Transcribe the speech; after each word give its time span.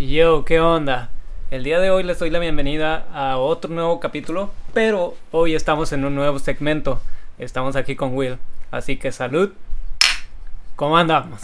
Yo, 0.00 0.46
¿qué 0.46 0.60
onda? 0.60 1.10
El 1.50 1.62
día 1.62 1.78
de 1.78 1.90
hoy 1.90 2.02
les 2.02 2.18
doy 2.18 2.30
la 2.30 2.38
bienvenida 2.38 3.04
a 3.12 3.36
otro 3.36 3.70
nuevo 3.70 4.00
capítulo, 4.00 4.50
pero 4.72 5.14
hoy 5.30 5.54
estamos 5.54 5.92
en 5.92 6.06
un 6.06 6.14
nuevo 6.14 6.38
segmento. 6.38 7.02
Estamos 7.38 7.76
aquí 7.76 7.96
con 7.96 8.16
Will, 8.16 8.38
así 8.70 8.96
que 8.96 9.12
salud. 9.12 9.52
¿Cómo 10.74 10.96
andamos? 10.96 11.38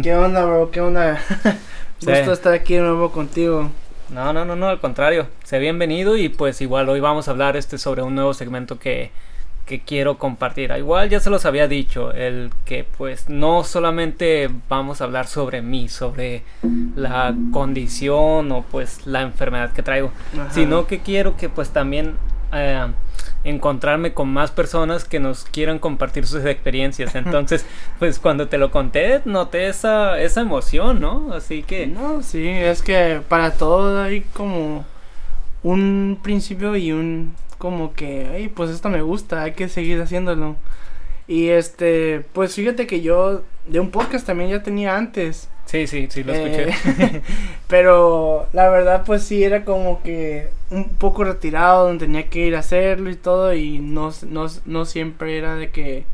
qué 0.02 0.14
onda, 0.14 0.44
bro, 0.44 0.70
qué 0.70 0.80
onda. 0.80 1.20
Sí. 2.00 2.06
Gusto 2.06 2.32
estar 2.32 2.54
aquí 2.54 2.76
de 2.76 2.80
nuevo 2.80 3.12
contigo. 3.12 3.68
No, 4.08 4.32
no, 4.32 4.46
no, 4.46 4.56
no, 4.56 4.68
al 4.68 4.80
contrario. 4.80 5.26
Sé 5.44 5.58
bienvenido 5.58 6.16
y 6.16 6.30
pues 6.30 6.62
igual 6.62 6.88
hoy 6.88 6.98
vamos 6.98 7.28
a 7.28 7.32
hablar 7.32 7.58
este 7.58 7.76
sobre 7.76 8.00
un 8.00 8.14
nuevo 8.14 8.32
segmento 8.32 8.78
que, 8.78 9.10
que 9.66 9.80
quiero 9.80 10.16
compartir. 10.16 10.72
Igual 10.78 11.10
ya 11.10 11.20
se 11.20 11.28
los 11.28 11.44
había 11.44 11.68
dicho, 11.68 12.10
el 12.12 12.52
que 12.64 12.86
pues 12.96 13.28
no 13.28 13.64
solamente 13.64 14.48
vamos 14.70 15.02
a 15.02 15.04
hablar 15.04 15.26
sobre 15.26 15.60
mí, 15.60 15.90
sobre 15.90 16.42
la 16.96 17.34
condición 17.52 18.50
o 18.50 18.62
pues 18.62 19.06
la 19.06 19.20
enfermedad 19.20 19.72
que 19.74 19.82
traigo, 19.82 20.10
Ajá. 20.32 20.50
sino 20.52 20.86
que 20.86 21.00
quiero 21.00 21.36
que 21.36 21.50
pues 21.50 21.68
también 21.68 22.16
eh, 22.54 22.86
encontrarme 23.44 24.12
con 24.12 24.28
más 24.28 24.50
personas 24.50 25.04
que 25.04 25.20
nos 25.20 25.44
quieran 25.44 25.78
compartir 25.78 26.26
sus 26.26 26.44
experiencias. 26.44 27.14
Entonces, 27.16 27.64
pues 27.98 28.18
cuando 28.18 28.48
te 28.48 28.58
lo 28.58 28.70
conté, 28.70 29.22
noté 29.24 29.68
esa, 29.68 30.20
esa 30.20 30.40
emoción, 30.40 31.00
¿no? 31.00 31.32
Así 31.32 31.62
que... 31.62 31.86
No, 31.86 32.22
sí, 32.22 32.48
es 32.48 32.82
que 32.82 33.20
para 33.28 33.52
todo 33.52 34.02
hay 34.02 34.22
como 34.32 34.84
un 35.62 36.18
principio 36.22 36.76
y 36.76 36.92
un 36.92 37.34
como 37.58 37.92
que, 37.92 38.26
ay, 38.32 38.48
pues 38.48 38.70
esto 38.70 38.88
me 38.88 39.02
gusta, 39.02 39.42
hay 39.42 39.52
que 39.52 39.68
seguir 39.68 40.00
haciéndolo. 40.00 40.56
Y 41.28 41.50
este, 41.50 42.24
pues 42.32 42.54
fíjate 42.54 42.86
que 42.86 43.02
yo 43.02 43.42
de 43.70 43.80
un 43.80 43.90
podcast 43.90 44.26
también 44.26 44.50
ya 44.50 44.62
tenía 44.62 44.96
antes. 44.96 45.48
Sí, 45.66 45.86
sí, 45.86 46.08
sí, 46.10 46.24
lo 46.24 46.32
escuché. 46.32 46.70
Eh, 46.70 47.22
pero 47.68 48.48
la 48.52 48.68
verdad 48.68 49.04
pues 49.06 49.22
sí 49.22 49.44
era 49.44 49.64
como 49.64 50.02
que 50.02 50.50
un 50.70 50.88
poco 50.88 51.22
retirado 51.22 51.86
donde 51.86 52.06
tenía 52.06 52.28
que 52.28 52.46
ir 52.46 52.56
a 52.56 52.60
hacerlo 52.60 53.10
y 53.10 53.16
todo 53.16 53.54
y 53.54 53.78
no, 53.78 54.10
no, 54.28 54.46
no 54.64 54.84
siempre 54.84 55.38
era 55.38 55.54
de 55.54 55.70
que 55.70 56.04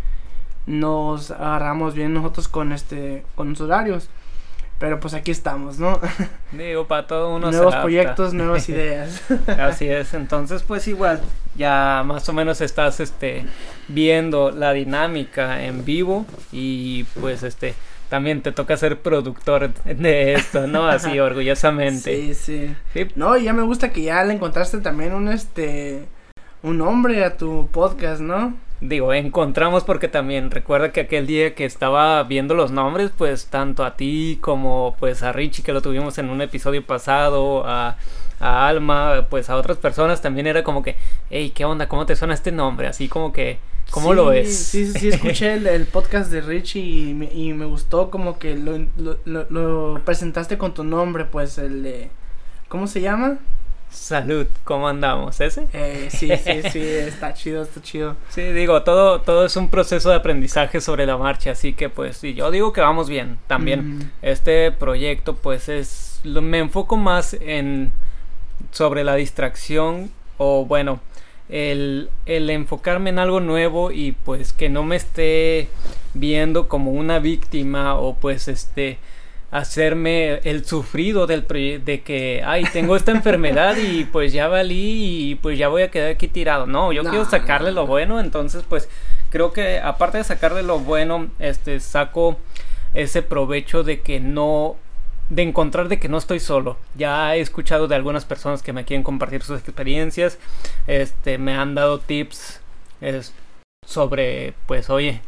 nos 0.66 1.30
agarramos 1.30 1.94
bien 1.94 2.12
nosotros 2.12 2.48
con 2.48 2.72
este 2.72 3.22
con 3.34 3.50
los 3.50 3.60
horarios. 3.60 4.10
Pero 4.78 5.00
pues 5.00 5.14
aquí 5.14 5.30
estamos, 5.30 5.78
¿no? 5.78 6.00
Digo, 6.52 6.86
para 6.86 7.06
todo 7.06 7.34
uno 7.34 7.50
Nuevos 7.50 7.74
proyectos, 7.76 8.34
nuevas 8.34 8.68
ideas. 8.68 9.22
Así 9.58 9.88
es, 9.88 10.12
entonces 10.14 10.62
pues 10.62 10.86
igual 10.86 11.20
ya 11.56 12.02
más 12.04 12.28
o 12.28 12.32
menos 12.32 12.60
estás 12.60 13.00
este 13.00 13.46
viendo 13.88 14.50
la 14.50 14.72
dinámica 14.72 15.64
en 15.64 15.84
vivo 15.84 16.26
y 16.52 17.04
pues 17.20 17.42
este 17.42 17.74
también 18.10 18.42
te 18.42 18.52
toca 18.52 18.76
ser 18.76 19.00
productor 19.00 19.72
de 19.84 20.34
esto, 20.34 20.66
¿no? 20.66 20.86
Así 20.86 21.18
orgullosamente. 21.18 22.14
Sí, 22.14 22.34
sí. 22.34 22.76
Sí, 22.92 23.08
No, 23.16 23.36
ya 23.36 23.52
me 23.52 23.62
gusta 23.62 23.90
que 23.90 24.02
ya 24.02 24.22
le 24.24 24.34
encontraste 24.34 24.78
también 24.78 25.14
un 25.14 25.28
este 25.28 26.06
un 26.62 26.78
nombre 26.78 27.24
a 27.24 27.36
tu 27.36 27.68
podcast, 27.72 28.20
¿no? 28.20 28.54
Digo, 28.80 29.14
encontramos 29.14 29.84
porque 29.84 30.06
también 30.06 30.50
recuerda 30.50 30.92
que 30.92 31.00
aquel 31.00 31.26
día 31.26 31.54
que 31.54 31.64
estaba 31.64 32.22
viendo 32.24 32.54
los 32.54 32.70
nombres, 32.70 33.10
pues 33.16 33.46
tanto 33.46 33.84
a 33.84 33.96
ti 33.96 34.38
como 34.42 34.94
pues 34.98 35.22
a 35.22 35.32
Richie 35.32 35.62
que 35.64 35.72
lo 35.72 35.80
tuvimos 35.80 36.18
en 36.18 36.28
un 36.28 36.42
episodio 36.42 36.84
pasado, 36.84 37.66
a, 37.66 37.96
a 38.38 38.68
Alma, 38.68 39.26
pues 39.30 39.48
a 39.48 39.56
otras 39.56 39.78
personas 39.78 40.20
también 40.20 40.46
era 40.46 40.62
como 40.62 40.82
que, 40.82 40.96
hey, 41.30 41.52
¿qué 41.54 41.64
onda? 41.64 41.88
¿Cómo 41.88 42.04
te 42.04 42.16
suena 42.16 42.34
este 42.34 42.52
nombre? 42.52 42.86
Así 42.86 43.08
como 43.08 43.32
que, 43.32 43.60
¿cómo 43.90 44.12
Sí, 44.12 44.14
lo 44.14 44.26
ves? 44.26 44.52
Sí, 44.52 44.86
sí, 44.86 44.94
sí, 44.98 45.08
escuché 45.08 45.54
el, 45.54 45.66
el 45.66 45.86
podcast 45.86 46.30
de 46.30 46.42
Richie 46.42 46.80
y 47.10 47.14
me, 47.14 47.32
y 47.32 47.54
me 47.54 47.64
gustó 47.64 48.10
como 48.10 48.38
que 48.38 48.56
lo, 48.56 48.76
lo, 48.98 49.18
lo- 49.24 49.46
lo 49.50 50.02
presentaste 50.04 50.58
con 50.58 50.74
tu 50.74 50.84
nombre, 50.84 51.24
pues 51.24 51.56
el 51.58 51.82
de... 51.82 52.10
¿Cómo 52.68 52.86
se 52.88 53.00
llama? 53.00 53.38
Salud, 53.96 54.46
¿cómo 54.62 54.86
andamos? 54.88 55.40
¿Ese? 55.40 55.66
Eh, 55.72 56.08
sí, 56.10 56.30
sí, 56.36 56.62
sí, 56.70 56.80
está 56.80 57.32
chido, 57.34 57.62
está 57.62 57.80
chido. 57.82 58.14
Sí, 58.28 58.42
digo, 58.42 58.82
todo, 58.82 59.22
todo 59.22 59.46
es 59.46 59.56
un 59.56 59.68
proceso 59.68 60.10
de 60.10 60.16
aprendizaje 60.16 60.80
sobre 60.80 61.06
la 61.06 61.16
marcha, 61.16 61.52
así 61.52 61.72
que 61.72 61.88
pues 61.88 62.18
sí, 62.18 62.34
yo 62.34 62.50
digo 62.50 62.72
que 62.72 62.82
vamos 62.82 63.08
bien. 63.08 63.38
También 63.48 63.96
Ujú. 63.96 64.06
este 64.22 64.70
proyecto 64.70 65.34
pues 65.34 65.68
es, 65.68 66.20
lo- 66.24 66.42
me 66.42 66.58
enfoco 66.58 66.96
más 66.96 67.34
en 67.40 67.90
sobre 68.70 69.02
la 69.02 69.16
distracción 69.16 70.10
o 70.38 70.66
bueno, 70.66 71.00
el, 71.48 72.10
el 72.26 72.50
enfocarme 72.50 73.10
en 73.10 73.18
algo 73.18 73.40
nuevo 73.40 73.90
y 73.90 74.12
pues 74.12 74.52
que 74.52 74.68
no 74.68 74.84
me 74.84 74.96
esté 74.96 75.68
viendo 76.14 76.68
como 76.68 76.92
una 76.92 77.18
víctima 77.18 77.96
o 77.96 78.14
pues 78.14 78.46
este 78.46 78.98
hacerme 79.58 80.40
el 80.44 80.64
sufrido 80.64 81.26
del 81.26 81.46
de 81.46 82.02
que 82.04 82.42
ay 82.44 82.64
tengo 82.72 82.96
esta 82.96 83.12
enfermedad 83.12 83.76
y 83.76 84.04
pues 84.04 84.32
ya 84.32 84.48
valí 84.48 85.30
y 85.30 85.34
pues 85.36 85.58
ya 85.58 85.68
voy 85.68 85.82
a 85.82 85.90
quedar 85.90 86.10
aquí 86.10 86.28
tirado 86.28 86.66
no 86.66 86.92
yo 86.92 87.02
No, 87.02 87.10
quiero 87.10 87.24
sacarle 87.24 87.70
no, 87.70 87.76
lo 87.76 87.80
no. 87.82 87.86
bueno 87.88 88.20
entonces 88.20 88.64
pues 88.68 88.88
creo 89.30 89.52
que 89.52 89.78
aparte 89.78 90.18
de 90.18 90.24
sacarle 90.24 90.62
lo 90.62 90.78
bueno 90.78 91.28
este 91.38 91.80
saco 91.80 92.38
ese 92.94 93.22
provecho 93.22 93.82
de 93.82 94.00
que 94.00 94.20
no 94.20 94.76
de 95.28 95.42
encontrar 95.42 95.88
de 95.88 95.98
que 95.98 96.08
no 96.08 96.18
estoy 96.18 96.38
solo. 96.38 96.78
Ya 96.94 97.34
he 97.34 97.40
escuchado 97.40 97.88
de 97.88 97.96
algunas 97.96 98.24
personas 98.24 98.62
que 98.62 98.72
me 98.72 98.84
quieren 98.84 99.02
compartir 99.02 99.42
sus 99.42 99.58
experiencias. 99.58 100.38
Este, 100.86 101.36
me 101.38 101.54
han 101.54 101.74
dado 101.74 101.98
tips 101.98 102.60
es, 103.00 103.32
sobre, 103.84 104.54
pues, 104.66 104.88
oye, 104.90 105.20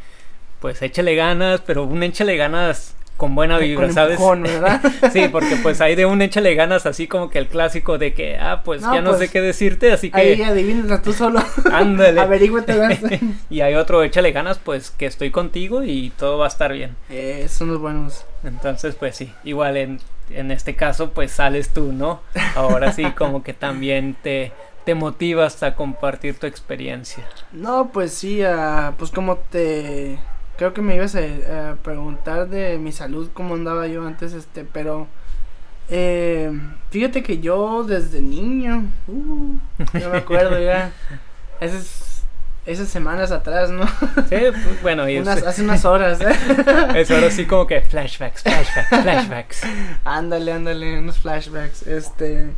pues 0.59 0.81
échale 0.81 1.15
ganas, 1.15 1.61
pero 1.61 1.83
un 1.83 2.03
échale 2.03 2.35
ganas 2.37 2.95
con 3.19 3.35
buena 3.35 3.59
vibra, 3.59 3.85
Con 3.85 3.93
¿sabes? 3.93 4.13
empujón, 4.13 4.43
¿verdad? 4.43 4.81
Sí, 5.13 5.27
porque 5.31 5.57
pues 5.61 5.81
hay 5.81 5.93
de 5.95 6.05
un 6.07 6.21
échale 6.23 6.55
ganas 6.55 6.85
así 6.87 7.05
como 7.07 7.29
que 7.29 7.37
el 7.37 7.47
clásico 7.47 7.97
de 7.99 8.13
que, 8.13 8.37
ah, 8.37 8.61
pues 8.63 8.81
No, 8.81 8.93
ya 8.95 9.01
no 9.01 9.09
pues, 9.11 9.19
sé 9.19 9.29
qué 9.29 9.41
decirte, 9.41 9.91
así 9.91 10.09
que 10.09 10.19
Ahí 10.19 10.41
adivínala 10.41 11.01
tú 11.01 11.13
solo. 11.13 11.39
ándale. 11.71 12.19
Averígüetela. 12.19 12.97
y 13.49 13.61
hay 13.61 13.75
otro 13.75 14.01
échale 14.03 14.31
ganas, 14.31 14.57
pues 14.57 14.89
que 14.91 15.05
estoy 15.05 15.31
contigo 15.31 15.83
y 15.83 16.11
todo 16.17 16.37
va 16.39 16.45
a 16.45 16.47
estar 16.47 16.71
bien. 16.73 16.95
eh, 17.09 17.45
son 17.49 17.67
los 17.67 17.79
buenos. 17.79 18.25
Entonces, 18.43 18.95
pues 18.95 19.17
sí, 19.17 19.31
igual 19.43 19.75
en, 19.77 19.99
en 20.29 20.49
este 20.51 20.75
caso, 20.77 21.11
pues 21.11 21.31
sales 21.31 21.69
tú, 21.73 21.91
¿no? 21.91 22.21
Ahora 22.55 22.93
sí, 22.93 23.03
como 23.11 23.43
que 23.43 23.53
también 23.53 24.15
te, 24.23 24.53
te 24.85 24.95
motivas 24.95 25.61
a 25.61 25.75
compartir 25.75 26.39
tu 26.39 26.47
experiencia. 26.47 27.25
No, 27.51 27.89
pues 27.91 28.13
sí, 28.13 28.41
ah, 28.43 28.93
pues 28.97 29.11
como 29.11 29.35
te... 29.35 30.17
Creo 30.59 30.73
que 30.73 30.81
me 30.81 30.93
ibas 30.97 31.15
a, 31.15 31.19
a 31.71 31.75
preguntar 31.75 32.49
de 32.49 32.77
mi 32.77 32.91
salud, 32.91 33.29
cómo 33.33 33.53
andaba 33.55 33.87
yo 33.87 34.05
antes, 34.05 34.33
este, 34.33 34.65
pero... 34.65 35.07
Eh, 35.89 36.51
fíjate 36.91 37.23
que 37.23 37.39
yo 37.39 37.85
desde 37.85 38.19
niño, 38.21 38.83
uh, 39.07 39.55
no 39.93 40.09
me 40.11 40.17
acuerdo 40.17 40.59
ya, 40.61 40.91
esas, 41.61 42.23
esas 42.65 42.89
semanas 42.89 43.31
atrás, 43.31 43.71
¿no? 43.71 43.87
Sí, 43.87 44.35
pues, 44.51 44.81
bueno, 44.83 45.07
y 45.09 45.15
es, 45.15 45.21
Unas- 45.25 45.43
hace 45.43 45.63
unas 45.63 45.85
horas, 45.85 46.19
¿eh? 46.19 46.27
es 46.95 47.09
ahora 47.09 47.31
sí 47.31 47.45
como 47.45 47.65
que 47.65 47.79
flashbacks, 47.79 48.43
flashbacks, 48.43 48.89
flashbacks. 49.01 49.61
Ándale, 50.03 50.51
ándale, 50.51 50.99
unos 50.99 51.19
flashbacks. 51.19 51.87
Este, 51.87 52.49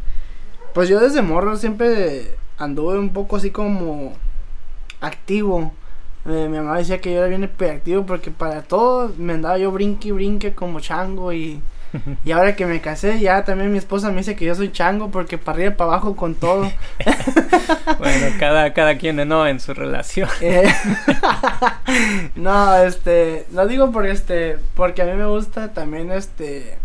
pues 0.73 0.89
yo 0.89 0.99
desde 0.99 1.21
morro 1.21 1.55
siempre 1.55 2.35
anduve 2.57 2.97
un 2.97 3.13
poco 3.13 3.35
así 3.37 3.51
como 3.51 4.13
activo. 4.99 5.71
Eh, 6.25 6.47
mi 6.49 6.57
mamá 6.57 6.77
decía 6.77 7.01
que 7.01 7.11
yo 7.11 7.17
era 7.17 7.27
bien 7.27 7.43
hiperactivo 7.43 8.05
porque 8.05 8.29
para 8.29 8.61
todo 8.61 9.11
me 9.17 9.33
andaba 9.33 9.57
yo 9.57 9.71
brinque 9.71 10.09
y 10.09 10.11
brinque 10.11 10.53
como 10.53 10.79
chango 10.79 11.33
y, 11.33 11.59
y 12.23 12.31
ahora 12.31 12.55
que 12.55 12.67
me 12.67 12.79
casé 12.79 13.19
ya 13.19 13.43
también 13.43 13.71
mi 13.71 13.79
esposa 13.79 14.09
me 14.11 14.17
dice 14.17 14.35
que 14.35 14.45
yo 14.45 14.53
soy 14.53 14.71
chango 14.71 15.09
porque 15.09 15.39
para 15.39 15.55
arriba 15.55 15.73
y 15.73 15.75
para 15.75 15.91
abajo 15.91 16.15
con 16.15 16.35
todo. 16.35 16.71
Bueno, 17.97 18.35
cada, 18.39 18.73
cada 18.73 18.97
quien, 18.97 19.27
¿no? 19.27 19.45
En 19.45 19.59
su 19.59 19.73
relación. 19.73 20.29
Eh, 20.41 20.73
no, 22.35 22.75
este, 22.77 23.45
lo 23.51 23.67
digo 23.67 23.91
porque 23.91 24.11
este, 24.11 24.57
porque 24.75 25.01
a 25.01 25.05
mí 25.05 25.13
me 25.13 25.25
gusta 25.25 25.73
también 25.73 26.11
este 26.11 26.77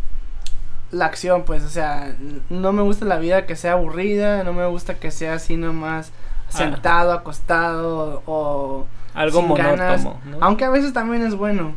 la 0.90 1.06
acción, 1.06 1.44
pues, 1.44 1.62
o 1.64 1.68
sea, 1.68 2.14
no 2.50 2.72
me 2.72 2.82
gusta 2.82 3.04
la 3.04 3.18
vida 3.18 3.46
que 3.46 3.56
sea 3.56 3.72
aburrida, 3.72 4.44
no 4.44 4.52
me 4.52 4.66
gusta 4.66 4.94
que 4.94 5.10
sea 5.10 5.34
así 5.34 5.56
nomás 5.56 6.12
sentado, 6.48 7.12
acostado 7.12 8.22
o 8.26 8.86
Algo 9.16 9.40
sin 9.40 9.54
ganas, 9.54 10.04
monótono, 10.04 10.30
¿no? 10.38 10.44
aunque 10.44 10.64
a 10.64 10.70
veces 10.70 10.92
también 10.92 11.22
es 11.26 11.34
bueno, 11.34 11.72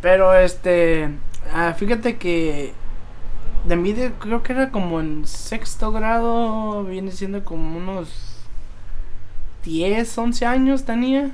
pero 0.00 0.34
este, 0.34 1.10
ah, 1.52 1.74
fíjate 1.76 2.16
que 2.16 2.72
de 3.66 3.76
mí 3.76 3.92
de- 3.92 4.12
creo 4.18 4.42
que 4.42 4.52
era 4.52 4.70
como 4.70 5.00
en 5.00 5.26
sexto 5.26 5.92
grado, 5.92 6.84
viene 6.84 7.10
siendo 7.12 7.44
como 7.44 7.76
unos 7.76 8.36
10, 9.64 10.16
11 10.16 10.46
años 10.46 10.84
tenía. 10.84 11.30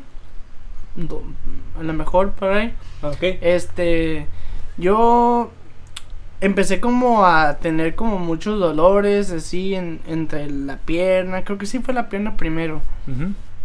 Do- 0.96 1.23
A 1.79 1.82
lo 1.82 1.93
mejor 1.93 2.32
por 2.32 2.52
ahí. 2.52 2.75
Ok. 3.02 3.19
Este, 3.40 4.26
yo 4.76 5.50
empecé 6.40 6.81
como 6.81 7.25
a 7.26 7.55
tener 7.58 7.94
como 7.94 8.19
muchos 8.19 8.58
dolores 8.61 9.31
así 9.31 9.75
en, 9.75 10.00
entre 10.06 10.49
la 10.50 10.76
pierna, 10.79 11.43
creo 11.44 11.58
que 11.58 11.67
sí 11.67 11.79
fue 11.81 11.94
la 11.94 12.08
pierna 12.08 12.37
primero. 12.37 12.81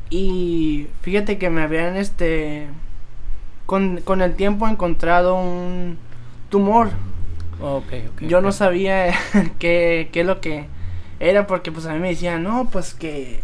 Y 0.09 0.88
fíjate 1.01 1.38
que 1.38 1.50
me 1.50 1.61
habían 1.61 1.95
este 1.95 2.67
con, 3.65 4.01
con 4.01 4.21
el 4.21 4.35
tiempo 4.35 4.67
encontrado 4.67 5.35
un 5.35 5.97
tumor. 6.50 6.89
Ok, 7.61 7.85
ok. 8.13 8.21
Yo 8.21 8.41
no 8.41 8.51
sabía 8.51 9.13
qué, 9.59 10.09
qué 10.11 10.21
es 10.21 10.25
lo 10.25 10.41
que 10.41 10.65
era 11.19 11.45
porque 11.47 11.71
pues 11.71 11.85
a 11.85 11.94
mí 11.94 12.00
me 12.00 12.09
decían, 12.09 12.41
no, 12.44 12.69
pues 12.71 12.94
que, 12.94 13.41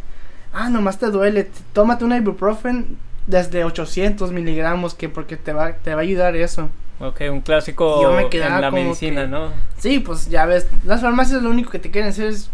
ah, 0.54 0.70
nomás 0.70 0.98
te 0.98 1.08
duele, 1.12 1.50
tómate 1.74 2.06
un 2.06 2.14
ibuprofen 2.16 2.98
desde 3.28 3.64
800 3.66 4.32
miligramos 4.32 4.94
que 4.96 5.10
porque 5.10 5.36
te 5.38 5.52
va, 5.54 5.74
te 5.74 5.94
va 5.94 6.02
a 6.02 6.04
ayudar 6.04 6.36
eso. 6.36 6.70
Ok, 7.00 7.22
un 7.30 7.42
clásico 7.42 8.02
en 8.32 8.62
la 8.62 8.72
medicina, 8.72 9.22
que- 9.24 9.28
¿no? 9.28 9.50
Sí, 9.78 10.00
pues 10.00 10.30
ya 10.30 10.46
ves, 10.46 10.68
las 10.86 11.02
farmacias 11.02 11.44
lo 11.44 11.50
único 11.50 11.70
que 11.70 11.80
te 11.80 11.92
quieren 11.92 12.10
hacer 12.10 12.28
es 12.28 12.50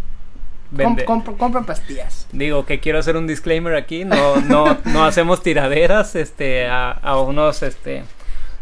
Vende. 0.72 1.04
compra, 1.06 1.34
compra 1.34 1.62
pastillas. 1.64 2.28
Digo 2.32 2.66
que 2.66 2.80
quiero 2.80 3.00
hacer 3.00 3.18
un 3.18 3.28
disclaimer 3.28 3.76
aquí, 3.76 4.06
no, 4.06 4.38
no, 4.38 4.78
no 4.86 5.04
hacemos 5.06 5.44
tiraderas, 5.44 6.16
este, 6.16 6.68
a, 6.68 6.92
a 6.92 7.20
unos, 7.20 7.62
este, 7.62 8.04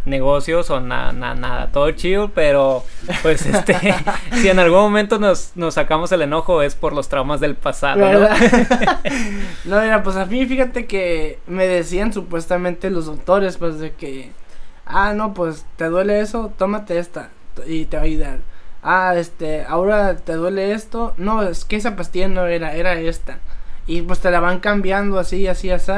negocios 0.06 0.70
o 0.70 0.80
nada, 0.80 1.12
nada, 1.12 1.72
todo 1.72 1.92
chill, 1.92 2.30
pero, 2.34 2.84
pues, 3.22 3.46
este, 3.46 3.76
si 4.34 4.50
en 4.50 4.60
algún 4.60 4.80
momento 4.80 5.20
nos, 5.20 5.52
nos 5.56 5.76
sacamos 5.76 6.12
el 6.12 6.22
enojo 6.22 6.62
es 6.62 6.76
por 6.76 6.94
los 6.94 7.10
traumas 7.10 7.40
del 7.40 7.56
pasado, 7.56 8.00
¿no? 8.00 8.28
No, 9.66 9.82
mira, 9.82 10.04
pues 10.04 10.16
a 10.16 10.26
mí 10.26 10.46
fíjate 10.46 10.86
que 10.86 11.40
me 11.48 11.68
decían 11.68 12.14
supuestamente 12.14 12.90
los 12.90 13.06
doctores, 13.06 13.58
pues 13.58 13.80
de 13.80 13.92
que, 13.94 14.32
ah, 14.86 15.14
no, 15.14 15.34
pues 15.34 15.66
te 15.76 15.86
duele 15.86 16.22
eso, 16.22 16.52
tómate 16.58 16.98
esta 16.98 17.30
y 17.68 17.86
te 17.86 17.98
va 17.98 18.04
a 18.04 18.06
ayudar. 18.06 18.40
Ah, 18.82 19.14
este, 19.18 19.64
ahora 19.68 20.16
te 20.18 20.34
duele 20.34 20.72
esto, 20.72 21.14
no, 21.18 21.44
es 21.44 21.66
que 21.66 21.76
esa 21.76 21.96
pastilla 21.96 22.28
no 22.30 22.46
era, 22.48 22.76
era 22.76 22.94
esta. 23.00 23.40
Y 23.88 24.02
pues 24.04 24.20
te 24.20 24.32
la 24.32 24.40
van 24.40 24.60
cambiando 24.60 25.20
así, 25.20 25.48
así, 25.48 25.70
así. 25.72 25.92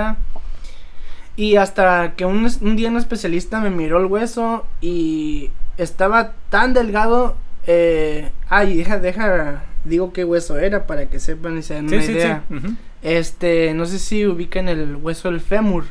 Y 1.35 1.55
hasta 1.55 2.13
que 2.15 2.25
un, 2.25 2.47
un 2.61 2.75
día 2.75 2.89
un 2.89 2.97
especialista 2.97 3.59
me 3.59 3.69
miró 3.69 3.99
el 3.99 4.05
hueso 4.05 4.65
y 4.81 5.49
estaba 5.77 6.33
tan 6.49 6.73
delgado. 6.73 7.35
Eh, 7.67 8.29
ay, 8.49 8.77
deja, 8.77 8.99
deja, 8.99 9.63
digo 9.85 10.13
qué 10.13 10.25
hueso 10.25 10.57
era 10.57 10.87
para 10.87 11.05
que 11.07 11.19
sepan 11.19 11.57
y 11.57 11.61
se 11.63 11.75
den 11.75 11.89
Sí, 11.89 11.95
una 11.95 12.03
sí, 12.05 12.11
idea. 12.13 12.43
sí. 12.49 12.75
Este, 13.01 13.73
no 13.73 13.85
sé 13.85 13.99
si 13.99 14.25
ubican 14.27 14.67
el 14.69 14.95
hueso 14.97 15.29
del 15.31 15.39
fémur. 15.41 15.85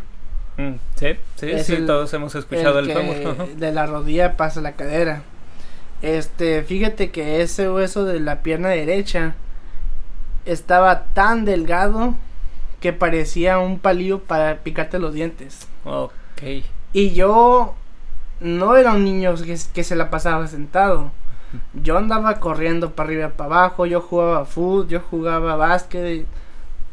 Mm, 0.57 0.75
sí, 0.97 1.07
sí, 1.37 1.51
Es 1.51 1.67
sí, 1.67 1.75
el- 1.75 1.87
todos 1.87 2.13
hemos 2.13 2.35
escuchado 2.35 2.79
el, 2.81 2.93
fémur. 2.93 3.49
de 3.57 3.73
la 3.73 3.87
rodilla 3.87 4.37
pasa 4.37 4.61
la 4.61 4.73
cadera. 4.73 5.23
Este, 6.03 6.63
fíjate 6.63 7.11
que 7.11 7.43
ese 7.43 7.71
hueso 7.71 8.05
de 8.05 8.21
la 8.21 8.41
pierna 8.43 8.69
derecha 8.69 9.35
estaba 10.47 11.05
tan 11.13 11.45
delgado 11.45 12.15
que 12.81 12.93
parecía 12.93 13.59
un 13.59 13.79
palillo 13.79 14.21
para 14.21 14.57
picarte 14.59 14.99
los 14.99 15.13
dientes. 15.13 15.67
Ok. 15.85 16.65
Y 16.93 17.11
yo 17.11 17.75
no 18.41 18.77
era 18.77 18.93
un 18.93 19.05
niño 19.05 19.35
que, 19.35 19.59
que 19.73 19.85
se 19.85 19.97
la 19.97 20.09
pasaba 20.11 20.47
sentado. 20.47 21.13
Yo 21.75 21.99
andaba 21.99 22.39
corriendo 22.41 22.93
para 22.93 23.09
arriba 23.09 23.27
y 23.27 23.37
para 23.37 23.57
abajo, 23.57 23.85
yo 23.85 24.01
jugaba 24.01 24.45
fútbol, 24.47 24.89
yo 24.89 25.01
jugaba 25.01 25.57
básquet, 25.57 26.25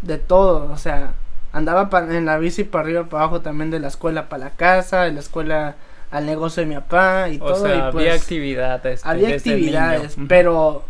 de 0.02 0.18
todo, 0.18 0.72
o 0.72 0.78
sea, 0.78 1.14
andaba 1.54 1.90
pa- 1.90 2.04
en 2.16 2.26
la 2.26 2.38
bici 2.38 2.64
para 2.64 2.84
arriba 2.84 3.02
y 3.02 3.06
para 3.06 3.24
abajo 3.24 3.42
también 3.42 3.70
de 3.72 3.80
la 3.80 3.88
escuela 3.88 4.30
para 4.30 4.46
la 4.46 4.50
casa, 4.52 5.04
de 5.04 5.12
la 5.12 5.20
escuela 5.20 5.76
al 6.12 6.26
negocio 6.26 6.62
de 6.64 6.68
mi 6.70 6.76
papá 6.76 7.30
y 7.30 7.38
O 7.38 7.46
todo. 7.46 7.64
sea, 7.68 7.76
y 7.76 7.92
pues, 7.92 7.96
había 7.96 8.14
actividad. 8.14 8.86
este, 8.86 9.08
había 9.08 9.30
actividades, 9.36 10.18
niño. 10.18 10.28
Pero 10.30 10.86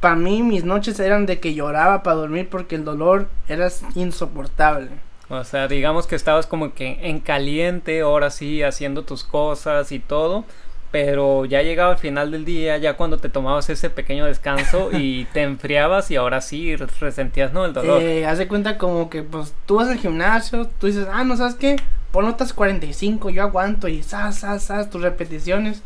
para 0.00 0.14
mí 0.16 0.42
mis 0.42 0.64
noches 0.64 0.98
eran 1.00 1.26
de 1.26 1.40
que 1.40 1.54
lloraba 1.54 2.02
para 2.02 2.16
dormir 2.16 2.48
porque 2.48 2.76
el 2.76 2.84
dolor 2.84 3.28
era 3.48 3.68
insoportable. 3.94 4.90
O 5.30 5.44
sea, 5.44 5.68
digamos 5.68 6.06
que 6.06 6.16
estabas 6.16 6.46
como 6.46 6.72
que 6.72 6.98
en 7.02 7.20
caliente, 7.20 8.00
ahora 8.00 8.30
sí, 8.30 8.62
haciendo 8.62 9.02
tus 9.02 9.24
cosas 9.24 9.92
y 9.92 9.98
todo, 9.98 10.44
pero 10.90 11.44
ya 11.44 11.62
llegaba 11.62 11.92
al 11.92 11.98
final 11.98 12.30
del 12.30 12.44
día, 12.44 12.78
ya 12.78 12.94
cuando 12.96 13.18
te 13.18 13.28
tomabas 13.28 13.68
ese 13.70 13.90
pequeño 13.90 14.24
descanso 14.26 14.90
y 14.92 15.24
te 15.32 15.42
enfriabas 15.42 16.10
y 16.10 16.16
ahora 16.16 16.40
sí 16.40 16.74
re- 16.76 16.86
resentías, 17.00 17.52
¿no? 17.52 17.64
El 17.64 17.72
dolor. 17.74 18.00
Eh, 18.02 18.24
haz 18.26 18.38
de 18.38 18.48
cuenta 18.48 18.78
como 18.78 19.10
que 19.10 19.22
pues 19.22 19.54
tú 19.66 19.76
vas 19.76 19.88
al 19.88 19.98
gimnasio, 19.98 20.66
tú 20.80 20.86
dices, 20.86 21.06
ah, 21.12 21.24
no 21.24 21.36
sabes 21.36 21.54
qué, 21.56 21.76
pon 22.10 22.24
otras 22.26 22.52
45, 22.52 23.30
yo 23.30 23.42
aguanto 23.42 23.88
y 23.88 24.02
sas, 24.02 24.38
sas, 24.38 24.62
sas, 24.64 24.88
tus 24.90 25.02
repeticiones. 25.02 25.82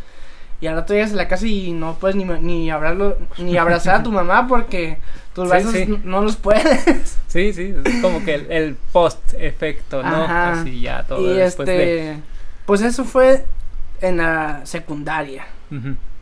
Y 0.61 0.69
ahora 0.69 0.87
tú 0.87 0.93
llegas 0.93 1.13
a 1.13 1.17
la 1.17 1.27
casa 1.27 1.45
y 1.49 1.73
no 1.73 1.97
puedes 1.99 2.15
ni, 2.15 2.23
ni, 2.25 2.71
hablarlo, 2.71 3.19
ni 3.39 3.57
abrazar 3.59 3.97
a 3.97 4.03
tu 4.05 4.13
mamá 4.13 4.47
porque 4.47 4.99
tus 5.35 5.47
Sí, 5.47 5.51
brazos 5.51 5.73
sí. 5.73 5.99
no 6.05 6.23
los 6.23 6.37
puedes. 6.37 7.19
Sí, 7.33 7.55
sí, 7.55 7.75
es 7.85 8.03
como 8.03 8.23
que 8.25 8.35
el, 8.35 8.53
el 8.53 8.77
post-efecto, 8.93 10.03
¿no? 10.03 10.25
Ajá. 10.25 10.61
Así 10.61 10.83
ya 10.83 11.03
todo 11.05 11.21
y 11.35 11.39
después 11.39 11.67
este, 11.67 11.81
de... 11.87 12.17
pues 12.67 12.83
eso 12.83 13.05
fue 13.05 13.47
en 14.03 14.19
la 14.19 14.61
secundaria. 14.67 15.47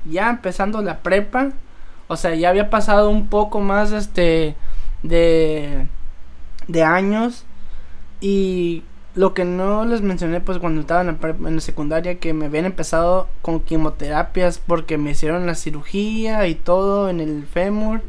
Ya 0.04 0.30
empezando 0.30 0.80
la 0.82 1.00
prepa, 1.00 1.50
o 2.08 2.16
sea, 2.16 2.34
ya 2.34 2.48
había 2.50 2.70
pasado 2.70 3.10
un 3.10 3.26
poco 3.28 3.60
más 3.60 3.92
este 3.92 4.54
de 5.02 5.86
de 6.68 6.82
años. 6.84 7.44
Y 8.20 8.84
lo 9.14 9.34
que 9.34 9.44
no 9.44 9.84
les 9.84 10.02
mencioné 10.02 10.40
pues 10.40 10.58
cuando 10.58 10.82
estaba 10.82 11.00
en 11.00 11.08
la, 11.08 11.18
prepa- 11.18 11.48
en 11.48 11.56
la 11.56 11.60
secundaria 11.60 12.18
que 12.20 12.32
me 12.32 12.46
habían 12.46 12.66
empezado 12.66 13.28
con 13.42 13.60
quimioterapias 13.60 14.60
porque 14.64 14.98
me 14.98 15.10
hicieron 15.12 15.46
la 15.46 15.54
cirugía 15.56 16.46
y 16.46 16.54
todo 16.54 17.08
en 17.10 17.18
el 17.20 17.44
fémur 17.44 18.02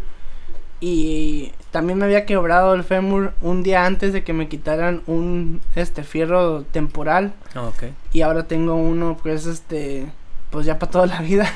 y 0.81 1.51
también 1.69 1.99
me 1.99 2.05
había 2.05 2.25
quebrado 2.25 2.73
el 2.73 2.83
fémur 2.83 3.31
un 3.41 3.63
día 3.63 3.85
antes 3.85 4.11
de 4.11 4.23
que 4.23 4.33
me 4.33 4.49
quitaran 4.49 5.01
un 5.07 5.61
este 5.75 6.03
fierro 6.03 6.63
temporal 6.63 7.31
Ok. 7.55 7.83
y 8.11 8.21
ahora 8.23 8.47
tengo 8.47 8.73
uno 8.75 9.15
pues 9.21 9.45
este 9.45 10.07
pues 10.51 10.65
ya 10.65 10.77
para 10.77 10.91
toda 10.91 11.05
la 11.07 11.21
vida 11.21 11.49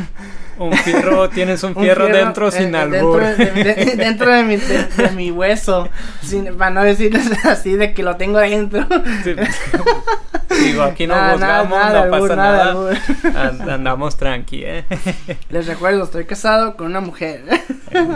Un 0.57 0.71
fierro, 0.73 1.29
tienes 1.31 1.61
un 1.63 1.73
Un 1.75 1.83
fierro, 1.83 2.07
dentro 2.07 2.47
eh, 2.47 2.51
sin 2.51 2.73
eh, 2.73 2.77
albur. 2.77 3.21
Dentro 3.21 3.45
de, 3.45 3.63
de- 3.75 3.95
dentro 3.97 4.31
de 4.31 4.43
mi, 4.43 4.55
de, 4.55 4.87
mi 5.15 5.29
hueso. 5.31 5.89
Sin, 6.23 6.55
para 6.57 6.71
no 6.71 6.83
decirles 6.83 7.29
así 7.45 7.75
de 7.75 7.93
que 7.93 8.01
lo 8.03 8.15
tengo 8.15 8.39
dentro. 8.39 8.87
Sí, 9.23 9.33
pues, 9.35 9.61
Digo, 10.61 10.83
aquí 10.83 11.05
no 11.05 11.15
Nada, 11.15 11.33
juzgamos, 11.33 11.77
nada, 11.77 11.93
no 12.07 12.13
albur, 12.15 12.29
pasa 12.29 12.35
nada, 13.33 13.73
andamos 13.73 14.15
tranqui, 14.15 14.63
¿eh? 14.63 14.85
Les 15.49 15.67
recuerdo, 15.67 16.03
estoy 16.05 16.23
casado 16.23 16.77
con 16.77 16.87
una 16.87 17.01
mujer. 17.01 17.43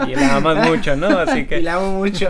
Y 0.08 0.14
la 0.14 0.36
amas 0.36 0.66
mucho, 0.66 0.96
¿no? 0.96 1.18
Así 1.18 1.40
y 1.40 1.46
que, 1.46 1.60
la 1.60 1.74
amo 1.74 1.92
mucho. 1.98 2.28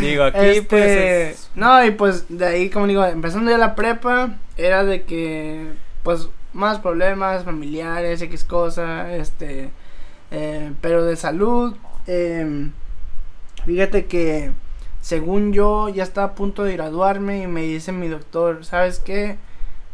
digo, 0.00 0.22
aquí 0.22 0.38
Este, 0.40 0.62
pues 0.62 0.86
es- 0.86 1.50
No, 1.56 1.84
y 1.84 1.90
pues 1.90 2.26
de 2.28 2.46
ahí, 2.46 2.70
como 2.70 2.86
digo, 2.86 3.04
empezando 3.04 3.50
ya 3.50 3.58
la 3.58 3.74
prepa, 3.74 4.30
era 4.56 4.84
de 4.84 5.02
que, 5.02 5.72
pues, 6.04 6.28
más 6.52 6.78
problemas 6.78 7.44
familiares, 7.44 8.22
X 8.22 8.44
cosa, 8.44 9.14
este, 9.14 9.70
eh, 10.30 10.72
pero 10.80 11.04
de 11.04 11.16
salud, 11.16 11.76
eh, 12.06 12.70
fíjate 13.64 14.06
que, 14.06 14.52
según 15.00 15.52
yo, 15.52 15.88
ya 15.88 16.02
estaba 16.02 16.28
a 16.28 16.34
punto 16.34 16.64
de 16.64 16.72
graduarme 16.74 17.42
y 17.42 17.46
me 17.46 17.62
dice 17.62 17.92
mi 17.92 18.08
doctor, 18.08 18.64
¿sabes 18.64 18.98
qué? 18.98 19.38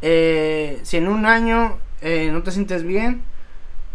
Eh, 0.02 0.80
si 0.82 0.98
en 0.98 1.08
un 1.08 1.24
año 1.26 1.78
eh, 2.02 2.30
no 2.30 2.42
te 2.42 2.50
sientes 2.50 2.82
bien, 2.84 3.22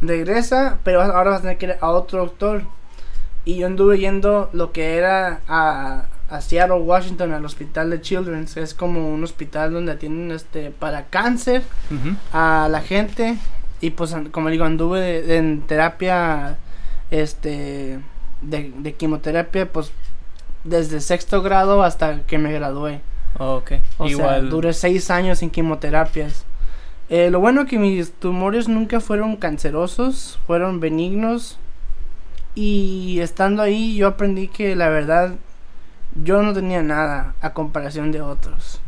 regresa, 0.01 0.79
pero 0.83 1.01
ahora 1.01 1.31
vas 1.31 1.39
a 1.39 1.41
tener 1.43 1.57
que 1.57 1.67
ir 1.67 1.77
a 1.79 1.91
otro 1.91 2.19
doctor. 2.19 2.63
Y 3.45 3.57
yo 3.57 3.67
anduve 3.67 3.99
yendo 3.99 4.49
lo 4.53 4.71
que 4.71 4.97
era 4.97 5.41
a, 5.47 6.07
a 6.29 6.41
Seattle, 6.41 6.77
Washington, 6.81 7.33
al 7.33 7.43
hospital 7.45 7.89
de 7.89 8.01
Children's. 8.01 8.55
Es 8.57 8.73
como 8.73 9.09
un 9.13 9.23
hospital 9.23 9.73
donde 9.73 9.91
atienden 9.93 10.31
este 10.31 10.71
para 10.71 11.05
cáncer 11.07 11.63
a 12.33 12.67
la 12.69 12.81
gente. 12.81 13.37
Y 13.81 13.91
pues, 13.91 14.15
como 14.31 14.49
digo, 14.49 14.65
anduve 14.65 14.99
de- 14.99 15.21
de- 15.23 15.37
en 15.37 15.61
terapia, 15.61 16.57
este, 17.11 17.99
de, 18.41 18.73
de 18.77 18.93
quimioterapia, 18.93 19.71
pues, 19.71 19.91
desde 20.63 20.99
sexto 21.01 21.41
grado 21.41 21.81
hasta 21.83 22.23
que 22.23 22.37
me 22.37 22.51
gradué. 22.51 23.01
Ok, 23.37 23.73
O 23.97 24.07
igual. 24.07 24.41
sea, 24.41 24.49
duré 24.49 24.73
seis 24.73 25.09
años 25.09 25.41
en 25.41 25.49
quimioterapias. 25.49 26.45
Eh, 27.09 27.29
lo 27.31 27.39
bueno 27.39 27.65
que 27.65 27.79
mis 27.79 28.11
tumores 28.11 28.67
nunca 28.67 28.99
fueron 28.99 29.35
cancerosos, 29.37 30.39
fueron 30.45 30.79
benignos. 30.79 31.57
Y 32.55 33.19
estando 33.21 33.61
ahí 33.61 33.95
yo 33.95 34.07
aprendí 34.07 34.47
que 34.47 34.75
la 34.75 34.89
verdad 34.89 35.35
yo 36.15 36.41
no 36.41 36.53
tenía 36.53 36.81
nada 36.81 37.33
a 37.41 37.53
comparación 37.53 38.11
de 38.11 38.21
otros. 38.21 38.81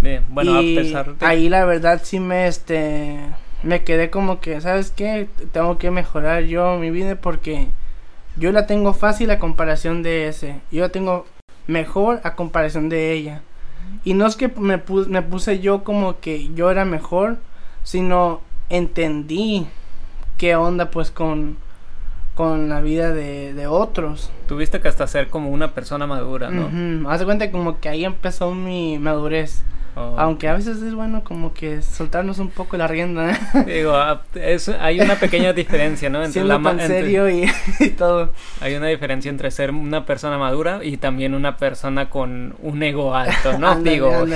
Bien, 0.00 0.24
bueno, 0.28 0.60
y 0.60 0.78
a 0.78 0.82
pesar 0.82 1.14
de... 1.16 1.26
ahí 1.26 1.48
la 1.48 1.64
verdad 1.64 2.00
sí 2.04 2.20
me 2.20 2.46
este 2.46 3.18
me 3.62 3.82
quedé 3.82 4.10
como 4.10 4.40
que, 4.40 4.60
¿sabes 4.60 4.90
qué? 4.90 5.28
Tengo 5.52 5.78
que 5.78 5.90
mejorar 5.90 6.44
yo 6.44 6.76
mi 6.78 6.90
vida 6.90 7.16
porque 7.16 7.68
yo 8.36 8.52
la 8.52 8.66
tengo 8.66 8.92
fácil 8.92 9.30
a 9.30 9.38
comparación 9.38 10.02
de 10.02 10.28
ese. 10.28 10.60
Yo 10.70 10.82
la 10.82 10.90
tengo 10.90 11.26
mejor 11.66 12.20
a 12.22 12.34
comparación 12.34 12.88
de 12.88 13.12
ella. 13.12 13.42
Y 14.04 14.14
no 14.14 14.26
es 14.26 14.36
que 14.36 14.48
me, 14.48 14.82
me 15.08 15.22
puse 15.22 15.60
yo 15.60 15.84
como 15.84 16.20
que 16.20 16.52
yo 16.54 16.70
era 16.70 16.84
mejor, 16.84 17.38
sino 17.82 18.40
entendí 18.68 19.66
qué 20.38 20.54
onda 20.54 20.90
pues 20.90 21.10
con, 21.10 21.56
con 22.36 22.68
la 22.68 22.82
vida 22.82 23.14
de, 23.14 23.54
de 23.54 23.66
otros. 23.66 24.30
Tuviste 24.46 24.80
que 24.80 24.88
hasta 24.88 25.06
ser 25.06 25.28
como 25.28 25.48
una 25.48 25.72
persona 25.72 26.06
madura, 26.06 26.50
¿no? 26.50 26.66
Uh 26.66 27.08
Haz 27.08 27.20
de 27.20 27.24
cuenta 27.24 27.50
como 27.50 27.80
que 27.80 27.88
ahí 27.88 28.04
empezó 28.04 28.54
mi 28.54 28.98
madurez. 28.98 29.62
Oh. 29.96 30.14
Aunque 30.18 30.46
a 30.46 30.52
veces 30.52 30.82
es 30.82 30.94
bueno 30.94 31.24
como 31.24 31.54
que 31.54 31.80
soltarnos 31.80 32.38
un 32.38 32.50
poco 32.50 32.76
la 32.76 32.86
rienda. 32.86 33.30
¿eh? 33.30 33.64
Digo, 33.66 33.96
ah, 33.96 34.22
es, 34.34 34.68
hay 34.68 35.00
una 35.00 35.14
pequeña 35.14 35.54
diferencia, 35.54 36.10
¿no? 36.10 36.22
Entre 36.22 36.44
la 36.44 36.60
tan 36.60 36.78
serio 36.78 37.26
y, 37.30 37.48
todo. 37.96 38.30
Hay 38.60 38.74
una 38.74 38.88
diferencia 38.88 39.30
entre 39.30 39.50
ser 39.50 39.70
una 39.70 40.04
persona 40.04 40.36
madura 40.36 40.80
y 40.82 40.98
también 40.98 41.32
una 41.32 41.56
persona 41.56 42.10
con 42.10 42.54
un 42.60 42.82
ego 42.82 43.14
alto, 43.14 43.58
¿no? 43.58 43.74
digo, 43.82 44.26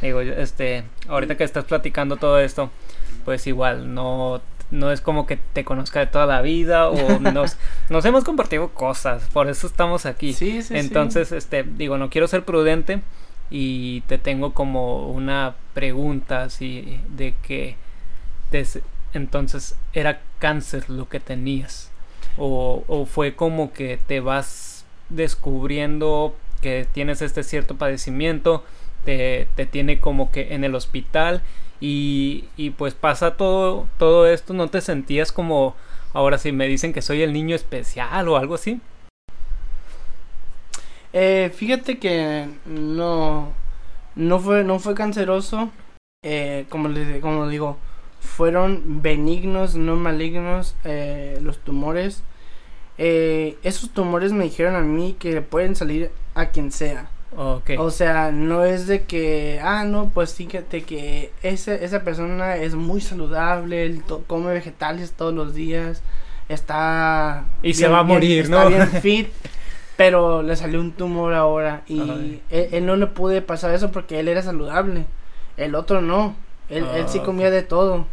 digo, 0.00 0.20
este, 0.22 0.84
ahorita 1.06 1.36
que 1.36 1.44
estás 1.44 1.64
platicando 1.64 2.16
todo 2.16 2.40
esto, 2.40 2.70
pues 3.26 3.46
igual 3.46 3.92
no 3.92 4.40
no 4.70 4.90
es 4.90 5.00
como 5.00 5.26
que 5.26 5.36
te 5.36 5.64
conozca 5.64 6.00
de 6.00 6.06
toda 6.06 6.26
la 6.26 6.42
vida 6.42 6.88
o 6.88 7.20
nos, 7.20 7.56
nos 7.88 8.04
hemos 8.04 8.24
compartido 8.24 8.70
cosas, 8.70 9.24
por 9.32 9.48
eso 9.48 9.66
estamos 9.66 10.06
aquí. 10.06 10.32
Sí, 10.32 10.62
sí, 10.62 10.76
Entonces, 10.76 11.32
este, 11.32 11.62
digo, 11.62 11.98
no 11.98 12.10
quiero 12.10 12.28
ser 12.28 12.44
prudente 12.44 13.02
y 13.50 14.00
te 14.02 14.18
tengo 14.18 14.52
como 14.52 15.08
una 15.08 15.54
pregunta 15.74 16.42
así 16.42 17.00
de 17.08 17.34
que 17.42 17.76
entonces 19.12 19.76
era 19.92 20.20
cáncer 20.38 20.88
lo 20.88 21.08
que 21.08 21.20
tenías 21.20 21.90
o, 22.38 22.84
o 22.88 23.06
fue 23.06 23.34
como 23.34 23.72
que 23.72 23.98
te 24.06 24.20
vas 24.20 24.84
descubriendo 25.10 26.34
que 26.60 26.86
tienes 26.90 27.22
este 27.22 27.42
cierto 27.42 27.76
padecimiento 27.76 28.64
te, 29.06 29.66
tiene 29.66 30.00
como 30.00 30.30
que 30.30 30.54
en 30.54 30.64
el 30.64 30.74
hospital 30.74 31.40
y, 31.80 32.44
y 32.58 32.70
pues 32.70 32.92
pasa 32.92 33.36
todo, 33.36 33.86
todo 33.98 34.26
esto, 34.26 34.52
¿no 34.52 34.68
te 34.68 34.82
sentías 34.82 35.32
como 35.32 35.74
ahora 36.12 36.36
si 36.36 36.52
me 36.52 36.66
dicen 36.66 36.92
que 36.92 37.00
soy 37.00 37.22
el 37.22 37.32
niño 37.32 37.56
especial 37.56 38.28
o 38.28 38.36
algo 38.36 38.56
así? 38.56 38.80
Eh, 41.14 41.50
fíjate 41.54 41.98
que 41.98 42.46
no, 42.66 43.52
no 44.14 44.38
fue, 44.38 44.64
no 44.64 44.78
fue 44.78 44.94
canceroso, 44.94 45.70
eh, 46.22 46.66
como 46.68 46.88
les 46.88 47.22
como 47.22 47.48
digo, 47.48 47.78
fueron 48.20 49.02
benignos, 49.02 49.76
no 49.76 49.96
malignos 49.96 50.74
eh, 50.84 51.38
los 51.40 51.58
tumores. 51.58 52.22
Eh, 52.98 53.56
esos 53.62 53.90
tumores 53.90 54.32
me 54.32 54.44
dijeron 54.44 54.74
a 54.74 54.80
mí 54.80 55.16
que 55.18 55.40
pueden 55.42 55.76
salir 55.76 56.10
a 56.34 56.46
quien 56.50 56.72
sea. 56.72 57.10
O 57.36 57.90
sea, 57.90 58.32
no 58.32 58.64
es 58.64 58.86
de 58.86 59.02
que, 59.02 59.60
ah, 59.62 59.84
no, 59.84 60.10
pues 60.14 60.34
fíjate 60.34 60.82
que 60.84 61.30
ese, 61.42 61.84
esa 61.84 62.02
persona 62.02 62.56
es 62.56 62.74
muy 62.74 63.02
saludable, 63.02 64.00
come 64.26 64.54
vegetales 64.54 65.12
todos 65.12 65.34
los 65.34 65.54
días, 65.54 66.02
está... 66.48 67.44
Y 67.62 67.74
se 67.74 67.88
va 67.88 67.98
a 67.98 68.02
morir, 68.04 68.48
¿no? 68.48 68.68
Está 68.68 68.68
bien 68.68 68.88
fit, 69.02 69.28
pero 69.98 70.42
le 70.42 70.56
salió 70.56 70.80
un 70.80 70.92
tumor 70.92 71.34
ahora 71.34 71.82
y 71.86 72.40
él, 72.48 72.86
no 72.86 72.96
le 72.96 73.06
pude 73.06 73.42
pasar 73.42 73.74
eso 73.74 73.92
porque 73.92 74.18
él 74.18 74.28
era 74.28 74.40
saludable, 74.40 75.04
el 75.58 75.74
otro 75.74 76.00
no, 76.00 76.34
él, 76.70 76.86
él 76.94 77.04
sí 77.08 77.20
comía 77.20 77.50
de 77.50 77.62
todo. 77.62 78.06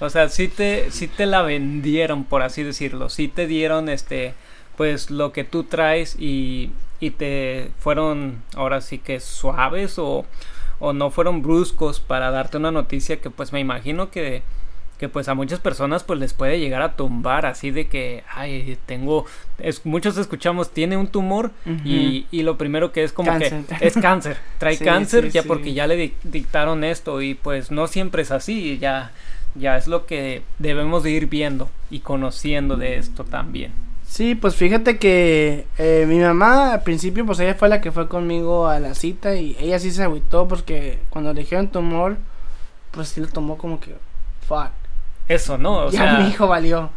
O 0.00 0.08
sea, 0.08 0.30
sí 0.30 0.48
te, 0.48 0.90
sí 0.90 1.06
te 1.06 1.26
la 1.26 1.42
vendieron, 1.42 2.24
por 2.24 2.40
así 2.40 2.62
decirlo, 2.62 3.10
sí 3.10 3.28
te 3.28 3.46
dieron, 3.46 3.90
este, 3.90 4.32
pues 4.78 5.10
lo 5.10 5.32
que 5.32 5.44
tú 5.44 5.64
traes 5.64 6.16
y 6.18 6.70
y 7.00 7.10
te 7.10 7.70
fueron 7.78 8.42
ahora 8.54 8.80
sí 8.80 8.98
que 8.98 9.20
suaves 9.20 9.98
o, 9.98 10.26
o 10.78 10.92
no 10.92 11.10
fueron 11.10 11.42
bruscos 11.42 11.98
para 11.98 12.30
darte 12.30 12.58
una 12.58 12.70
noticia 12.70 13.20
que 13.20 13.30
pues 13.30 13.52
me 13.52 13.60
imagino 13.60 14.10
que 14.10 14.42
que 15.00 15.08
pues 15.08 15.28
a 15.28 15.34
muchas 15.34 15.60
personas 15.60 16.04
pues 16.04 16.20
les 16.20 16.34
puede 16.34 16.60
llegar 16.60 16.82
a 16.82 16.94
tumbar 16.94 17.46
así 17.46 17.70
de 17.70 17.86
que 17.88 18.22
ay 18.30 18.76
tengo 18.84 19.24
es, 19.58 19.86
muchos 19.86 20.18
escuchamos 20.18 20.72
tiene 20.72 20.98
un 20.98 21.06
tumor 21.06 21.52
y, 21.86 22.26
y, 22.30 22.42
lo 22.42 22.58
primero 22.58 22.92
que 22.92 23.02
es 23.02 23.10
como 23.14 23.38
que 23.38 23.64
es 23.80 23.94
cáncer 23.94 24.36
trae 24.58 24.76
cáncer 24.76 25.30
ya 25.30 25.42
porque 25.42 25.72
ya 25.72 25.86
le 25.86 26.12
dictaron 26.22 26.84
esto 26.84 27.22
y 27.22 27.32
pues 27.32 27.70
no 27.70 27.86
siempre 27.86 28.20
es 28.20 28.30
así 28.30 28.76
ya 28.76 29.12
ya 29.54 29.78
es 29.78 29.88
lo 29.88 30.04
que 30.04 30.42
debemos 30.58 31.02
de 31.02 31.12
ir 31.12 31.28
viendo 31.28 31.70
y 31.90 32.00
conociendo 32.00 32.76
de 32.76 32.98
esto 32.98 33.24
también 33.24 33.72
Sí, 34.10 34.34
pues 34.34 34.56
fíjate 34.56 34.98
que 34.98 35.68
eh, 35.78 36.04
mi 36.08 36.18
mamá 36.18 36.72
al 36.74 36.82
principio 36.82 37.24
pues 37.24 37.38
ella 37.38 37.54
fue 37.54 37.68
la 37.68 37.80
que 37.80 37.92
fue 37.92 38.08
conmigo 38.08 38.66
a 38.66 38.80
la 38.80 38.94
cita 38.96 39.36
y 39.36 39.56
ella 39.60 39.78
sí 39.78 39.92
se 39.92 40.02
agüitó 40.02 40.48
porque 40.48 40.98
cuando 41.10 41.32
le 41.32 41.42
dijeron 41.42 41.68
tumor 41.68 42.16
pues 42.90 43.10
sí 43.10 43.20
lo 43.20 43.28
tomó 43.28 43.56
como 43.56 43.78
que 43.78 43.94
fuck. 44.48 44.70
Eso, 45.28 45.58
¿no? 45.58 45.86
O 45.86 45.90
ya 45.92 46.18
mi 46.18 46.28
hijo 46.28 46.48
valió. 46.48 46.90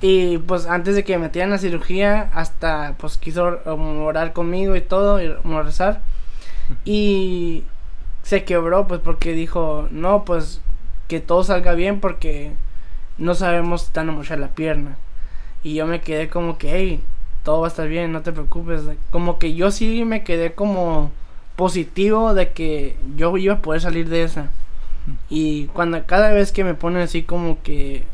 Y 0.00 0.38
pues 0.38 0.66
antes 0.66 0.96
de 0.96 1.04
que 1.04 1.16
me 1.16 1.26
metieran 1.26 1.50
la 1.50 1.58
cirugía 1.58 2.28
hasta 2.34 2.96
pues 2.98 3.18
quiso 3.18 3.60
orar 3.64 4.32
conmigo 4.32 4.74
y 4.74 4.80
todo 4.80 5.22
y 5.22 5.28
rezar 5.28 6.00
y 6.84 7.62
se 8.24 8.42
quebró 8.42 8.88
pues 8.88 9.00
porque 9.00 9.32
dijo 9.32 9.86
no 9.92 10.24
pues 10.24 10.60
que 11.06 11.20
todo 11.20 11.44
salga 11.44 11.74
bien 11.74 12.00
porque 12.00 12.52
no 13.16 13.34
sabemos 13.36 13.92
a 13.94 14.02
mochar 14.02 14.40
la 14.40 14.48
pierna. 14.48 14.96
Y 15.62 15.74
yo 15.74 15.86
me 15.86 16.00
quedé 16.00 16.28
como 16.28 16.58
que, 16.58 16.70
hey, 16.74 17.00
todo 17.42 17.60
va 17.60 17.66
a 17.66 17.70
estar 17.70 17.88
bien, 17.88 18.12
no 18.12 18.22
te 18.22 18.32
preocupes. 18.32 18.82
Como 19.10 19.38
que 19.38 19.54
yo 19.54 19.70
sí 19.70 20.04
me 20.04 20.22
quedé 20.22 20.52
como 20.52 21.10
positivo 21.56 22.34
de 22.34 22.50
que 22.50 22.96
yo 23.16 23.36
iba 23.36 23.54
a 23.54 23.62
poder 23.62 23.80
salir 23.80 24.08
de 24.08 24.22
esa. 24.22 24.50
Y 25.28 25.66
cuando 25.68 26.04
cada 26.06 26.32
vez 26.32 26.52
que 26.52 26.64
me 26.64 26.74
ponen 26.74 27.02
así 27.02 27.22
como 27.22 27.62
que 27.62 28.04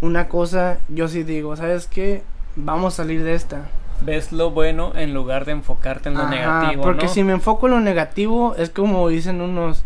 una 0.00 0.28
cosa, 0.28 0.78
yo 0.88 1.08
sí 1.08 1.22
digo, 1.22 1.56
¿sabes 1.56 1.86
qué? 1.86 2.22
Vamos 2.54 2.94
a 2.94 2.96
salir 2.98 3.24
de 3.24 3.34
esta. 3.34 3.68
Ves 4.02 4.30
lo 4.30 4.50
bueno 4.50 4.92
en 4.94 5.14
lugar 5.14 5.46
de 5.46 5.52
enfocarte 5.52 6.10
en 6.10 6.16
lo 6.16 6.28
negativo. 6.28 6.82
Porque 6.82 7.08
si 7.08 7.24
me 7.24 7.32
enfoco 7.32 7.66
en 7.66 7.72
lo 7.72 7.80
negativo, 7.80 8.54
es 8.56 8.70
como 8.70 9.08
dicen 9.08 9.40
unos, 9.40 9.84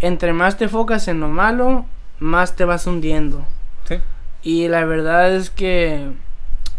entre 0.00 0.32
más 0.32 0.56
te 0.56 0.64
enfocas 0.64 1.08
en 1.08 1.20
lo 1.20 1.28
malo, 1.28 1.84
más 2.20 2.54
te 2.54 2.64
vas 2.64 2.86
hundiendo. 2.86 3.44
Sí. 3.88 3.96
Y 4.42 4.68
la 4.68 4.84
verdad 4.84 5.34
es 5.34 5.50
que 5.50 6.10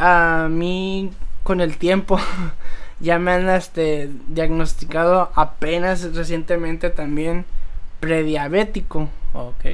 a 0.02 0.48
mí 0.50 1.12
con 1.44 1.62
el 1.62 1.78
tiempo 1.78 2.20
ya 3.00 3.20
me 3.20 3.32
han 3.32 3.48
este, 3.50 4.10
diagnosticado 4.28 5.32
apenas 5.36 6.16
recientemente 6.16 6.90
también 6.90 7.46
prediabético. 8.00 9.10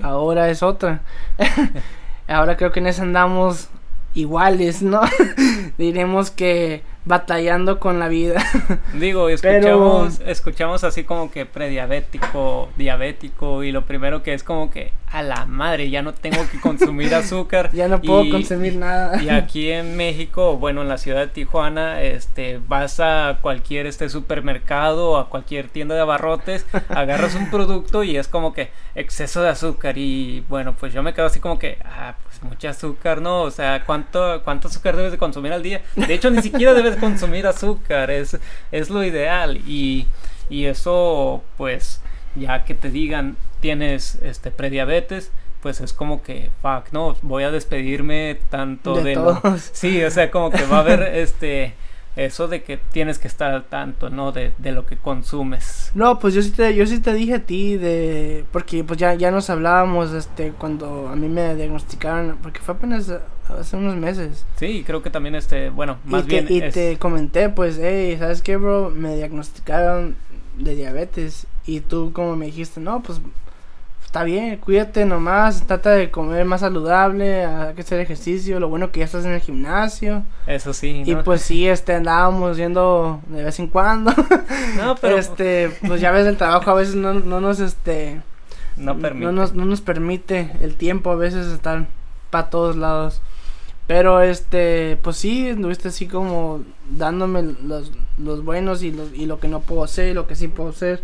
Ahora 0.03 0.50
es 0.50 0.62
otra. 0.62 1.01
Ahora 2.27 2.57
creo 2.57 2.74
que 2.74 2.81
en 2.81 2.88
eso 2.88 3.03
andamos 3.03 3.69
iguales, 4.13 4.81
¿no? 4.81 5.01
Diremos 5.77 6.29
que 6.29 6.84
batallando 7.08 7.80
con 7.80 8.00
la 8.00 8.10
vida. 8.10 8.44
Digo, 8.94 9.30
escuchamos, 9.30 10.20
escuchamos 10.26 10.84
así 10.84 11.04
como 11.04 11.32
que 11.32 11.46
prediabético, 11.46 12.70
diabético 12.78 13.64
y 13.64 13.72
lo 13.72 13.86
primero 13.86 14.24
que 14.24 14.34
es 14.34 14.44
como 14.44 14.70
que 14.70 14.92
a 15.10 15.24
la 15.24 15.46
madre, 15.46 15.90
ya 15.90 16.02
no 16.02 16.14
tengo 16.14 16.46
que 16.52 16.60
consumir 16.60 17.16
azúcar. 17.16 17.72
ya 17.72 17.88
no 17.88 18.02
puedo 18.02 18.30
consumir 18.30 18.76
nada. 18.76 19.22
y 19.24 19.30
aquí 19.30 19.72
en 19.72 19.96
México, 19.96 20.58
bueno, 20.58 20.82
en 20.82 20.90
la 20.90 20.98
ciudad 20.98 21.22
de 21.22 21.28
Tijuana, 21.28 22.02
este, 22.02 22.60
vas 22.68 23.00
a 23.00 23.40
cualquier 23.42 23.86
este 23.86 24.10
supermercado 24.10 25.12
o 25.12 25.18
a 25.18 25.30
cualquier 25.30 25.70
tienda 25.70 25.96
de 25.96 26.02
abarrotes, 26.02 26.66
agarras 26.90 27.36
un 27.36 27.50
producto 27.50 28.04
y 28.04 28.18
es 28.18 28.28
como 28.28 28.54
que 28.54 28.70
exceso 28.96 29.42
de 29.42 29.50
azúcar 29.50 29.98
y 29.98 30.44
bueno, 30.50 30.76
pues 30.78 30.94
yo 30.94 31.02
me 31.04 31.14
quedo 31.14 31.28
así 31.28 31.40
como 31.40 31.58
que, 31.58 31.78
ah, 31.86 32.16
mucho 32.48 32.70
azúcar, 32.70 33.22
¿no? 33.22 33.42
O 33.42 33.51
sea, 33.51 33.84
¿cuánto, 33.86 34.42
cuánto 34.44 34.68
azúcar 34.68 34.96
debes 34.96 35.12
de 35.12 35.18
consumir 35.18 35.54
al 35.54 35.63
día? 35.63 35.82
De 35.96 36.13
hecho, 36.13 36.30
ni 36.30 36.42
siquiera 36.42 36.74
debes 36.74 36.96
consumir 37.00 37.48
azúcar, 37.48 38.12
es, 38.12 38.38
es 38.72 38.89
lo 38.89 39.04
ideal. 39.04 39.58
Y, 39.68 40.08
y 40.50 40.66
eso, 40.66 41.44
pues, 41.58 42.01
ya 42.36 42.66
que 42.66 42.74
te 42.74 42.89
digan 42.89 43.38
tienes 43.60 44.20
este 44.22 44.51
prediabetes, 44.51 45.32
pues 45.62 45.82
es 45.82 45.94
como 45.94 46.22
que 46.22 46.51
fuck, 46.62 46.92
no, 46.92 47.16
voy 47.22 47.44
a 47.44 47.51
despedirme 47.51 48.38
tanto 48.50 48.96
de, 48.96 49.16
de 49.16 49.60
Sí, 49.72 50.04
o 50.04 50.12
sea, 50.12 50.30
como 50.32 50.51
que 50.51 50.63
va 50.66 50.77
a 50.77 50.82
haber 50.82 51.01
este 51.16 51.74
eso 52.18 52.48
de 52.48 52.64
que 52.64 52.78
tienes 52.78 53.20
que 53.20 53.28
estar 53.28 53.54
al 53.54 53.66
tanto, 53.66 54.10
¿no? 54.10 54.32
De, 54.32 54.52
de, 54.58 54.72
lo 54.72 54.86
que 54.86 54.98
consumes. 54.98 55.92
No, 55.94 56.20
pues 56.20 56.34
yo 56.34 56.42
sí 56.42 56.52
te, 56.52 56.76
yo 56.76 56.86
sí 56.88 57.00
te 57.00 57.14
dije 57.14 57.36
a 57.36 57.46
ti 57.46 57.78
de, 57.78 58.44
porque 58.52 58.84
pues 58.84 59.00
ya, 59.00 59.14
ya 59.14 59.30
nos 59.30 59.50
hablábamos, 59.50 60.12
este, 60.12 60.52
cuando 60.52 61.08
a 61.08 61.16
mí 61.16 61.30
me 61.30 61.56
diagnosticaron, 61.56 62.38
porque 62.42 62.60
fue 62.60 62.74
apenas 62.74 63.14
hace 63.48 63.78
unos 63.78 63.96
meses. 63.96 64.46
Sí, 64.58 64.84
creo 64.86 65.04
que 65.04 65.12
también 65.12 65.36
este, 65.36 65.70
bueno, 65.70 65.98
más 66.06 66.24
y 66.24 66.28
bien. 66.28 66.48
y 66.50 66.62
te 66.72 66.98
comenté, 66.98 67.50
pues, 67.50 67.80
hey, 67.80 68.18
¿sabes 68.18 68.42
qué, 68.42 68.58
bro? 68.58 68.90
Me 68.90 69.16
diagnosticaron 69.16 70.16
de 70.58 70.74
diabetes 70.74 71.46
y 71.68 71.82
tú 71.82 72.12
como 72.14 72.36
me 72.36 72.48
dijiste, 72.48 72.80
no, 72.80 73.04
pues 73.04 73.22
está 74.08 74.24
bien, 74.24 74.56
cuídate 74.56 75.06
nomás, 75.06 75.68
trata 75.68 75.92
de 75.92 76.10
comer 76.10 76.46
más 76.46 76.62
saludable, 76.62 77.44
hay 77.44 77.74
que 77.76 77.82
hacer 77.82 78.00
ejercicio, 78.00 78.58
lo 78.58 78.70
bueno 78.70 78.90
que 78.90 79.00
ya 79.00 79.06
estás 79.06 79.26
en 79.26 79.34
el 79.34 79.42
gimnasio. 79.42 80.24
Eso 80.48 80.72
sí. 80.72 81.04
Y 81.06 81.14
pues 81.18 81.42
sí, 81.42 81.68
este, 81.68 81.94
andábamos 81.94 82.56
yendo 82.56 83.20
de 83.28 83.44
vez 83.44 83.60
en 83.60 83.68
cuando. 83.68 84.14
No, 84.78 84.96
pero... 84.96 85.18
este, 85.18 85.72
pues 85.86 86.00
ya 86.00 86.12
ves, 86.12 86.26
el 86.26 86.38
trabajo 86.38 86.72
a 86.72 86.76
veces 86.76 86.96
no, 86.96 87.16
no 87.16 87.42
nos, 87.42 87.60
este... 87.60 88.22
No 88.78 88.98
permite. 88.98 89.26
No 89.26 89.32
nos, 89.34 89.54
no 89.54 89.66
nos 89.66 89.82
permite 89.82 90.52
el 90.62 90.76
tiempo 90.76 91.12
a 91.12 91.16
veces 91.16 91.48
estar 91.48 91.88
para 92.30 92.50
todos 92.50 92.78
lados. 92.78 93.22
Pero 93.88 94.22
este, 94.22 94.98
pues 95.02 95.18
sí, 95.18 95.50
estuviste 95.50 95.90
así 95.90 96.08
como 96.08 96.64
dándome 96.90 97.56
los, 97.64 97.92
los 98.18 98.44
buenos 98.46 98.84
y, 98.84 98.92
los, 98.92 99.14
y 99.14 99.26
lo 99.26 99.40
que 99.40 99.48
no 99.48 99.60
puedo 99.60 99.84
hacer 99.84 100.10
y 100.10 100.14
lo 100.14 100.28
que 100.28 100.36
sí 100.36 100.48
puedo 100.48 100.70
hacer. 100.70 101.02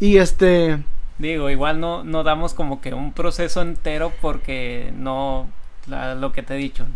Y 0.00 0.16
este, 0.16 0.82
Digo, 1.18 1.48
igual 1.50 1.80
no, 1.80 2.02
no 2.02 2.24
damos 2.24 2.54
como 2.54 2.80
que 2.80 2.92
un 2.92 3.12
proceso 3.12 3.62
entero 3.62 4.12
porque 4.20 4.92
no, 4.96 5.48
lo 5.86 6.32
que 6.32 6.42
te 6.42 6.54
he 6.54 6.56
dicho, 6.56 6.86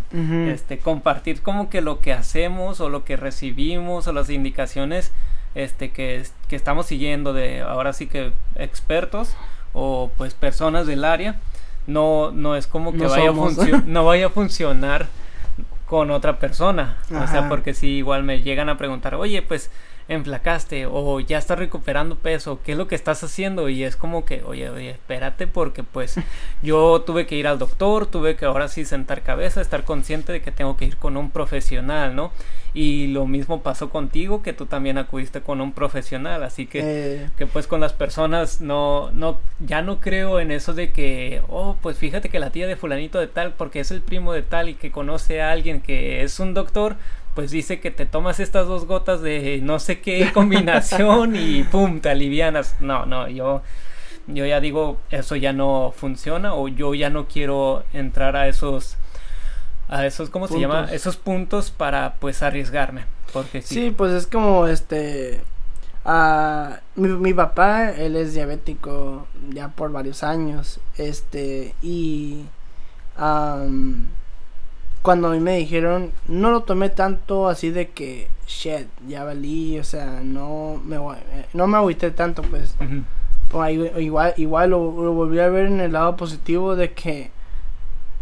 este, 0.48 0.78
compartir 0.78 1.40
como 1.40 1.70
que 1.70 1.80
lo 1.80 2.00
que 2.00 2.12
hacemos 2.12 2.80
o 2.80 2.88
lo 2.88 3.04
que 3.04 3.16
recibimos 3.16 4.08
o 4.08 4.12
las 4.12 4.30
indicaciones 4.30 5.12
este, 5.54 5.90
que, 5.90 6.24
que 6.48 6.56
estamos 6.56 6.86
siguiendo 6.86 7.32
de 7.32 7.60
ahora 7.60 7.92
sí 7.92 8.06
que 8.06 8.32
expertos 8.56 9.36
o 9.72 10.10
pues 10.16 10.34
personas 10.34 10.86
del 10.86 11.04
área, 11.04 11.36
no, 11.86 12.30
no 12.32 12.56
es 12.56 12.66
como 12.66 12.92
que 12.92 13.06
vaya, 13.06 13.30
a 13.30 13.82
no 13.86 14.04
vaya 14.04 14.26
a 14.26 14.30
funcionar 14.30 15.06
con 15.86 16.10
otra 16.10 16.38
persona. 16.38 16.98
O 17.10 17.26
sea, 17.26 17.48
porque 17.48 17.74
si 17.74 17.88
igual 17.88 18.22
me 18.22 18.42
llegan 18.42 18.68
a 18.68 18.76
preguntar, 18.76 19.14
oye, 19.14 19.42
pues 19.42 19.70
enflacaste 20.08 20.86
o 20.86 21.20
ya 21.20 21.36
estás 21.36 21.58
recuperando 21.58 22.16
peso, 22.16 22.60
¿qué 22.64 22.72
es 22.72 22.78
lo 22.78 22.88
que 22.88 22.94
estás 22.94 23.22
haciendo? 23.22 23.68
Y 23.68 23.84
es 23.84 23.94
como 23.94 24.24
que, 24.24 24.42
oye, 24.42 24.70
oye, 24.70 24.90
espérate 24.90 25.46
porque 25.46 25.82
pues 25.82 26.16
yo 26.62 27.02
tuve 27.02 27.26
que 27.26 27.36
ir 27.36 27.46
al 27.46 27.58
doctor, 27.58 28.06
tuve 28.06 28.34
que 28.34 28.46
ahora 28.46 28.68
sí 28.68 28.86
sentar 28.86 29.22
cabeza, 29.22 29.60
estar 29.60 29.84
consciente 29.84 30.32
de 30.32 30.40
que 30.40 30.50
tengo 30.50 30.76
que 30.76 30.86
ir 30.86 30.96
con 30.96 31.16
un 31.18 31.30
profesional, 31.30 32.16
¿no? 32.16 32.32
Y 32.74 33.08
lo 33.08 33.26
mismo 33.26 33.62
pasó 33.62 33.90
contigo, 33.90 34.42
que 34.42 34.52
tú 34.52 34.66
también 34.66 34.98
acudiste 34.98 35.40
con 35.40 35.60
un 35.60 35.72
profesional, 35.72 36.42
así 36.42 36.66
que, 36.66 36.80
eh. 36.82 37.30
que 37.36 37.46
pues 37.46 37.66
con 37.66 37.80
las 37.80 37.92
personas 37.92 38.60
no, 38.60 39.10
no, 39.12 39.38
ya 39.58 39.82
no 39.82 40.00
creo 40.00 40.38
en 40.38 40.50
eso 40.50 40.74
de 40.74 40.92
que, 40.92 41.42
oh, 41.48 41.76
pues 41.82 41.98
fíjate 41.98 42.28
que 42.28 42.38
la 42.38 42.50
tía 42.50 42.66
de 42.66 42.76
fulanito 42.76 43.18
de 43.20 43.26
tal, 43.26 43.52
porque 43.54 43.80
es 43.80 43.90
el 43.90 44.00
primo 44.00 44.32
de 44.32 44.42
tal 44.42 44.68
y 44.68 44.74
que 44.74 44.90
conoce 44.90 45.42
a 45.42 45.50
alguien 45.50 45.80
que 45.80 46.22
es 46.22 46.40
un 46.40 46.54
doctor, 46.54 46.96
pues 47.38 47.52
dice 47.52 47.78
que 47.78 47.92
te 47.92 48.04
tomas 48.04 48.40
estas 48.40 48.66
dos 48.66 48.86
gotas 48.86 49.22
de 49.22 49.60
no 49.62 49.78
sé 49.78 50.00
qué 50.00 50.32
combinación 50.34 51.36
y 51.36 51.62
pum, 51.62 52.00
te 52.00 52.10
alivianas. 52.10 52.74
No, 52.80 53.06
no, 53.06 53.28
yo, 53.28 53.62
yo 54.26 54.44
ya 54.44 54.58
digo, 54.58 54.98
eso 55.10 55.36
ya 55.36 55.52
no 55.52 55.94
funciona 55.96 56.54
o 56.54 56.66
yo 56.66 56.94
ya 56.94 57.10
no 57.10 57.28
quiero 57.28 57.84
entrar 57.92 58.34
a 58.34 58.48
esos, 58.48 58.96
a 59.86 60.04
esos, 60.04 60.30
¿cómo 60.30 60.48
se 60.48 60.58
llama? 60.58 60.88
Esos 60.90 61.16
puntos 61.16 61.70
para 61.70 62.16
pues 62.16 62.42
arriesgarme. 62.42 63.04
Porque 63.32 63.62
sí. 63.62 63.74
sí 63.76 63.94
pues 63.96 64.12
es 64.14 64.26
como 64.26 64.66
este... 64.66 65.40
Uh, 66.04 66.72
mi, 66.96 67.08
mi, 67.10 67.34
papá, 67.34 67.92
él 67.92 68.16
es 68.16 68.34
diabético 68.34 69.28
ya 69.50 69.68
por 69.68 69.92
varios 69.92 70.24
años, 70.24 70.80
este, 70.96 71.76
y 71.82 72.46
cuando 75.02 75.28
a 75.28 75.30
mí 75.32 75.40
me 75.40 75.56
dijeron, 75.56 76.12
no 76.26 76.50
lo 76.50 76.62
tomé 76.62 76.90
tanto 76.90 77.48
así 77.48 77.70
de 77.70 77.88
que, 77.88 78.28
shit, 78.46 78.88
ya 79.06 79.24
valí, 79.24 79.78
o 79.78 79.84
sea, 79.84 80.20
no 80.22 80.80
me, 80.84 80.98
no 81.54 81.66
me 81.66 81.76
agüité 81.76 82.10
tanto, 82.10 82.42
pues. 82.42 82.74
pues 83.50 83.78
igual 83.98 84.34
igual 84.36 84.70
lo, 84.70 84.90
volví 84.90 85.38
a 85.38 85.48
ver 85.48 85.66
en 85.66 85.80
el 85.80 85.92
lado 85.92 86.16
positivo 86.16 86.76
de 86.76 86.92
que, 86.92 87.30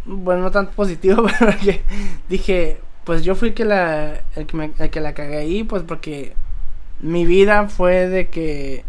bueno, 0.04 0.42
no 0.42 0.50
tanto 0.50 0.73
positivo, 0.73 1.25
pero 1.38 1.56
que 1.59 1.83
dije, 2.28 2.78
pues 3.04 3.25
yo 3.25 3.35
fui 3.35 3.52
que 3.52 3.64
la, 3.64 4.21
el 4.35 4.47
que, 4.47 4.56
me, 4.56 4.73
el 4.78 4.90
que 4.90 5.00
la 5.00 5.14
cagué 5.14 5.38
ahí, 5.38 5.64
pues 5.64 5.83
porque 5.83 6.35
mi 7.00 7.25
vida 7.26 7.69
fue 7.69 8.08
de 8.08 8.28
que, 8.28 8.84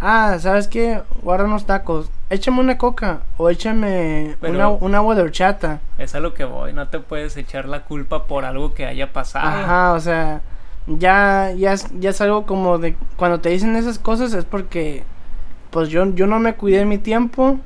ah, 0.00 0.36
¿sabes 0.40 0.68
qué? 0.68 1.02
Guarda 1.22 1.44
unos 1.44 1.66
tacos 1.66 2.10
échame 2.30 2.60
una 2.60 2.78
coca 2.78 3.22
o 3.36 3.50
échame 3.50 4.36
una, 4.40 4.68
un 4.68 4.94
agua 4.94 5.16
de 5.16 5.22
horchata. 5.22 5.80
Es 5.98 6.14
a 6.14 6.20
lo 6.20 6.32
que 6.32 6.44
voy, 6.44 6.72
no 6.72 6.88
te 6.88 7.00
puedes 7.00 7.36
echar 7.36 7.68
la 7.68 7.82
culpa 7.82 8.24
por 8.26 8.44
algo 8.44 8.72
que 8.72 8.86
haya 8.86 9.12
pasado. 9.12 9.48
Ajá, 9.48 9.92
o 9.92 10.00
sea, 10.00 10.40
ya, 10.86 11.52
ya, 11.56 11.74
ya 11.98 12.10
es 12.10 12.20
algo 12.20 12.46
como 12.46 12.78
de 12.78 12.96
cuando 13.16 13.40
te 13.40 13.50
dicen 13.50 13.76
esas 13.76 13.98
cosas 13.98 14.32
es 14.32 14.44
porque 14.44 15.02
pues 15.70 15.88
yo, 15.88 16.06
yo 16.14 16.26
no 16.26 16.38
me 16.38 16.54
cuidé 16.54 16.84
mi 16.84 16.98
tiempo, 16.98 17.58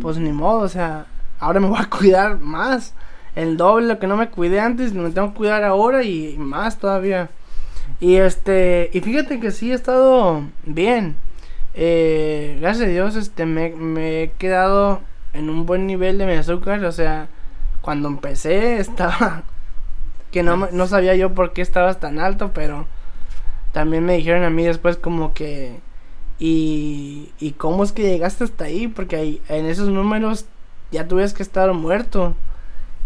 pues 0.00 0.18
ni 0.18 0.32
modo, 0.32 0.60
o 0.60 0.68
sea, 0.68 1.06
ahora 1.40 1.58
me 1.58 1.68
voy 1.68 1.80
a 1.80 1.90
cuidar 1.98 2.38
más. 2.38 2.94
El 3.34 3.56
doble 3.56 3.86
lo 3.86 3.98
que 3.98 4.06
no 4.06 4.18
me 4.18 4.28
cuidé 4.28 4.60
antes, 4.60 4.92
me 4.92 5.08
tengo 5.10 5.28
que 5.28 5.38
cuidar 5.38 5.64
ahora 5.64 6.04
y 6.04 6.36
más 6.36 6.78
todavía. 6.78 7.30
Y 7.98 8.16
este, 8.16 8.90
y 8.92 9.00
fíjate 9.00 9.40
que 9.40 9.50
sí 9.50 9.72
he 9.72 9.74
estado 9.74 10.42
bien. 10.64 11.16
Eh, 11.74 12.58
gracias 12.60 12.88
a 12.88 12.90
Dios, 12.90 13.16
este, 13.16 13.46
me, 13.46 14.22
he 14.22 14.30
quedado 14.32 15.00
en 15.32 15.50
un 15.50 15.66
buen 15.66 15.86
nivel 15.86 16.18
de 16.18 16.26
mi 16.26 16.32
azúcar. 16.32 16.84
O 16.84 16.92
sea, 16.92 17.28
cuando 17.80 18.08
empecé 18.08 18.78
estaba 18.78 19.44
que 20.30 20.42
no, 20.42 20.56
no 20.56 20.86
sabía 20.86 21.14
yo 21.16 21.34
por 21.34 21.52
qué 21.52 21.62
estabas 21.62 22.00
tan 22.00 22.18
alto, 22.18 22.52
pero 22.54 22.86
también 23.72 24.04
me 24.04 24.16
dijeron 24.16 24.44
a 24.44 24.50
mí 24.50 24.64
después 24.64 24.96
como 24.96 25.34
que 25.34 25.80
y, 26.38 27.30
y 27.38 27.52
cómo 27.52 27.84
es 27.84 27.92
que 27.92 28.02
llegaste 28.02 28.42
hasta 28.42 28.64
ahí, 28.64 28.88
porque 28.88 29.14
ahí, 29.16 29.42
en 29.48 29.66
esos 29.66 29.88
números 29.88 30.46
ya 30.90 31.06
tuvieras 31.06 31.34
que 31.34 31.42
estar 31.44 31.72
muerto. 31.72 32.34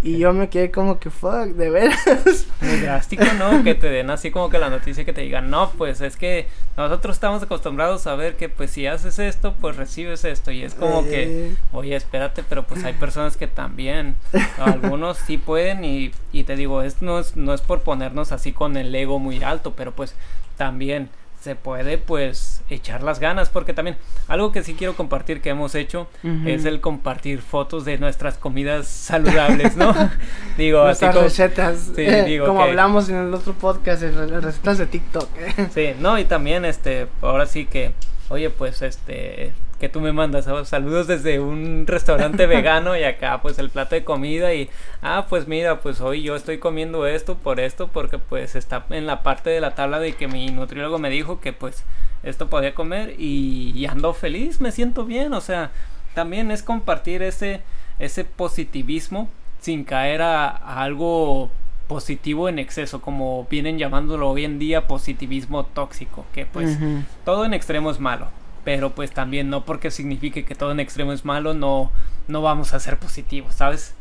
Y 0.07 0.19
yo 0.19 0.33
me 0.33 0.49
quedé 0.49 0.71
como 0.71 1.01
que, 1.01 1.11
fuck, 1.11 1.47
de 1.47 1.69
veras. 1.69 2.47
Muy 2.61 2.77
drástico, 2.77 3.25
¿no? 3.39 3.65
que 3.65 3.75
te 3.75 3.89
den 3.89 4.09
así 4.11 4.31
como 4.31 4.49
que 4.51 4.59
la 4.59 4.71
noticia 4.71 5.05
que 5.05 5.13
te 5.13 5.23
digan, 5.23 5.51
no, 5.51 5.73
pues 5.77 6.01
es 6.01 6.17
que 6.17 6.47
nosotros 6.77 7.17
estamos 7.17 7.43
acostumbrados 7.43 8.07
a 8.07 8.15
ver 8.15 8.37
que 8.37 8.49
pues 8.49 8.71
si 8.71 8.87
haces 8.87 9.19
esto, 9.19 9.55
pues 9.61 9.75
recibes 9.75 10.25
esto. 10.25 10.53
Y 10.53 10.63
es 10.63 10.75
como 10.75 11.03
que, 11.03 11.57
oye, 11.73 11.97
espérate, 11.97 12.45
pero 12.49 12.63
pues 12.63 12.85
hay 12.85 12.93
personas 12.93 13.37
que 13.37 13.49
también, 13.49 14.15
algunos 14.59 15.17
sí 15.19 15.39
pueden 15.39 15.85
y, 15.85 16.13
y 16.33 16.45
te 16.45 16.55
digo, 16.55 16.83
esto 16.83 17.05
no 17.05 17.19
es, 17.19 17.35
no 17.37 17.53
es 17.53 17.61
por 17.61 17.81
ponernos 17.81 18.31
así 18.31 18.53
con 18.53 18.77
el 18.77 18.95
ego 18.95 19.19
muy 19.19 19.43
alto, 19.43 19.75
pero 19.75 19.91
pues 19.91 20.15
también 20.57 21.11
se 21.47 21.55
puede 21.55 21.97
pues 21.97 22.61
echar 22.71 23.05
las 23.05 23.21
ganas 23.21 23.51
porque 23.51 23.73
también 23.73 23.97
algo 24.27 24.51
que 24.51 24.65
sí 24.65 24.75
quiero 24.75 24.97
compartir 24.97 25.41
que 25.41 25.51
hemos 25.51 25.77
hecho 25.77 26.09
es 26.45 26.65
el 26.65 26.81
compartir 26.81 27.41
fotos 27.41 27.85
de 27.85 27.99
nuestras 27.99 28.37
comidas 28.37 28.89
saludables, 28.89 29.77
¿no? 29.77 29.95
digo, 30.59 30.83
nuestras 30.83 31.11
así 31.11 31.15
como, 31.15 31.29
recetas, 31.29 31.93
eh, 31.99 32.43
como 32.45 32.63
hablamos 32.63 33.09
en 33.11 33.15
el 33.19 33.33
otro 33.33 33.53
podcast, 33.53 34.03
las 34.03 34.43
recetas 34.43 34.79
de 34.79 34.87
TikTok. 34.87 35.29
sí, 35.73 35.93
no, 36.01 36.19
y 36.19 36.25
también 36.25 36.65
este, 36.65 37.07
ahora 37.23 37.47
sí 37.47 37.67
que, 37.67 37.93
oye, 38.29 38.51
pues 38.51 38.83
este, 38.83 39.53
que 39.79 39.89
tú 39.89 40.01
me 40.01 40.13
mandas 40.13 40.47
saludos 40.69 41.07
desde 41.07 41.39
un 41.41 41.87
restaurante 41.87 42.47
vegano 42.47 42.97
y 42.97 43.05
acá 43.05 43.41
pues 43.43 43.59
el 43.59 43.71
plato 43.71 43.95
de 43.95 44.05
comida 44.05 44.55
y 44.55 44.71
ah 45.03 45.27
pues 45.29 45.47
mira 45.47 45.81
pues 45.81 46.01
hoy 46.01 46.23
yo 46.23 46.35
estoy 46.35 46.59
comiendo 46.59 47.07
esto 47.07 47.37
por 47.37 47.61
esto 47.61 47.89
porque 47.89 48.19
pues 48.19 48.55
está 48.55 48.87
en 48.91 49.07
la 49.07 49.23
parte 49.23 49.51
de 49.51 49.61
la 49.61 49.75
tabla 49.75 49.99
de 49.99 50.15
que 50.15 50.29
mi 50.29 50.49
nutriólogo 50.49 50.99
me 50.99 51.11
dijo 51.11 51.41
que 51.41 51.53
pues 51.53 51.85
esto 52.23 52.49
podía 52.49 52.75
comer 52.75 53.15
y, 53.19 53.87
ando 53.87 54.15
feliz 54.15 54.61
me 54.61 54.73
siento 54.73 55.05
bien 55.05 55.33
o 55.35 55.41
sea 55.41 55.71
también 56.15 56.51
es 56.51 56.63
compartir 56.63 57.23
ese 57.23 57.61
ese 57.99 58.25
positivismo 58.25 59.29
sin 59.61 59.85
caer 59.85 60.23
a, 60.23 60.49
algo 60.49 61.51
positivo 61.89 62.49
en 62.49 62.59
exceso, 62.59 63.01
como 63.01 63.47
vienen 63.49 63.79
llamándolo 63.79 64.29
hoy 64.29 64.45
en 64.45 64.59
día 64.59 64.89
positivismo 64.89 65.65
tóxico, 65.65 66.27
que 66.33 66.45
pues 66.47 66.77
todo 67.25 67.45
en 67.45 67.55
extremo 67.55 67.91
es 67.91 68.01
malo 68.01 68.27
pero 68.67 68.91
pues 68.91 69.13
también 69.13 69.49
no 69.49 69.65
porque 69.65 69.93
signifique 69.93 70.45
que 70.45 70.57
todo 70.57 70.73
en 70.73 70.81
extremo 70.81 71.13
es 71.13 71.25
malo, 71.25 71.55
no, 71.55 71.93
no 72.27 72.43
vamos 72.43 72.75
a 72.75 72.81
ser 72.81 72.99
positivos, 72.99 73.55
¿sabes? 73.55 73.95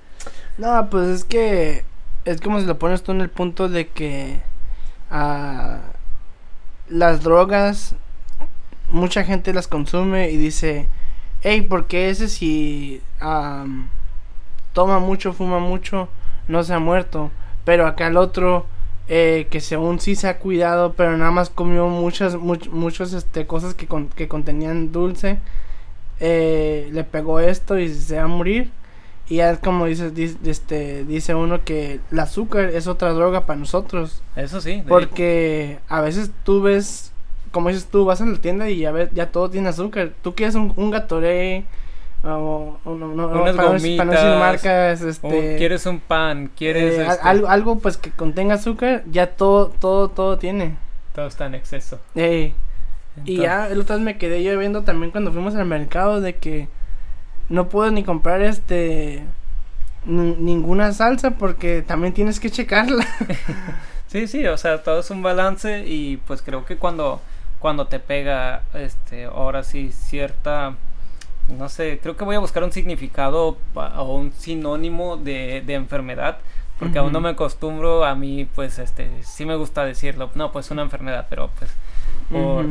No, 0.57 0.89
pues 0.89 1.07
es 1.07 1.23
que 1.23 1.85
es 2.25 2.41
como 2.41 2.59
si 2.59 2.65
lo 2.65 2.79
pones 2.79 3.03
tú 3.03 3.11
en 3.11 3.21
el 3.21 3.29
punto 3.29 3.69
de 3.69 3.89
que 3.89 4.41
uh, 5.11 5.77
las 6.89 7.21
drogas, 7.21 7.93
mucha 8.89 9.23
gente 9.23 9.53
las 9.53 9.67
consume 9.67 10.31
y 10.31 10.37
dice, 10.37 10.87
hey, 11.43 11.61
¿por 11.61 11.85
qué 11.85 12.09
ese 12.09 12.27
si 12.27 13.03
toma 14.73 14.97
mucho, 14.97 15.33
fuma 15.33 15.59
mucho, 15.59 16.09
no 16.47 16.63
se 16.63 16.73
ha 16.73 16.79
muerto? 16.79 17.29
Pero 17.65 17.85
acá 17.85 18.07
el 18.07 18.17
otro 18.17 18.65
eh, 19.07 19.47
que 19.49 19.61
según 19.61 19.99
sí 19.99 20.15
se 20.15 20.27
ha 20.27 20.39
cuidado, 20.39 20.93
pero 20.93 21.17
nada 21.17 21.31
más 21.31 21.49
comió 21.49 21.87
muchas, 21.87 22.35
muchas 22.35 23.13
este, 23.13 23.45
cosas 23.45 23.73
que, 23.73 23.87
que 24.15 24.27
contenían 24.27 24.91
dulce, 24.91 25.39
eh, 26.19 26.89
le 26.91 27.03
pegó 27.03 27.39
esto 27.39 27.77
y 27.77 27.93
se 27.93 28.17
va 28.17 28.23
a 28.23 28.27
morir. 28.27 28.71
Y 29.27 29.37
ya 29.37 29.51
es 29.51 29.59
como 29.59 29.85
dice, 29.85 30.11
dice, 30.11 30.37
este, 30.45 31.03
dice 31.03 31.33
uno 31.33 31.63
que 31.63 31.99
el 32.11 32.19
azúcar 32.19 32.65
es 32.65 32.87
otra 32.87 33.11
droga 33.13 33.45
para 33.45 33.59
nosotros. 33.59 34.21
Eso 34.35 34.61
sí. 34.61 34.83
Porque 34.87 35.79
a 35.87 36.01
veces 36.01 36.31
tú 36.43 36.61
ves, 36.61 37.11
como 37.51 37.69
dices 37.69 37.85
tú, 37.85 38.05
vas 38.05 38.21
a 38.21 38.25
la 38.25 38.37
tienda 38.37 38.69
y 38.69 38.79
ya, 38.79 38.91
ves, 38.91 39.09
ya 39.13 39.31
todo 39.31 39.49
tiene 39.49 39.69
azúcar. 39.69 40.13
Tú 40.21 40.35
quieres 40.35 40.55
un, 40.55 40.73
un 40.75 40.91
Gatorade 40.91 41.65
o, 42.25 42.79
o 42.83 42.95
no, 42.95 43.07
no, 43.09 43.27
Unas 43.27 43.55
para, 43.55 43.69
no, 43.69 43.73
decir- 43.75 43.97
para 43.97 44.05
no 44.05 44.11
decir 44.11 44.27
gomitas, 44.29 44.39
marcas, 44.39 45.01
este, 45.01 45.55
quieres 45.57 45.85
un 45.85 45.99
pan, 45.99 46.51
quieres 46.57 46.97
eh, 46.97 47.05
este, 47.07 47.21
algo, 47.27 47.47
algo 47.47 47.79
pues 47.79 47.97
que 47.97 48.11
contenga 48.11 48.55
azúcar, 48.55 49.03
ya 49.11 49.27
todo, 49.35 49.69
todo, 49.69 50.09
todo 50.09 50.37
tiene. 50.37 50.75
todo 51.13 51.27
está 51.27 51.45
en 51.45 51.55
exceso. 51.55 51.99
Ey, 52.15 52.53
y 53.25 53.37
ya 53.37 53.67
el 53.69 53.79
otro 53.81 53.95
día 53.95 54.05
me 54.05 54.17
quedé 54.17 54.43
yo 54.43 54.57
viendo 54.57 54.83
también 54.83 55.11
cuando 55.11 55.31
fuimos 55.31 55.55
al 55.55 55.65
mercado 55.65 56.19
de 56.21 56.35
que 56.35 56.67
no 57.49 57.69
puedo 57.69 57.91
ni 57.91 58.03
comprar 58.03 58.41
este 58.41 59.23
ni- 60.05 60.35
ninguna 60.35 60.91
salsa 60.93 61.31
porque 61.31 61.81
también 61.81 62.13
tienes 62.13 62.39
que 62.39 62.49
checarla. 62.49 63.05
Sí, 64.07 64.27
sí, 64.27 64.45
o 64.47 64.57
sea, 64.57 64.81
todo 64.83 64.99
es 65.01 65.09
un 65.09 65.21
balance 65.23 65.83
y 65.85 66.17
pues 66.25 66.41
creo 66.41 66.63
que 66.65 66.77
cuando 66.77 67.21
cuando 67.59 67.87
te 67.87 67.99
pega 67.99 68.61
este 68.73 69.25
ahora 69.25 69.63
sí 69.63 69.91
cierta 69.91 70.75
no 71.47 71.69
sé, 71.69 71.99
creo 72.01 72.17
que 72.17 72.23
voy 72.23 72.35
a 72.35 72.39
buscar 72.39 72.63
un 72.63 72.71
significado 72.71 73.57
o 73.75 74.15
un 74.15 74.31
sinónimo 74.31 75.17
de, 75.17 75.61
de 75.65 75.73
enfermedad 75.73 76.39
porque 76.79 76.99
aún 76.99 77.13
no 77.13 77.21
me 77.21 77.29
acostumbro 77.29 78.03
a 78.03 78.15
mí 78.15 78.47
pues 78.53 78.79
este 78.79 79.09
sí 79.23 79.45
me 79.45 79.55
gusta 79.55 79.85
decirlo, 79.85 80.29
no, 80.35 80.51
pues 80.51 80.71
una 80.71 80.81
enfermedad, 80.81 81.27
pero 81.29 81.49
pues 81.57 81.71
por 82.29 82.65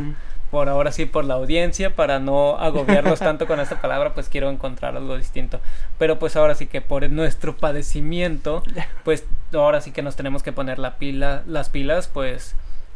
por 0.51 0.69
ahora 0.69 0.93
sí 0.93 1.05
por 1.05 1.25
la 1.25 1.35
audiencia 1.35 1.97
para 1.97 2.21
no 2.21 2.57
agobiarlos 2.59 3.19
tanto 3.19 3.47
con 3.47 3.59
esta 3.59 3.81
palabra 3.81 4.15
pues 4.15 4.29
quiero 4.29 4.51
encontrar 4.51 4.97
algo 4.97 5.17
distinto. 5.17 5.61
Pero 5.99 6.19
pues 6.19 6.37
ahora 6.37 6.55
sí 6.55 6.67
que 6.67 6.81
por 6.81 7.09
nuestro 7.11 7.57
padecimiento 7.57 8.63
pues 9.05 9.25
ahora 9.53 9.81
sí 9.81 9.91
que 9.91 10.03
nos 10.03 10.17
tenemos 10.17 10.43
que 10.43 10.53
poner 10.53 10.79
la 10.79 10.97
pila 10.97 11.43
las 11.47 11.71
pilas 11.71 12.09
pues 12.09 12.55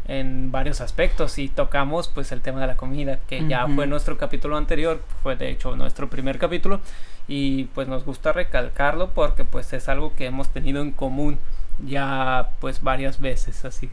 en 0.09 0.51
varios 0.51 0.81
aspectos. 0.81 1.39
Y 1.39 1.49
tocamos 1.49 2.09
pues 2.09 2.33
el 2.33 2.41
tema 2.41 2.61
de 2.61 2.67
la 2.67 2.77
comida 2.77 3.21
que 3.29 3.47
ya 3.47 3.69
fue 3.69 3.87
nuestro 3.87 4.17
capítulo 4.19 4.57
anterior 4.57 5.03
fue 5.23 5.37
de 5.37 5.51
hecho 5.51 5.77
nuestro 5.77 6.11
primer 6.11 6.39
capítulo. 6.39 6.81
Y 7.29 7.65
pues 7.75 7.87
nos 7.87 8.05
gusta 8.05 8.33
recalcarlo 8.33 9.11
porque 9.11 9.45
pues 9.45 9.73
es 9.75 9.89
algo 9.89 10.17
que 10.17 10.27
hemos 10.27 10.49
tenido 10.49 10.81
en 10.83 10.91
común 10.93 11.39
ya 11.87 12.51
pues 12.61 12.83
varias 12.83 13.21
veces. 13.21 13.65
Así 13.65 13.89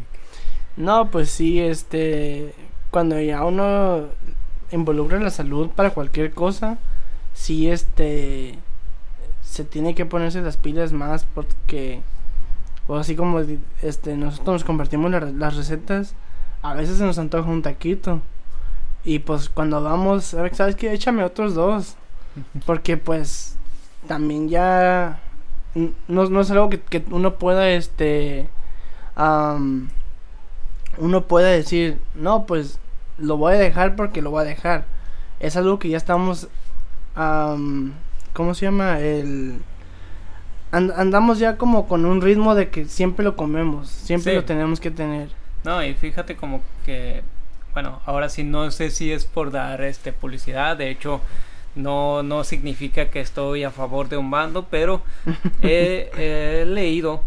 No, 0.78 1.12
pues 1.12 1.30
sí, 1.30 1.60
este 1.60 2.56
cuando 2.90 3.20
ya 3.20 3.44
uno 3.44 4.06
involucra 4.72 5.20
la 5.20 5.30
salud 5.30 5.70
para 5.70 5.90
cualquier 5.90 6.32
cosa, 6.32 6.78
sí 7.34 7.70
este 7.70 8.58
se 9.44 9.64
tiene 9.64 9.96
que 9.96 10.06
ponerse 10.06 10.42
las 10.42 10.58
pilas 10.58 10.92
más 10.92 11.26
porque 11.26 12.02
o 12.88 12.98
así 12.98 13.16
como 13.16 13.42
este 13.82 14.16
nosotros 14.16 14.54
nos 14.54 14.64
compartimos 14.64 15.12
la 15.12 15.20
las 15.20 15.56
recetas, 15.56 16.16
a 16.62 16.74
veces 16.74 16.98
se 16.98 17.06
nos 17.06 17.18
antoja 17.18 17.50
un 17.50 17.62
taquito. 17.62 18.22
Y 19.04 19.20
pues 19.20 19.50
cuando 19.50 19.84
vamos, 19.84 20.36
¿sabes 20.54 20.76
qué? 20.76 20.94
Échame 20.94 21.24
otros 21.24 21.54
dos. 21.54 21.96
Porque 22.66 22.98
pues 22.98 23.56
también 24.08 24.50
ya 24.50 25.20
no, 26.08 26.30
no 26.30 26.42
es 26.42 26.52
algo 26.52 26.70
que, 26.70 26.80
que 26.80 27.04
uno 27.12 27.36
pueda 27.36 27.70
este 27.70 28.50
am, 29.16 29.90
uno 30.98 31.28
puede 31.28 31.58
decir, 31.58 32.00
no, 32.16 32.46
pues 32.46 32.80
lo 33.18 33.38
voy 33.38 33.56
a 33.56 33.58
dejar 33.58 33.96
porque 33.96 34.22
lo 34.22 34.32
voy 34.32 34.42
a 34.42 34.46
dejar. 34.46 34.86
Es 35.40 35.56
algo 35.58 35.80
que 35.80 35.90
ya 35.90 35.98
estamos, 35.98 36.48
am, 37.16 37.94
¿cómo 38.34 38.54
se 38.54 38.66
llama? 38.66 39.00
El, 39.00 39.60
and- 40.76 40.92
andamos 40.96 41.40
ya 41.40 41.58
como 41.58 41.88
con 41.88 42.06
un 42.06 42.22
ritmo 42.22 42.56
de 42.56 42.70
que 42.70 42.86
siempre 42.86 43.24
lo 43.24 43.36
comemos, 43.36 43.88
siempre 43.90 44.32
Sí. 44.34 44.36
lo 44.36 44.46
tenemos 44.46 44.80
que 44.80 44.92
tener. 44.92 45.30
No, 45.64 45.84
y 45.84 45.94
fíjate 45.94 46.36
como 46.36 46.62
que, 46.86 47.24
bueno, 47.74 48.00
ahora 48.06 48.30
sí 48.30 48.44
no 48.44 48.70
sé 48.72 48.90
si 48.92 49.12
es 49.12 49.26
por 49.26 49.52
dar 49.52 49.82
este 49.82 50.14
publicidad, 50.14 50.78
de 50.78 50.90
hecho 50.92 51.22
no, 51.76 52.24
no 52.24 52.44
significa 52.44 53.10
que 53.10 53.20
estoy 53.20 53.64
a 53.64 53.72
favor 53.72 54.08
de 54.08 54.18
un 54.18 54.30
bando, 54.32 54.66
pero 54.70 55.02
he, 55.62 56.12
he 56.18 56.66
leído 56.66 57.22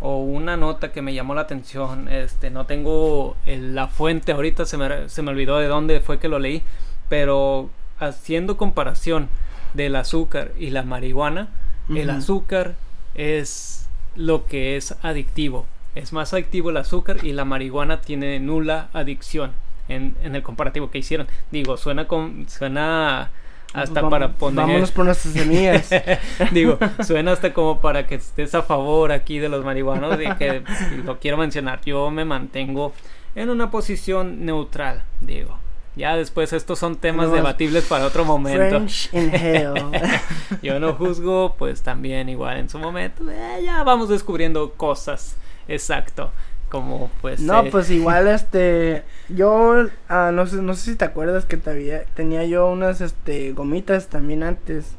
o 0.00 0.18
una 0.24 0.56
nota 0.56 0.90
que 0.90 1.00
me 1.02 1.14
llamó 1.14 1.34
la 1.34 1.42
atención, 1.42 2.08
este, 2.08 2.50
no 2.50 2.66
tengo 2.66 3.36
el- 3.46 3.74
la 3.76 3.86
fuente 3.88 4.32
ahorita, 4.32 4.64
se 4.66 4.76
me, 4.76 5.08
se 5.08 5.22
me 5.22 5.30
olvidó 5.30 5.58
de 5.58 5.66
dónde 5.68 6.00
fue 6.00 6.18
que 6.18 6.28
lo 6.28 6.38
leí, 6.40 6.62
pero 7.08 7.70
haciendo 8.00 8.56
comparación 8.56 9.28
del 9.74 9.94
azúcar 9.96 10.50
y 10.58 10.70
la 10.70 10.82
marihuana, 10.82 11.48
el 11.94 12.10
azúcar 12.10 12.74
es 13.14 13.88
lo 14.16 14.46
que 14.46 14.76
es 14.76 14.94
adictivo. 15.02 15.66
Es 15.94 16.12
más 16.12 16.32
adictivo 16.32 16.70
el 16.70 16.76
azúcar 16.78 17.24
y 17.24 17.32
la 17.32 17.44
marihuana 17.44 18.00
tiene 18.00 18.40
nula 18.40 18.88
adicción 18.92 19.52
en, 19.88 20.14
en 20.22 20.34
el 20.34 20.42
comparativo 20.42 20.90
que 20.90 20.98
hicieron. 20.98 21.26
Digo, 21.50 21.76
suena 21.76 22.06
con, 22.08 22.48
suena 22.48 23.30
hasta 23.72 24.08
para 24.08 24.32
poner 24.32 24.66
Vámonos 24.66 24.90
por 24.90 25.04
nuestras 25.06 25.34
semillas. 25.34 25.90
Digo, 26.52 26.78
suena 27.04 27.32
hasta 27.32 27.52
como 27.52 27.80
para 27.80 28.06
que 28.06 28.16
estés 28.16 28.54
a 28.54 28.62
favor 28.62 29.12
aquí 29.12 29.38
de 29.38 29.48
los 29.48 29.64
marihuanos 29.64 30.18
y 30.20 30.34
que 30.36 30.62
lo 31.04 31.18
quiero 31.18 31.36
mencionar. 31.36 31.80
Yo 31.84 32.10
me 32.10 32.24
mantengo 32.24 32.92
en 33.34 33.50
una 33.50 33.70
posición 33.70 34.44
neutral, 34.44 35.04
digo. 35.20 35.58
Ya 35.94 36.16
después 36.16 36.52
estos 36.52 36.78
son 36.78 36.96
temas 36.96 37.30
debatibles 37.30 37.84
para 37.84 38.06
otro 38.06 38.24
momento. 38.24 38.76
French 38.76 39.10
in 39.12 39.34
hell. 39.34 39.74
Yo 40.62 40.80
no 40.80 40.94
juzgo, 40.94 41.54
pues 41.58 41.82
también 41.82 42.28
igual 42.28 42.58
en 42.58 42.70
su 42.70 42.78
momento. 42.78 43.30
eh, 43.30 43.62
ya 43.64 43.82
vamos 43.82 44.08
descubriendo 44.08 44.72
cosas. 44.72 45.36
Exacto. 45.68 46.30
Como 46.70 47.10
pues... 47.20 47.40
No, 47.40 47.62
eh, 47.64 47.68
pues 47.70 47.90
igual 47.90 48.26
este 48.28 49.04
yo 49.28 49.86
ah, 50.08 50.30
no 50.32 50.46
sé 50.46 50.56
no 50.56 50.72
sé 50.72 50.92
si 50.92 50.96
te 50.96 51.04
acuerdas 51.04 51.44
que 51.44 51.58
todavía 51.58 52.04
tenía 52.14 52.46
yo 52.46 52.70
unas 52.70 53.02
este 53.02 53.52
gomitas 53.52 54.08
también 54.08 54.42
antes 54.42 54.96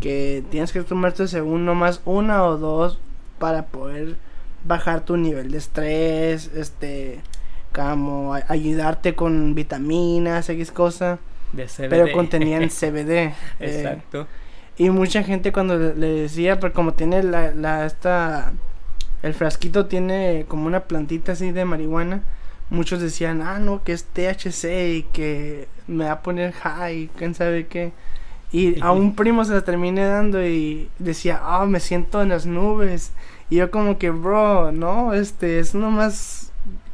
que 0.00 0.44
tienes 0.50 0.72
que 0.72 0.82
tomarte 0.82 1.26
según 1.26 1.64
nomás 1.64 2.00
una 2.04 2.44
o 2.44 2.56
dos 2.56 3.00
para 3.40 3.66
poder 3.66 4.16
bajar 4.64 5.04
tu 5.04 5.16
nivel 5.16 5.50
de 5.50 5.58
estrés, 5.58 6.50
este 6.54 7.20
como 7.74 8.34
ayudarte 8.34 9.14
con 9.14 9.54
vitaminas, 9.54 10.48
X 10.48 10.70
cosa, 10.70 11.18
de 11.52 11.66
CBD. 11.66 11.88
pero 11.88 12.12
contenían 12.12 12.68
CBD. 12.68 13.10
eh, 13.10 13.34
Exacto. 13.60 14.26
y 14.78 14.90
mucha 14.90 15.22
gente 15.22 15.52
cuando 15.52 15.78
le, 15.78 16.06
decía, 16.06 16.60
pero 16.60 16.72
como 16.72 16.94
tiene 16.94 17.22
la, 17.22 17.52
la 17.52 17.86
esta 17.86 18.52
el 19.22 19.34
frasquito 19.34 19.86
tiene 19.86 20.44
como 20.48 20.66
una 20.66 20.80
plantita 20.80 21.32
así 21.32 21.52
de 21.52 21.64
marihuana, 21.64 22.22
muchos 22.70 23.00
decían, 23.00 23.40
"Ah, 23.42 23.58
no, 23.58 23.82
que 23.84 23.92
es 23.92 24.04
THC 24.04 24.96
y 24.96 25.02
que 25.12 25.68
me 25.86 26.06
va 26.06 26.12
a 26.12 26.22
poner 26.22 26.52
high, 26.52 27.08
quién 27.16 27.34
sabe 27.34 27.66
qué." 27.66 27.92
Y 28.50 28.80
a 28.82 28.92
un 28.92 29.14
primo 29.14 29.44
se 29.44 29.52
la 29.52 29.62
terminé 29.62 30.04
dando 30.04 30.44
y 30.44 30.88
decía, 30.98 31.40
"Ah, 31.42 31.66
me 31.66 31.80
siento 31.80 32.22
en 32.22 32.30
las 32.30 32.46
nubes." 32.46 33.12
Y 33.50 33.56
yo 33.56 33.70
como 33.70 33.98
que, 33.98 34.10
"Bro, 34.10 34.72
no, 34.72 35.12
este 35.14 35.58
es 35.60 35.74
nomás 35.74 36.51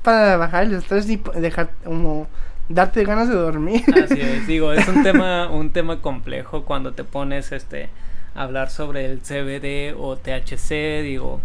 para 0.08 0.36
bajar 0.38 0.64
el 0.64 0.74
estrés 0.74 1.08
y 1.10 1.20
dejar 1.36 1.70
como 1.84 2.26
darte 2.68 3.04
ganas 3.04 3.28
de 3.28 3.34
dormir." 3.34 3.82
Así 4.02 4.20
es, 4.20 4.46
digo, 4.46 4.72
es 4.72 4.88
un 4.88 5.02
tema, 5.02 5.50
un 5.50 5.70
tema 5.70 6.00
complejo 6.00 6.64
cuando 6.64 6.92
te 6.92 7.04
pones 7.04 7.52
este 7.52 7.90
a 8.34 8.44
hablar 8.44 8.70
sobre 8.70 9.04
el 9.04 9.20
CBD 9.20 9.94
o 9.98 10.16
THC, 10.16 11.02
digo, 11.02 11.40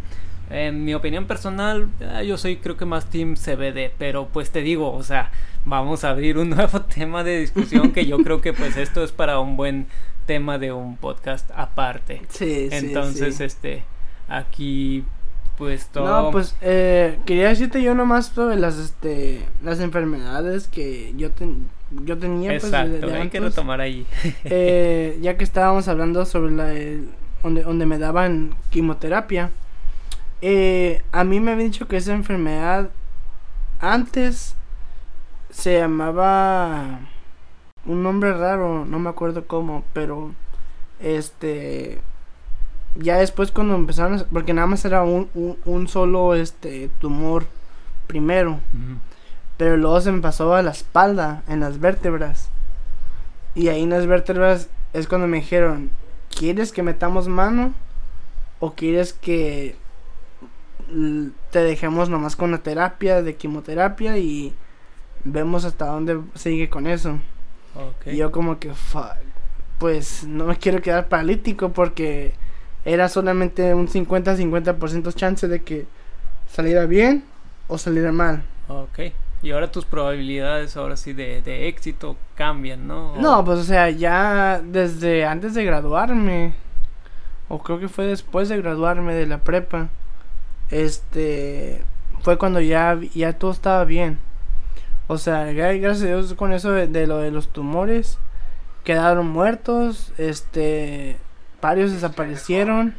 en 0.49 0.86
mi 0.86 0.93
opinión 0.93 1.26
personal, 1.26 1.89
ah, 2.13 2.23
yo 2.23 2.38
soy 2.38 2.58
creo 2.58 2.78
que 2.78 2.86
más 2.86 3.10
team 3.10 3.36
CBD, 3.36 3.91
pero 3.97 4.28
pues 4.28 4.52
te 4.52 4.62
digo, 4.62 4.93
o 4.93 5.04
sea, 5.04 5.32
vamos 5.65 6.04
a 6.04 6.12
abrir 6.12 6.38
un 6.38 6.49
nuevo 6.52 6.82
tema 6.82 7.23
de 7.23 7.39
discusión 7.39 7.91
que 7.91 8.06
yo 8.06 8.19
creo 8.19 8.39
que 8.41 8.54
pues 8.54 8.78
esto 8.78 9.04
es 9.04 9.12
para 9.12 9.39
un 9.39 9.58
buen 9.58 9.88
tema 10.26 10.58
de 10.58 10.71
un 10.71 10.95
podcast 10.97 11.49
aparte. 11.56 12.21
Sí, 12.30 12.69
sí, 12.69 12.76
Entonces, 12.76 13.36
sí. 13.36 13.43
este, 13.43 13.84
aquí 14.28 15.04
pues 15.57 15.87
todo 15.87 16.05
No, 16.23 16.31
pues 16.31 16.55
eh, 16.61 17.19
quería 17.25 17.49
decirte 17.49 17.81
yo 17.81 17.93
nomás 17.95 18.27
sobre 18.27 18.55
las 18.57 18.77
este 18.77 19.45
las 19.63 19.79
enfermedades 19.79 20.67
que 20.67 21.13
yo 21.15 21.31
ten- 21.31 21.69
yo 22.05 22.17
tenía 22.17 22.49
pues 22.51 22.63
de- 22.63 22.67
Exacto, 22.69 23.07
de 23.07 23.13
hay 23.13 23.29
que 23.29 23.37
antes. 23.37 23.55
retomar 23.55 23.79
ahí. 23.81 24.05
Eh, 24.45 25.19
ya 25.21 25.37
que 25.37 25.43
estábamos 25.43 25.87
hablando 25.87 26.25
sobre 26.25 26.51
la 26.51 26.73
el- 26.73 27.09
donde 27.43 27.63
donde 27.63 27.85
me 27.85 27.97
daban 27.99 28.55
quimioterapia. 28.71 29.51
Eh, 30.41 31.01
a 31.11 31.23
mí 31.23 31.39
me 31.39 31.51
habían 31.51 31.69
dicho 31.71 31.87
que 31.87 31.97
esa 31.97 32.13
enfermedad 32.13 32.89
antes 33.79 34.55
se 35.51 35.77
llamaba 35.77 36.99
un 37.85 38.01
nombre 38.01 38.33
raro, 38.33 38.85
no 38.85 38.97
me 38.99 39.09
acuerdo 39.09 39.45
cómo, 39.45 39.83
pero 39.93 40.31
este 40.99 41.99
ya 42.95 43.17
después 43.17 43.51
cuando 43.51 43.75
empezaron, 43.75 44.19
a- 44.19 44.25
porque 44.25 44.53
nada 44.53 44.67
más 44.67 44.84
era 44.86 45.03
un, 45.03 45.29
un, 45.34 45.58
un 45.65 45.88
solo 45.88 46.36
este 46.36 46.89
tumor 46.99 47.45
primero, 48.08 48.60
pero 49.58 49.77
luego 49.77 49.99
se 50.01 50.12
me 50.12 50.21
pasó 50.21 50.53
a 50.56 50.62
la 50.62 50.71
espalda, 50.71 51.43
en 51.47 51.60
las 51.60 51.79
vértebras. 51.79 52.49
Y 53.56 53.67
ahí 53.69 53.84
en 53.84 53.89
las 53.91 54.06
vértebras 54.08 54.69
es 54.93 55.08
cuando 55.08 55.27
me 55.27 55.38
dijeron, 55.38 55.89
¿quieres 56.36 56.71
que 56.71 56.84
metamos 56.84 57.27
mano? 57.27 57.73
¿O 58.60 58.73
quieres 58.73 59.13
que 59.13 59.75
te 61.51 61.60
dejemos 61.60 62.10
nomás 62.10 62.36
con 62.36 62.51
la 62.51 62.60
terapia 62.60 63.21
de 63.21 63.36
quimioterapia 63.36 64.17
y 64.17 64.53
vemos 65.23 65.65
hasta 65.65 65.86
dónde 65.88 66.19
sigue 66.36 66.69
con 66.69 66.88
eso? 66.88 67.19
Y 68.13 68.17
yo 68.17 68.32
como 68.32 68.60
que, 68.60 68.73
fuck. 68.73 69.13
pues 69.79 70.23
no 70.25 70.45
me 70.45 70.58
quiero 70.58 70.82
quedar 70.82 71.08
paralítico 71.08 71.69
porque 71.69 72.34
era 72.86 73.10
solamente 73.10 73.74
un 73.74 73.88
50-50% 73.88 75.13
chance 75.13 75.48
de 75.48 75.62
que 75.63 75.86
saliera 76.48 76.86
bien 76.86 77.24
o 77.67 77.78
saliera 77.78 78.12
mal. 78.12 78.43
Ok. 78.67 79.00
Y 79.41 79.52
ahora 79.52 79.72
tus 79.72 79.84
probabilidades, 79.84 80.78
ahora 80.78 80.96
sí, 80.96 81.12
de, 81.12 81.41
de 81.41 81.67
éxito 81.67 82.15
cambian, 82.36 82.88
¿no? 82.88 83.15
No, 83.17 83.43
pues 83.43 83.60
o 83.60 83.63
sea, 83.63 83.89
ya 83.89 84.62
desde 84.63 85.26
antes 85.26 85.54
de 85.54 85.65
graduarme, 85.65 86.54
o 87.50 87.60
creo 87.60 87.78
que 87.78 87.89
fue 87.89 88.06
después 88.06 88.48
de 88.48 88.58
graduarme 88.58 89.13
de 89.13 89.26
la 89.26 89.39
prepa, 89.39 89.89
este, 90.72 91.84
fue 92.22 92.38
cuando 92.38 92.62
ya, 92.62 92.98
ya 93.13 93.34
todo 93.34 93.52
estaba 93.52 93.84
bien. 93.84 94.17
O 95.08 95.17
sea, 95.17 95.52
gracias 95.52 96.04
a 96.04 96.06
Dios 96.06 96.34
con 96.36 96.54
eso 96.54 96.72
de, 96.72 97.08
lo 97.08 97.17
de 97.17 97.32
los 97.32 97.50
tumores, 97.50 98.17
quedaron 98.86 99.28
muertos, 99.28 100.13
este, 100.17 101.17
varios 101.63 101.93
desaparecieron. 101.93 102.93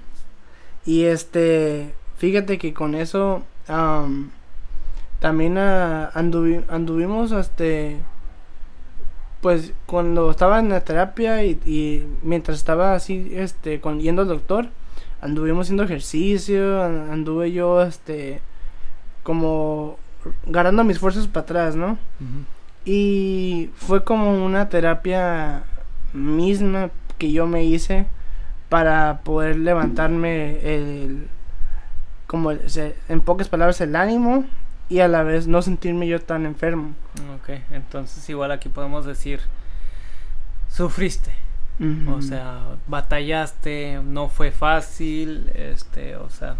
Y 0.86 1.04
este, 1.04 1.94
fíjate 2.16 2.58
que 2.58 2.72
con 2.74 2.94
eso 2.94 3.42
también 5.20 5.56
uh, 5.56 6.08
anduvimos, 6.68 7.32
este, 7.32 7.98
pues 9.40 9.72
cuando 9.86 10.30
estaba 10.30 10.58
en 10.58 10.70
la 10.70 10.80
terapia 10.80 11.44
y, 11.44 12.06
mientras 12.22 12.56
estaba 12.58 12.94
así, 12.94 13.30
este, 13.34 13.80
con, 13.80 14.00
yendo 14.00 14.22
al 14.22 14.28
doctor, 14.28 14.68
anduvimos 15.20 15.66
haciendo 15.66 15.84
ejercicio, 15.84 16.82
anduve 16.82 17.52
yo, 17.52 17.82
este, 17.82 18.40
como 19.22 19.98
ganando 20.46 20.84
mis 20.84 20.98
fuerzas 20.98 21.26
para 21.26 21.44
atrás, 21.44 21.76
¿no? 21.76 21.98
Y 22.86 23.70
fue 23.76 24.04
como 24.04 24.44
una 24.44 24.70
terapia 24.70 25.64
misma 26.14 26.90
que 27.18 27.32
yo 27.32 27.46
me 27.46 27.64
hice 27.64 28.06
para 28.74 29.20
poder 29.22 29.54
levantarme 29.54 30.58
el 30.74 31.28
como 32.26 32.50
en 32.50 33.20
pocas 33.20 33.46
palabras 33.46 33.80
el 33.80 33.94
ánimo 33.94 34.46
y 34.88 34.98
a 34.98 35.06
la 35.06 35.22
vez 35.22 35.46
no 35.46 35.62
sentirme 35.62 36.08
yo 36.08 36.20
tan 36.20 36.44
enfermo. 36.44 36.92
Ok, 37.36 37.50
entonces 37.70 38.28
igual 38.28 38.50
aquí 38.50 38.68
podemos 38.68 39.06
decir 39.06 39.38
sufriste. 40.68 41.30
O 42.08 42.20
sea, 42.20 42.62
batallaste, 42.88 44.00
no 44.04 44.28
fue 44.28 44.50
fácil, 44.50 45.52
este, 45.54 46.16
o 46.16 46.28
sea, 46.28 46.56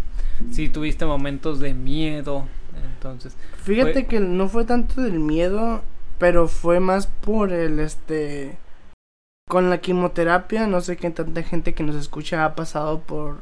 sí 0.53 0.69
tuviste 0.69 1.05
momentos 1.05 1.59
de 1.59 1.73
miedo, 1.73 2.47
entonces. 2.93 3.35
Fíjate 3.61 4.05
que 4.05 4.21
no 4.21 4.47
fue 4.47 4.63
tanto 4.63 5.01
del 5.01 5.19
miedo, 5.19 5.83
pero 6.17 6.47
fue 6.47 6.79
más 6.79 7.07
por 7.07 7.51
el 7.51 7.81
este 7.81 8.57
con 9.47 9.69
la 9.69 9.77
quimioterapia, 9.77 10.65
no 10.65 10.81
sé 10.81 10.97
qué 10.97 11.11
tanta 11.11 11.43
gente 11.43 11.75
que 11.75 11.83
nos 11.83 11.95
escucha 11.95 12.45
ha 12.45 12.55
pasado 12.55 13.01
por 13.01 13.41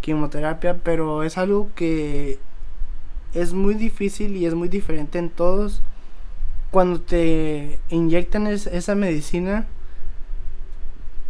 quimioterapia, 0.00 0.78
pero 0.82 1.22
es 1.22 1.36
algo 1.36 1.68
que 1.74 2.38
es 3.34 3.52
muy 3.52 3.74
difícil 3.74 4.36
y 4.36 4.46
es 4.46 4.54
muy 4.54 4.70
diferente 4.70 5.18
en 5.18 5.28
todos. 5.28 5.82
Cuando 6.70 6.98
te 6.98 7.78
inyectan 7.90 8.46
esa 8.46 8.94
medicina, 8.94 9.66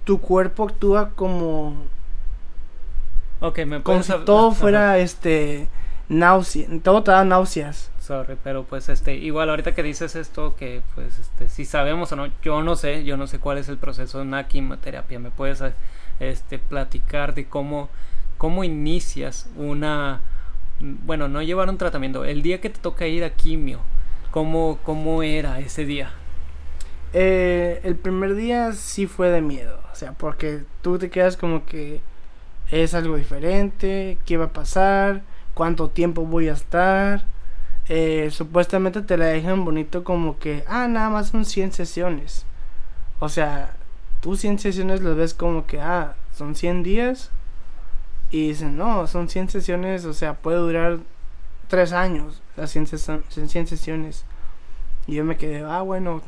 tu 0.04 0.20
cuerpo 0.20 0.68
actúa 0.68 1.10
como 1.10 1.74
Ok, 3.40 3.66
me 3.66 3.82
como 3.82 4.04
si 4.04 4.12
todo 4.24 4.52
fuera 4.52 4.96
este 4.98 5.66
náusea, 6.08 6.68
todo 6.84 7.02
te 7.02 7.10
da 7.10 7.24
náuseas. 7.24 7.90
Sorry, 8.04 8.36
pero 8.44 8.64
pues 8.64 8.90
este, 8.90 9.14
igual 9.14 9.48
ahorita 9.48 9.74
que 9.74 9.82
dices 9.82 10.14
esto, 10.14 10.56
que 10.56 10.82
pues 10.94 11.18
este, 11.18 11.48
si 11.48 11.64
sabemos 11.64 12.12
o 12.12 12.16
no, 12.16 12.26
yo 12.42 12.62
no 12.62 12.76
sé, 12.76 13.02
yo 13.02 13.16
no 13.16 13.26
sé 13.26 13.38
cuál 13.38 13.56
es 13.56 13.70
el 13.70 13.78
proceso 13.78 14.18
de 14.18 14.24
una 14.24 14.46
quimioterapia. 14.46 15.18
¿Me 15.18 15.30
puedes 15.30 15.62
este, 16.20 16.58
platicar 16.58 17.34
de 17.34 17.46
cómo, 17.46 17.88
cómo 18.36 18.62
inicias 18.62 19.48
una, 19.56 20.20
bueno, 20.80 21.28
no 21.28 21.40
llevar 21.40 21.70
un 21.70 21.78
tratamiento, 21.78 22.26
el 22.26 22.42
día 22.42 22.60
que 22.60 22.68
te 22.68 22.78
toca 22.78 23.06
ir 23.06 23.24
a 23.24 23.30
quimio, 23.30 23.80
¿cómo, 24.30 24.78
cómo 24.82 25.22
era 25.22 25.58
ese 25.60 25.86
día? 25.86 26.12
Eh, 27.14 27.80
el 27.84 27.96
primer 27.96 28.34
día 28.34 28.72
sí 28.74 29.06
fue 29.06 29.30
de 29.30 29.40
miedo, 29.40 29.80
o 29.90 29.94
sea, 29.94 30.12
porque 30.12 30.64
tú 30.82 30.98
te 30.98 31.08
quedas 31.08 31.38
como 31.38 31.64
que 31.64 32.02
es 32.70 32.92
algo 32.92 33.16
diferente, 33.16 34.18
¿qué 34.26 34.36
va 34.36 34.46
a 34.46 34.52
pasar? 34.52 35.22
¿Cuánto 35.54 35.88
tiempo 35.88 36.26
voy 36.26 36.48
a 36.48 36.52
estar? 36.52 37.32
Eh, 37.88 38.30
supuestamente 38.30 39.02
te 39.02 39.16
la 39.16 39.26
dejan 39.26 39.64
bonito 39.64 40.04
como 40.04 40.38
que, 40.38 40.64
ah, 40.68 40.88
nada 40.88 41.10
más 41.10 41.28
son 41.28 41.44
100 41.44 41.72
sesiones. 41.72 42.46
O 43.20 43.28
sea, 43.28 43.76
tú 44.20 44.36
100 44.36 44.58
sesiones 44.58 45.02
lo 45.02 45.14
ves 45.14 45.34
como 45.34 45.66
que, 45.66 45.80
ah, 45.80 46.14
son 46.36 46.54
100 46.54 46.82
días. 46.82 47.30
Y 48.30 48.48
dicen, 48.48 48.76
no, 48.76 49.06
son 49.06 49.28
100 49.28 49.50
sesiones, 49.50 50.04
o 50.06 50.14
sea, 50.14 50.34
puede 50.34 50.58
durar 50.58 50.98
3 51.68 51.92
años 51.92 52.42
las 52.56 52.70
100, 52.70 52.86
100 53.28 53.66
sesiones. 53.66 54.24
Y 55.06 55.14
yo 55.16 55.24
me 55.24 55.36
quedé, 55.36 55.62
ah, 55.62 55.82
bueno, 55.82 56.22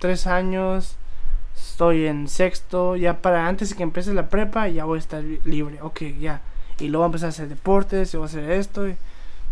3 0.00 0.26
años, 0.26 0.96
estoy 1.56 2.06
en 2.06 2.28
sexto, 2.28 2.96
ya 2.96 3.22
para 3.22 3.48
antes 3.48 3.70
de 3.70 3.76
que 3.76 3.82
empiece 3.84 4.12
la 4.12 4.28
prepa, 4.28 4.68
ya 4.68 4.84
voy 4.84 4.96
a 4.96 5.00
estar 5.00 5.22
libre, 5.44 5.80
ok, 5.80 6.02
ya. 6.20 6.42
Y 6.78 6.88
luego 6.88 7.04
voy 7.04 7.04
a 7.04 7.10
empezar 7.10 7.26
a 7.28 7.30
hacer 7.30 7.48
deportes, 7.48 8.12
y 8.12 8.16
voy 8.16 8.24
a 8.24 8.26
hacer 8.26 8.50
esto. 8.50 8.88
Y, 8.88 8.96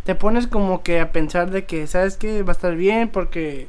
te 0.05 0.15
pones 0.15 0.47
como 0.47 0.83
que 0.83 1.01
a 1.01 1.13
pensar 1.13 1.51
de 1.51 1.65
que, 1.65 1.87
¿sabes 1.87 2.17
que 2.17 2.43
Va 2.43 2.51
a 2.51 2.53
estar 2.53 2.75
bien 2.75 3.09
porque 3.09 3.69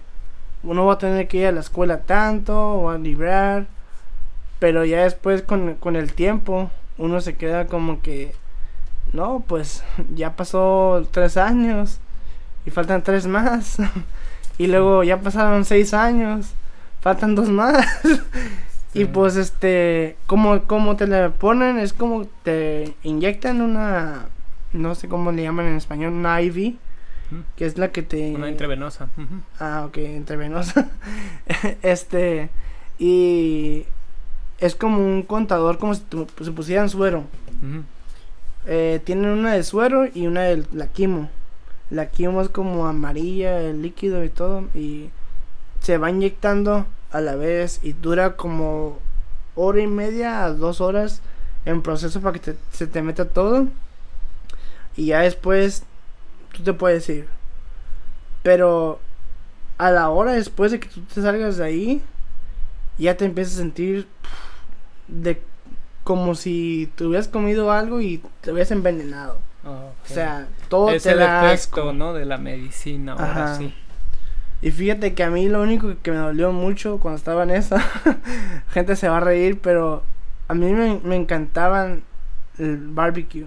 uno 0.63 0.85
va 0.85 0.93
a 0.93 0.97
tener 0.97 1.27
que 1.27 1.37
ir 1.37 1.47
a 1.47 1.51
la 1.51 1.59
escuela 1.59 2.01
tanto 2.01 2.57
o 2.57 2.89
a 2.89 2.97
librar. 2.97 3.67
Pero 4.59 4.85
ya 4.85 5.03
después 5.03 5.41
con, 5.41 5.75
con 5.75 5.95
el 5.95 6.13
tiempo 6.13 6.71
uno 6.97 7.21
se 7.21 7.35
queda 7.35 7.67
como 7.67 8.01
que, 8.01 8.33
no, 9.13 9.43
pues 9.47 9.83
ya 10.15 10.35
pasó 10.35 11.07
tres 11.11 11.37
años 11.37 11.99
y 12.65 12.71
faltan 12.71 13.03
tres 13.03 13.27
más. 13.27 13.77
y 14.57 14.67
luego 14.67 15.03
ya 15.03 15.19
pasaron 15.21 15.65
seis 15.65 15.93
años, 15.93 16.51
faltan 17.01 17.35
dos 17.35 17.49
más. 17.49 17.85
Y 18.95 19.05
pues 19.05 19.37
este, 19.37 20.17
como, 20.27 20.65
como 20.65 20.95
te 20.95 21.07
la 21.07 21.31
ponen, 21.31 21.79
es 21.79 21.93
como 21.93 22.27
te 22.43 22.93
inyectan 23.01 23.61
una 23.61 24.27
no 24.73 24.95
sé 24.95 25.07
cómo 25.07 25.31
le 25.31 25.43
llaman 25.43 25.67
en 25.67 25.75
español, 25.75 26.13
una 26.13 26.41
IV, 26.41 26.75
que 27.55 27.65
es 27.65 27.77
la 27.77 27.91
que 27.91 28.03
te... 28.03 28.33
Una 28.33 28.49
intravenosa. 28.49 29.07
Ah, 29.59 29.85
ok, 29.87 29.97
intravenosa. 29.97 30.89
este, 31.81 32.49
y 32.99 33.85
es 34.59 34.75
como 34.75 34.99
un 34.99 35.23
contador, 35.23 35.77
como 35.77 35.95
si 35.95 36.03
se 36.41 36.51
pusieran 36.51 36.89
suero. 36.89 37.23
eh, 38.65 39.01
tienen 39.03 39.29
una 39.29 39.53
de 39.53 39.63
suero 39.63 40.07
y 40.13 40.27
una 40.27 40.41
de 40.41 40.65
la 40.73 40.87
quimo. 40.87 41.29
La 41.89 42.09
quimo 42.09 42.41
es 42.41 42.49
como 42.49 42.87
amarilla, 42.87 43.61
el 43.61 43.81
líquido 43.81 44.23
y 44.23 44.29
todo, 44.29 44.67
y 44.73 45.09
se 45.81 45.97
va 45.97 46.09
inyectando 46.09 46.85
a 47.11 47.21
la 47.21 47.35
vez 47.35 47.79
y 47.83 47.93
dura 47.93 48.35
como 48.35 48.99
hora 49.55 49.81
y 49.81 49.87
media 49.87 50.43
a 50.43 50.49
dos 50.51 50.81
horas 50.81 51.21
en 51.65 51.81
proceso 51.81 52.21
para 52.21 52.39
que 52.39 52.55
se 52.71 52.87
te 52.87 53.01
meta 53.01 53.25
todo 53.25 53.67
y 54.95 55.07
ya 55.07 55.21
después 55.21 55.83
tú 56.51 56.63
te 56.63 56.73
puedes 56.73 57.07
ir. 57.09 57.27
Pero 58.41 58.99
a 59.77 59.91
la 59.91 60.09
hora 60.09 60.33
después 60.33 60.71
de 60.71 60.79
que 60.79 60.87
tú 60.87 61.01
te 61.01 61.21
salgas 61.21 61.57
de 61.57 61.65
ahí, 61.65 62.01
ya 62.97 63.17
te 63.17 63.25
empiezas 63.25 63.55
a 63.55 63.57
sentir 63.57 64.07
de 65.07 65.41
como 66.03 66.35
si 66.35 66.91
te 66.95 67.05
hubieras 67.05 67.27
comido 67.27 67.71
algo 67.71 68.01
y 68.01 68.21
te 68.41 68.51
hubieras 68.51 68.71
envenenado. 68.71 69.39
O 69.65 69.93
sea, 70.03 70.47
todo 70.67 70.89
es 70.91 71.05
el 71.05 71.21
efecto, 71.21 71.93
¿no? 71.93 72.13
De 72.13 72.25
la 72.25 72.37
medicina, 72.37 73.13
ahora 73.13 73.55
sí. 73.55 73.73
Y 74.61 74.71
fíjate 74.71 75.13
que 75.13 75.23
a 75.23 75.29
mí 75.29 75.47
lo 75.47 75.61
único 75.61 75.93
que 76.01 76.11
me 76.11 76.17
dolió 76.17 76.51
mucho 76.51 76.99
cuando 76.99 77.17
estaba 77.17 77.43
en 77.43 77.51
esa, 77.51 77.81
gente 78.71 78.95
se 78.95 79.09
va 79.09 79.17
a 79.17 79.21
reír, 79.21 79.59
pero 79.61 80.03
a 80.47 80.53
mí 80.53 80.71
me, 80.71 80.99
me 81.03 81.15
encantaban 81.15 82.03
el 82.57 82.77
barbecue. 82.77 83.45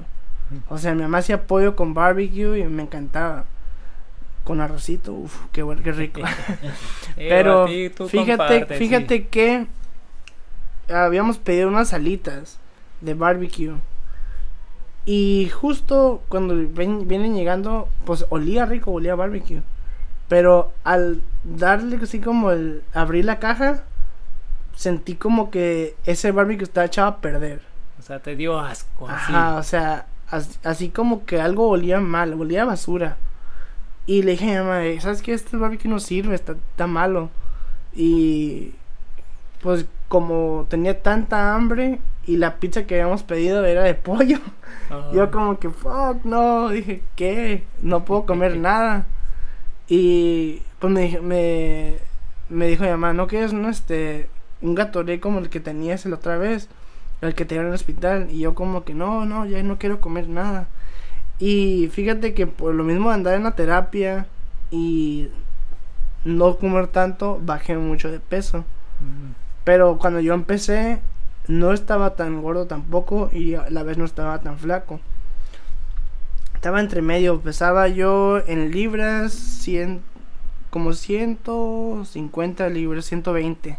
O 0.68 0.78
sea, 0.78 0.94
mi 0.94 1.02
mamá 1.02 1.18
hacía 1.18 1.46
pollo 1.46 1.76
con 1.76 1.94
barbecue 1.94 2.58
y 2.58 2.64
me 2.64 2.82
encantaba. 2.82 3.44
Con 4.44 4.60
arrocito, 4.60 5.12
uff, 5.12 5.46
qué, 5.52 5.64
qué 5.82 5.92
rico. 5.92 6.20
Pero 7.16 7.66
fíjate, 7.66 8.66
fíjate 8.76 9.26
que 9.26 9.66
habíamos 10.88 11.38
pedido 11.38 11.68
unas 11.68 11.92
alitas 11.92 12.58
de 13.00 13.14
barbecue. 13.14 13.74
Y 15.04 15.50
justo 15.50 16.22
cuando 16.28 16.56
vienen 16.56 17.34
llegando, 17.34 17.88
pues 18.04 18.26
olía 18.28 18.66
rico, 18.66 18.92
olía 18.92 19.14
barbecue. 19.14 19.62
Pero 20.28 20.72
al 20.82 21.22
darle 21.44 21.98
así 22.02 22.20
como 22.20 22.50
el 22.50 22.82
abrir 22.92 23.24
la 23.24 23.38
caja, 23.38 23.84
sentí 24.74 25.14
como 25.14 25.50
que 25.50 25.94
ese 26.04 26.32
barbecue 26.32 26.64
estaba 26.64 26.86
echado 26.86 27.08
a 27.08 27.16
perder. 27.18 27.62
O 27.98 28.02
sea, 28.02 28.18
te 28.18 28.34
dio 28.34 28.58
asco. 28.58 29.08
Ajá, 29.08 29.56
o 29.56 29.62
sea, 29.62 30.06
así, 30.30 30.88
como 30.90 31.24
que 31.24 31.40
algo 31.40 31.68
olía 31.68 32.00
mal, 32.00 32.34
olía 32.34 32.62
a 32.62 32.66
basura. 32.66 33.16
Y 34.06 34.22
le 34.22 34.32
dije 34.32 34.56
a 34.56 34.62
mi 34.62 34.68
mamá, 34.68 35.00
¿sabes 35.00 35.22
qué? 35.22 35.32
Este 35.32 35.56
barbecue 35.56 35.90
no 35.90 35.98
sirve, 35.98 36.34
está, 36.34 36.52
está 36.52 36.86
malo. 36.86 37.30
Y 37.94 38.74
pues 39.62 39.86
como 40.08 40.66
tenía 40.68 41.02
tanta 41.02 41.54
hambre 41.54 41.98
y 42.26 42.36
la 42.36 42.56
pizza 42.56 42.86
que 42.86 42.94
habíamos 42.94 43.22
pedido 43.22 43.64
era 43.64 43.82
de 43.82 43.94
pollo. 43.94 44.38
Ah. 44.88 45.10
Yo 45.12 45.32
como 45.32 45.58
que, 45.58 45.68
fuck, 45.68 46.24
no, 46.24 46.68
dije, 46.68 47.02
¿qué? 47.16 47.64
No 47.82 48.04
puedo 48.04 48.24
comer 48.24 48.56
nada. 48.58 49.04
Y 49.88 50.62
pues 50.78 50.92
me, 50.92 51.18
me, 51.20 51.96
me 52.48 52.68
dijo 52.68 52.84
mi 52.84 52.90
mamá, 52.90 53.12
¿no 53.12 53.26
quieres 53.26 53.52
no, 53.52 53.68
este, 53.68 54.28
un 54.62 54.76
gatorade 54.76 55.18
como 55.18 55.40
el 55.40 55.48
que 55.48 55.58
tenías 55.58 56.06
la 56.06 56.14
otra 56.14 56.36
vez? 56.36 56.68
El 57.20 57.34
que 57.34 57.44
tenía 57.44 57.62
en 57.62 57.68
el 57.68 57.74
hospital. 57.74 58.28
Y 58.30 58.40
yo 58.40 58.54
como 58.54 58.84
que, 58.84 58.94
no, 58.94 59.24
no, 59.24 59.46
ya 59.46 59.62
no 59.62 59.78
quiero 59.78 60.00
comer 60.00 60.28
nada. 60.28 60.68
Y 61.38 61.88
fíjate 61.92 62.34
que 62.34 62.46
por 62.46 62.74
lo 62.74 62.84
mismo 62.84 63.10
de 63.10 63.14
andar 63.16 63.34
en 63.34 63.44
la 63.44 63.54
terapia 63.54 64.26
y 64.70 65.28
no 66.24 66.56
comer 66.56 66.88
tanto, 66.88 67.40
bajé 67.42 67.76
mucho 67.76 68.10
de 68.10 68.20
peso. 68.20 68.60
Mm. 69.00 69.32
Pero 69.64 69.98
cuando 69.98 70.20
yo 70.20 70.34
empecé, 70.34 71.00
no 71.48 71.72
estaba 71.72 72.16
tan 72.16 72.42
gordo 72.42 72.66
tampoco 72.66 73.30
y 73.32 73.54
a 73.54 73.68
la 73.70 73.82
vez 73.82 73.98
no 73.98 74.04
estaba 74.04 74.40
tan 74.40 74.58
flaco. 74.58 75.00
Estaba 76.54 76.80
entre 76.80 77.02
medio, 77.02 77.40
pesaba 77.40 77.86
yo 77.88 78.38
en 78.46 78.70
libras 78.70 79.32
100, 79.32 80.02
como 80.70 80.94
150 80.94 82.68
libras, 82.70 83.04
120. 83.04 83.78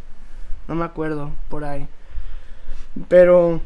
No 0.67 0.75
me 0.75 0.85
acuerdo, 0.85 1.31
por 1.49 1.65
ahí. 1.65 1.87
Pero 3.07 3.61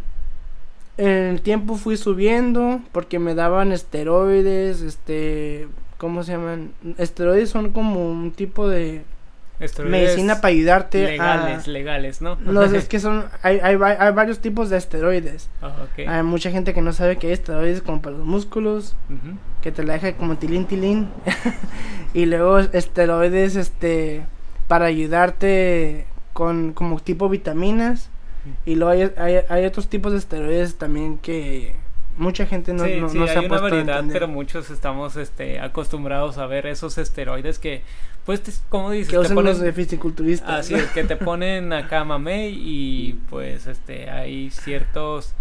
en 0.97 1.07
el 1.07 1.41
tiempo 1.41 1.75
fui 1.75 1.97
subiendo 1.97 2.81
porque 2.91 3.19
me 3.19 3.33
daban 3.35 3.71
esteroides, 3.71 4.81
este, 4.81 5.67
¿cómo 5.97 6.23
se 6.23 6.33
llaman? 6.33 6.73
Esteroides 6.97 7.49
son 7.49 7.71
como 7.71 8.09
un 8.09 8.31
tipo 8.31 8.67
de 8.67 9.03
Esteroides 9.61 10.01
medicina 10.01 10.41
para 10.41 10.49
ayudarte 10.49 11.05
legales, 11.05 11.67
a... 11.67 11.71
legales, 11.71 12.21
¿no? 12.21 12.35
No, 12.37 12.63
es 12.63 12.87
que 12.87 12.99
son, 12.99 13.25
hay, 13.43 13.59
hay, 13.59 13.77
hay 13.81 14.11
varios 14.11 14.39
tipos 14.39 14.69
de 14.69 14.77
esteroides. 14.77 15.49
Ah, 15.61 15.75
ok. 15.83 16.07
Hay 16.07 16.23
mucha 16.23 16.49
gente 16.49 16.73
que 16.73 16.81
no 16.81 16.93
sabe 16.93 17.17
que 17.17 17.27
hay 17.27 17.33
esteroides 17.33 17.81
como 17.81 18.01
para 18.01 18.17
los 18.17 18.25
músculos, 18.25 18.95
que 19.61 19.71
te 19.71 19.83
la 19.83 19.93
deja 19.93 20.13
como 20.13 20.37
tilín 20.37 20.65
tilín. 20.65 21.09
y 22.13 22.25
luego 22.25 22.59
esteroides 22.59 23.55
este 23.55 24.25
para 24.67 24.85
ayudarte 24.85 26.07
con 26.33 26.73
como 26.73 26.99
tipo 26.99 27.29
vitaminas. 27.29 28.09
Y 28.65 28.75
luego 28.75 28.91
hay, 28.91 29.11
hay, 29.17 29.43
hay 29.49 29.65
otros 29.65 29.87
tipos 29.87 30.11
de 30.13 30.17
esteroides 30.19 30.75
también 30.77 31.17
que 31.19 31.75
mucha 32.17 32.45
gente 32.45 32.73
no, 32.73 32.85
sí, 32.85 32.97
no, 32.99 33.09
sí, 33.09 33.17
no 33.17 33.25
se 33.27 33.31
hay 33.31 33.37
ha 33.37 33.39
una 33.41 33.49
puesto 33.49 33.65
a 33.67 33.69
variedad, 33.69 33.99
entender. 33.99 34.13
pero 34.21 34.27
muchos 34.27 34.69
estamos 34.69 35.15
este, 35.15 35.59
acostumbrados 35.59 36.37
a 36.37 36.45
ver 36.47 36.65
esos 36.65 36.97
esteroides 36.97 37.57
que, 37.59 37.83
pues, 38.25 38.41
te- 38.43 38.51
como 38.69 38.91
dices, 38.91 39.09
que 39.09 39.17
usan 39.19 39.35
ponen, 39.35 39.51
los 39.53 39.59
de 39.61 39.71
fisiculturistas. 39.73 40.49
así 40.61 40.73
es, 40.75 40.89
que 40.91 41.03
te 41.03 41.15
ponen 41.17 41.71
acá 41.73 42.03
mamey 42.03 42.53
y 42.55 43.13
pues 43.29 43.67
este 43.67 44.09
hay 44.09 44.49
ciertos 44.51 45.33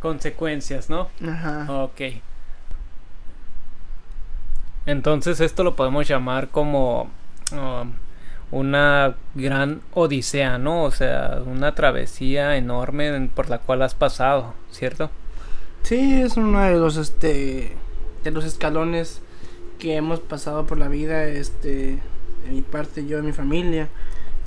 consecuencias, 0.00 0.90
¿no? 0.90 1.08
Ajá. 1.26 1.66
Ok. 1.84 2.00
Entonces 4.86 5.40
esto 5.40 5.62
lo 5.64 5.76
podemos 5.76 6.08
llamar 6.08 6.48
como 6.48 7.10
um, 7.52 7.92
una 8.52 9.16
gran 9.34 9.80
odisea, 9.94 10.58
¿no? 10.58 10.84
O 10.84 10.90
sea, 10.92 11.42
una 11.46 11.74
travesía 11.74 12.56
enorme 12.56 13.08
en- 13.08 13.28
por 13.28 13.50
la 13.50 13.58
cual 13.58 13.82
has 13.82 13.94
pasado, 13.96 14.54
¿cierto? 14.70 15.10
Sí, 15.82 16.20
es 16.22 16.36
uno 16.36 16.60
de 16.60 16.76
los 16.78 16.96
este 16.96 17.72
de 18.22 18.30
los 18.30 18.44
escalones 18.44 19.20
que 19.80 19.96
hemos 19.96 20.20
pasado 20.20 20.64
por 20.64 20.78
la 20.78 20.86
vida, 20.86 21.24
este, 21.24 21.98
de 22.44 22.50
mi 22.52 22.62
parte, 22.62 23.04
yo 23.04 23.18
y 23.18 23.22
mi 23.22 23.32
familia, 23.32 23.88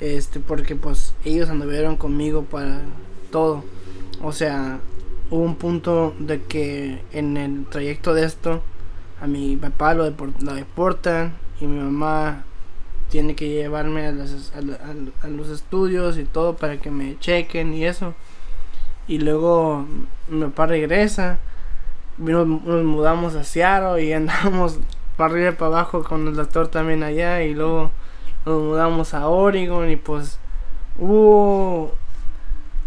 este, 0.00 0.40
porque 0.40 0.76
pues 0.76 1.12
ellos 1.26 1.50
anduvieron 1.50 1.96
conmigo 1.96 2.44
para 2.44 2.80
todo. 3.30 3.62
O 4.22 4.32
sea, 4.32 4.78
hubo 5.30 5.42
un 5.42 5.56
punto 5.56 6.14
de 6.18 6.40
que 6.42 7.02
en 7.12 7.36
el 7.36 7.66
trayecto 7.66 8.14
de 8.14 8.24
esto, 8.24 8.62
a 9.20 9.26
mi 9.26 9.56
papá 9.56 9.92
lo, 9.92 10.04
lo 10.40 10.54
deportan 10.54 11.34
y 11.60 11.66
mi 11.66 11.80
mamá 11.80 12.44
tiene 13.10 13.34
que 13.34 13.48
llevarme 13.48 14.06
a, 14.06 14.12
las- 14.12 14.52
a 14.56 14.60
la- 14.60 14.74
a 14.76 14.94
la- 14.94 15.10
a 15.22 15.28
los 15.28 15.48
estudios 15.48 16.18
y 16.18 16.24
todo 16.24 16.56
para 16.56 16.78
que 16.78 16.90
me 16.90 17.18
chequen 17.18 17.72
y 17.74 17.84
eso. 17.84 18.14
Y 19.08 19.18
luego 19.18 19.86
mi 20.28 20.42
papá 20.46 20.66
regresa. 20.66 21.38
Nos, 22.18 22.46
nos 22.46 22.84
mudamos 22.84 23.34
a 23.34 23.44
Seattle 23.44 24.02
y 24.04 24.12
andamos 24.14 24.78
para 25.16 25.32
arriba 25.32 25.50
y 25.50 25.52
para 25.54 25.66
abajo 25.68 26.02
con 26.02 26.26
el 26.28 26.34
doctor 26.34 26.68
también 26.68 27.02
allá. 27.02 27.42
Y 27.42 27.54
luego 27.54 27.90
nos 28.44 28.62
mudamos 28.62 29.14
a 29.14 29.28
Oregon 29.28 29.90
y 29.90 29.96
pues 29.96 30.38
hubo 30.98 31.94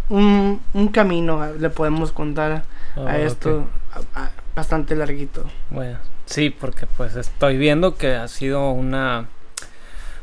un, 0.09 0.59
un 0.73 0.87
camino, 0.89 1.45
le 1.53 1.69
podemos 1.69 2.11
contar 2.11 2.63
Ah, 2.97 3.05
a 3.11 3.17
esto 3.19 3.65
bastante 4.55 4.95
larguito. 4.95 5.43
Bueno, 5.69 5.99
sí, 6.25 6.49
porque 6.49 6.87
pues 6.87 7.15
estoy 7.15 7.57
viendo 7.57 7.95
que 7.95 8.15
ha 8.15 8.27
sido 8.27 8.71
una 8.71 9.27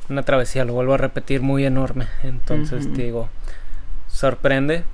una 0.08 0.22
travesía, 0.22 0.64
lo 0.64 0.72
vuelvo 0.72 0.94
a 0.94 0.98
repetir, 0.98 1.42
muy 1.42 1.64
enorme. 1.64 2.06
Entonces 2.22 2.92
digo, 2.94 3.28
sorprende, 4.08 4.84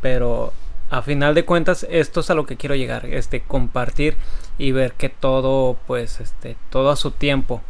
pero 0.00 0.52
a 0.90 1.02
final 1.02 1.34
de 1.34 1.44
cuentas 1.44 1.86
esto 1.90 2.20
es 2.20 2.30
a 2.30 2.34
lo 2.34 2.46
que 2.46 2.56
quiero 2.56 2.74
llegar, 2.74 3.06
este 3.06 3.40
compartir 3.40 4.16
y 4.58 4.72
ver 4.72 4.92
que 4.92 5.08
todo 5.08 5.76
pues 5.86 6.20
este 6.20 6.56
todo 6.70 6.90
a 6.90 6.96
su 6.96 7.10
tiempo. 7.10 7.62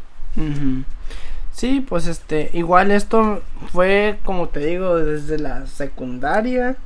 Sí, 1.52 1.84
pues 1.86 2.06
este, 2.06 2.50
igual 2.54 2.90
esto 2.90 3.42
fue, 3.72 4.18
como 4.24 4.48
te 4.48 4.60
digo, 4.60 4.96
desde 4.96 5.38
la 5.38 5.66
secundaria 5.66 6.76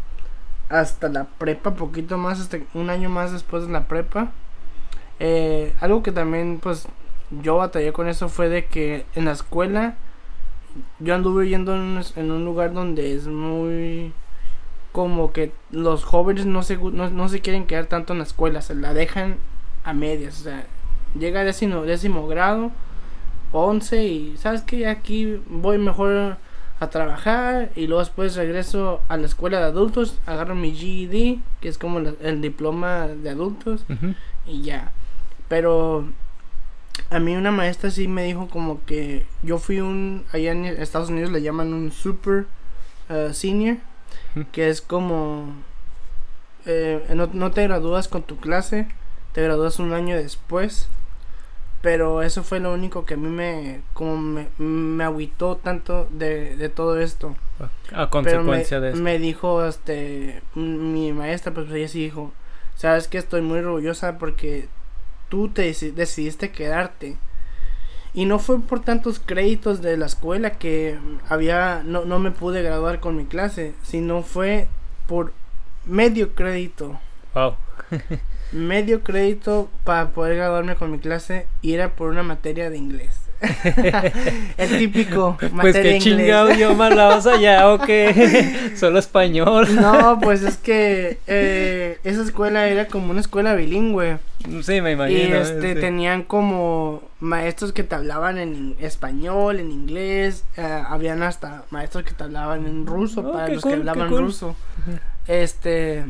hasta 0.69 1.09
la 1.09 1.25
prepa, 1.25 1.75
poquito 1.75 2.19
más, 2.19 2.41
hasta 2.41 2.59
un 2.75 2.91
año 2.91 3.09
más 3.09 3.33
después 3.33 3.67
de 3.67 3.73
la 3.73 3.87
prepa. 3.87 4.33
Eh, 5.21 5.73
algo 5.81 6.03
que 6.03 6.13
también, 6.13 6.59
pues, 6.61 6.89
yo 7.31 7.57
batallé 7.57 7.93
con 7.93 8.09
eso 8.09 8.29
fue 8.29 8.49
de 8.49 8.67
que 8.67 9.05
en 9.15 9.25
la 9.27 9.33
escuela 9.33 9.97
yo 11.01 11.15
anduve 11.15 11.49
yendo 11.49 11.75
en 11.75 11.81
un, 11.81 12.03
en 12.17 12.31
un 12.31 12.45
lugar 12.45 12.73
donde 12.73 13.15
es 13.15 13.27
muy 13.27 14.13
como 14.93 15.33
que 15.33 15.53
los 15.71 16.05
jóvenes 16.05 16.47
no 16.47 16.63
se, 16.63 16.77
no, 16.77 17.11
no 17.11 17.29
se 17.29 17.41
quieren 17.41 17.67
quedar 17.67 17.87
tanto 17.87 18.13
en 18.13 18.19
la 18.21 18.25
escuela, 18.25 18.63
se 18.63 18.75
la 18.75 18.95
dejan 18.95 19.37
a 19.85 19.93
medias, 19.93 20.41
o 20.41 20.45
sea, 20.45 20.67
llega 21.19 21.45
décimo, 21.45 21.83
décimo 21.83 22.27
grado, 22.27 22.71
11 23.53 24.05
y 24.05 24.37
sabes 24.37 24.63
que 24.63 24.87
aquí 24.87 25.41
voy 25.49 25.79
mejor 25.79 26.37
a 26.81 26.91
trabajar 26.91 27.71
y 27.77 27.87
luego 27.87 28.01
después 28.01 28.37
regreso 28.37 29.01
a 29.09 29.17
la 29.17 29.27
escuela 29.27 29.59
de 29.59 29.65
adultos, 29.67 30.19
agarro 30.27 30.55
mi 30.55 30.75
GED, 30.75 31.39
que 31.61 31.69
es 31.69 31.79
como 31.79 32.01
la- 32.01 32.15
el 32.23 32.41
diploma 32.43 33.07
de 33.09 33.31
adultos 33.31 33.85
y 34.47 34.63
ya. 34.63 34.93
Pero 35.49 36.07
a 37.11 37.19
mí 37.19 37.37
una 37.37 37.51
maestra 37.53 37.91
sí 37.91 38.09
me 38.09 38.25
dijo 38.25 38.49
como 38.49 38.85
que 38.85 39.27
yo 39.43 39.59
fui 39.59 39.81
un, 39.81 40.25
allá 40.33 40.53
en 40.53 40.65
Estados 40.65 41.11
Unidos 41.11 41.31
le 41.31 41.43
llaman 41.43 41.73
un 41.73 41.93
super 41.93 42.47
uh, 43.11 43.33
senior, 43.33 43.79
que 44.53 44.69
es 44.69 44.81
como, 44.81 45.55
eh, 46.67 47.05
no, 47.15 47.29
no 47.33 47.51
te 47.53 47.63
gradúas 47.63 48.09
con 48.09 48.23
tu 48.23 48.39
clase, 48.39 48.89
te 49.33 49.43
gradúas 49.43 49.79
un 49.79 49.93
año 49.93 50.17
después. 50.17 50.89
Pero 51.83 52.23
eso 52.23 52.43
fue 52.43 52.59
lo 52.59 52.73
único 52.73 53.05
que 53.05 53.15
a 53.15 53.17
mí 53.17 53.29
me, 53.29 53.83
como 53.93 54.17
me, 54.17 54.49
me 54.59 55.05
agüitó 55.05 55.57
tanto 55.57 56.09
de, 56.11 56.57
de 56.57 56.69
todo 56.69 56.99
esto. 57.01 57.37
A 57.93 58.11
Pero 58.23 58.41
consecuencia 58.41 58.81
me, 58.81 58.87
de 58.87 58.93
esto. 58.93 59.03
me 59.03 59.19
dijo, 59.19 59.65
este, 59.65 60.43
mi 60.55 61.13
maestra, 61.13 61.53
pues 61.55 61.71
ella 61.71 61.89
sí 61.89 62.01
dijo, 62.01 62.33
sabes 62.75 63.09
que 63.09 63.19
estoy 63.19 63.43
muy 63.43 63.61
orgullosa 63.61 64.19
porque 64.19 64.69
tú 65.29 65.49
te 65.49 65.71
deci- 65.71 65.93
decidiste 65.93 66.51
quedarte. 66.51 67.17
Y 68.15 68.25
no 68.25 68.39
fue 68.39 68.61
por 68.61 68.81
tantos 68.81 69.21
créditos 69.21 69.83
de 69.83 69.97
la 69.99 70.07
escuela 70.07 70.53
que 70.53 70.99
había, 71.29 71.83
no, 71.85 72.05
no 72.07 72.19
me 72.19 72.31
pude 72.31 72.63
graduar 72.63 72.99
con 72.99 73.17
mi 73.17 73.27
clase, 73.27 73.75
sino 73.83 74.23
fue 74.23 74.69
por 75.07 75.33
medio 75.85 76.35
crédito. 76.35 76.99
Wow. 77.35 77.57
Medio 78.53 79.03
crédito 79.03 79.69
para 79.85 80.11
poder 80.11 80.37
graduarme 80.37 80.77
con 80.77 80.91
mi 80.91 80.99
clase 80.99 81.47
y 81.61 81.75
era 81.75 81.91
por 81.95 82.09
una 82.11 82.23
materia 82.23 82.71
de 82.71 82.79
inglés. 82.79 83.16
El 84.57 84.79
típico 84.79 85.37
Pues 85.61 85.77
qué 85.77 85.99
chingado 85.99 86.51
idioma 86.53 86.87
hablabas 86.87 87.27
allá 87.27 87.71
o 87.73 87.79
qué? 87.79 88.73
Solo 88.77 88.99
español. 88.99 89.69
No, 89.75 90.19
pues 90.21 90.43
es 90.43 90.57
que 90.57 91.19
eh, 91.27 91.99
esa 92.05 92.23
escuela 92.23 92.67
era 92.69 92.87
como 92.87 93.11
una 93.11 93.21
escuela 93.21 93.55
bilingüe. 93.55 94.19
Sí, 94.63 94.81
me 94.81 94.93
imagino. 94.93 95.37
y 95.37 95.39
este 95.41 95.75
sí. 95.75 95.81
tenían 95.81 96.23
como 96.23 97.03
maestros 97.21 97.73
que 97.73 97.83
te 97.83 97.95
hablaban 97.95 98.39
en 98.39 98.77
español, 98.81 99.59
en 99.61 99.71
inglés. 99.71 100.45
eh, 100.57 100.83
habían 100.89 101.23
hasta 101.23 101.65
maestros 101.71 102.05
que 102.05 102.13
te 102.13 102.25
hablaban 102.25 102.67
en 102.67 102.87
ruso 102.87 103.21
Oh, 103.27 103.33
para 103.33 103.49
los 103.49 103.63
cool, 103.63 103.73
que 103.73 103.79
hablaban 103.79 104.09
cool. 104.09 104.19
ruso. 104.21 104.57
Este, 105.27 106.05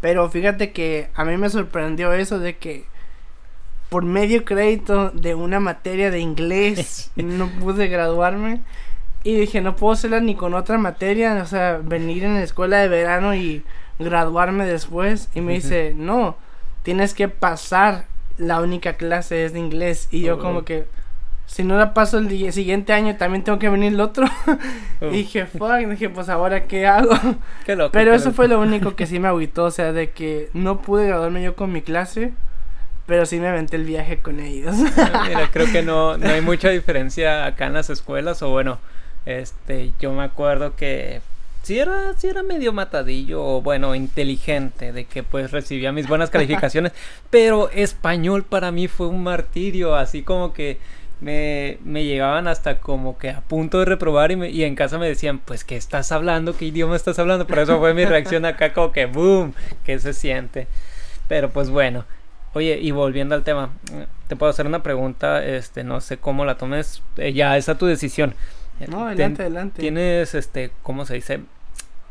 pero 0.00 0.30
fíjate 0.30 0.70
que 0.72 1.08
a 1.14 1.24
mí 1.24 1.36
me 1.36 1.50
sorprendió 1.50 2.12
eso 2.12 2.38
de 2.38 2.56
que 2.56 2.84
por 3.88 4.04
medio 4.04 4.44
crédito 4.44 5.10
de 5.10 5.34
una 5.34 5.60
materia 5.60 6.10
de 6.10 6.20
inglés 6.20 7.10
no 7.16 7.48
pude 7.60 7.88
graduarme 7.88 8.60
Y 9.24 9.34
dije, 9.34 9.60
no 9.60 9.76
puedo 9.76 9.92
hacerla 9.94 10.20
ni 10.20 10.34
con 10.34 10.54
otra 10.54 10.78
materia, 10.78 11.40
o 11.42 11.46
sea, 11.46 11.80
venir 11.82 12.24
en 12.24 12.34
la 12.34 12.42
escuela 12.42 12.78
de 12.78 12.88
verano 12.88 13.34
y 13.34 13.62
graduarme 13.98 14.64
después. 14.64 15.28
Y 15.34 15.40
me 15.40 15.54
dice, 15.54 15.92
no, 15.96 16.36
tienes 16.84 17.14
que 17.14 17.28
pasar, 17.28 18.04
la 18.38 18.60
única 18.60 18.92
clase 18.94 19.44
es 19.44 19.52
de 19.52 19.58
inglés. 19.58 20.08
Y 20.12 20.22
yo 20.22 20.36
Oh. 20.36 20.38
como 20.38 20.64
que, 20.64 20.86
si 21.46 21.64
no 21.64 21.76
la 21.76 21.94
paso 21.94 22.18
el 22.18 22.28
di- 22.28 22.52
siguiente 22.52 22.92
año, 22.92 23.16
también 23.16 23.42
tengo 23.42 23.58
que 23.58 23.68
venir 23.68 23.92
el 23.94 24.00
otro. 24.00 24.26
Oh. 25.00 25.06
Y 25.10 25.16
dije, 25.24 25.46
fuck, 25.46 25.78
dije, 25.90 26.08
pues 26.10 26.28
ahora 26.28 26.66
qué 26.68 26.86
hago. 26.86 27.10
Qué 27.66 27.74
loco. 27.74 27.90
Pero 27.92 28.12
qué 28.12 28.16
eso 28.16 28.26
loco. 28.26 28.36
fue 28.36 28.48
lo 28.48 28.60
único 28.60 28.94
que 28.94 29.06
sí 29.06 29.18
me 29.18 29.28
agüitó, 29.28 29.64
o 29.64 29.70
sea, 29.72 29.92
de 29.92 30.10
que 30.10 30.48
no 30.54 30.80
pude 30.80 31.06
graduarme 31.08 31.42
yo 31.42 31.56
con 31.56 31.72
mi 31.72 31.82
clase, 31.82 32.32
pero 33.08 33.26
sí 33.26 33.40
me 33.40 33.48
aventé 33.48 33.76
el 33.76 33.84
viaje 33.84 34.18
con 34.20 34.38
ellos. 34.38 34.76
Mira, 34.76 35.50
creo 35.52 35.66
que 35.72 35.82
no, 35.82 36.16
no 36.18 36.28
hay 36.30 36.40
mucha 36.52 36.68
diferencia 36.70 37.46
acá 37.46 37.66
en 37.66 37.72
las 37.74 37.90
escuelas, 37.90 38.42
o 38.42 38.50
bueno, 38.50 38.78
este, 39.26 39.92
yo 39.98 40.12
me 40.12 40.22
acuerdo 40.22 40.76
que 40.76 41.20
sí 41.62 41.78
era, 41.78 42.14
sí 42.16 42.28
era 42.28 42.42
medio 42.44 42.72
matadillo, 42.72 43.44
o 43.44 43.62
bueno, 43.62 43.94
inteligente, 43.96 44.92
de 44.92 45.06
que 45.06 45.22
pues 45.24 45.50
recibía 45.50 45.90
mis 45.92 46.06
buenas 46.06 46.30
calificaciones, 46.30 46.92
pero 47.30 47.70
español 47.70 48.44
para 48.44 48.70
mí 48.72 48.88
fue 48.88 49.08
un 49.08 49.22
martirio, 49.24 49.96
así 49.96 50.22
como 50.22 50.52
que 50.52 50.78
me, 51.20 51.78
me 51.84 52.04
llegaban 52.04 52.46
hasta 52.46 52.78
como 52.78 53.18
que 53.18 53.30
a 53.30 53.40
punto 53.40 53.80
de 53.80 53.86
reprobar 53.86 54.30
y, 54.30 54.36
me- 54.36 54.50
y 54.50 54.64
en 54.64 54.76
casa 54.76 54.98
me 54.98 55.08
decían, 55.08 55.40
pues, 55.40 55.64
¿qué 55.64 55.76
estás 55.76 56.12
hablando? 56.12 56.56
¿Qué 56.56 56.66
idioma 56.66 56.94
estás 56.94 57.18
hablando? 57.18 57.46
Por 57.46 57.58
eso 57.58 57.78
fue 57.80 57.92
mi 57.94 58.04
reacción 58.04 58.44
acá 58.44 58.72
como 58.72 58.92
que, 58.92 59.06
boom, 59.06 59.52
¿qué 59.84 59.98
se 59.98 60.12
siente? 60.12 60.68
Pero 61.26 61.50
pues 61.50 61.70
bueno, 61.70 62.04
Oye, 62.54 62.78
y 62.80 62.90
volviendo 62.90 63.34
al 63.34 63.44
tema, 63.44 63.70
te 64.26 64.36
puedo 64.36 64.50
hacer 64.50 64.66
una 64.66 64.82
pregunta, 64.82 65.44
este, 65.44 65.84
no 65.84 66.00
sé 66.00 66.16
cómo 66.18 66.44
la 66.44 66.56
tomes, 66.56 67.02
eh, 67.16 67.32
ya 67.32 67.56
esa 67.56 67.76
tu 67.76 67.86
decisión. 67.86 68.34
No, 68.86 68.98
ten- 68.98 69.08
adelante, 69.08 69.42
adelante. 69.42 69.80
¿Tienes, 69.80 70.34
este, 70.34 70.72
cómo 70.82 71.04
se 71.04 71.14
dice, 71.14 71.40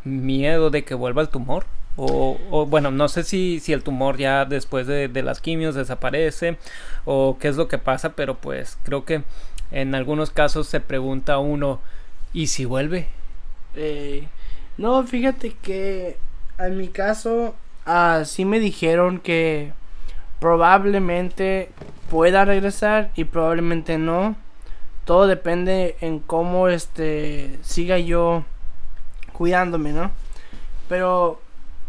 miedo 0.03 0.69
de 0.69 0.83
que 0.83 0.95
vuelva 0.95 1.21
el 1.21 1.29
tumor? 1.29 1.65
O, 1.97 2.37
o 2.51 2.65
bueno, 2.67 2.91
no 2.91 3.07
sé 3.09 3.23
si, 3.23 3.59
si 3.59 3.73
el 3.73 3.83
tumor 3.83 4.17
ya 4.17 4.45
después 4.45 4.85
de, 4.87 5.07
de 5.07 5.23
las 5.23 5.41
quimios 5.41 5.73
desaparece 5.75 6.57
o 7.05 7.37
qué 7.39 7.47
es 7.47 7.55
lo 7.57 7.67
que 7.67 7.79
pasa, 7.79 8.13
pero 8.13 8.35
pues 8.35 8.77
creo 8.83 9.03
que 9.05 9.23
en 9.71 9.95
algunos 9.95 10.29
casos 10.29 10.67
se 10.67 10.79
pregunta 10.79 11.39
uno, 11.39 11.81
¿y 12.33 12.47
si 12.47 12.65
vuelve? 12.65 13.07
Eh, 13.75 14.27
no, 14.77 15.03
fíjate 15.05 15.53
que 15.61 16.17
en 16.59 16.77
mi 16.77 16.87
caso, 16.89 17.55
ah, 17.85 18.23
sí 18.25 18.45
me 18.45 18.59
dijeron 18.59 19.19
que 19.19 19.73
probablemente 20.39 21.69
pueda 22.09 22.45
regresar 22.45 23.09
y 23.15 23.25
probablemente 23.25 23.97
no. 23.97 24.35
Todo 25.05 25.27
depende 25.27 25.95
en 26.01 26.19
cómo 26.19 26.67
este 26.67 27.57
siga 27.61 27.97
yo 27.97 28.43
cuidándome, 29.33 29.93
¿no? 29.93 30.11
Pero, 30.89 31.39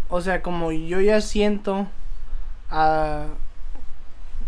o 0.08 0.20
sea, 0.20 0.40
como 0.42 0.70
yo 0.72 1.00
ya 1.00 1.20
siento, 1.20 1.86
ah, 2.70 3.26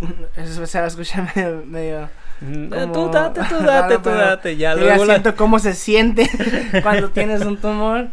eso 0.36 0.66
se 0.66 0.78
va 0.78 0.84
a 0.84 0.88
escuchar 0.88 1.30
medio, 1.36 1.62
medio 1.66 2.08
Mm, 2.42 2.70
Como- 2.70 2.92
Tú 2.92 3.10
date, 3.10 3.40
tú 3.50 3.56
date, 3.66 3.98
tú 3.98 4.08
date, 4.08 4.56
ya 4.56 4.72
yo 4.72 4.78
ya 4.78 4.84
luego 4.86 5.04
la- 5.04 5.12
siento 5.16 5.36
cómo 5.36 5.58
se 5.58 5.74
siente 5.74 6.26
cuando 6.82 7.10
tienes 7.10 7.42
un 7.44 7.58
tumor. 7.58 8.08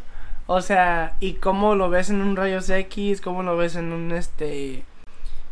O 0.47 0.59
sea, 0.59 1.13
y 1.21 1.35
cómo 1.35 1.75
lo 1.75 1.89
ves 1.89 2.09
en 2.09 2.19
un 2.19 2.35
rayos 2.35 2.69
X, 2.69 3.21
cómo 3.21 3.41
lo 3.41 3.55
ves 3.55 3.77
en 3.77 3.93
un 3.93 4.11
este 4.11 4.83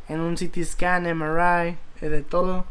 en 0.09 0.19
un 0.19 0.35
CT 0.35 0.63
scan, 0.63 1.03
MRI, 1.03 1.77
eh, 2.01 2.09
de 2.09 2.21
todo. 2.21 2.65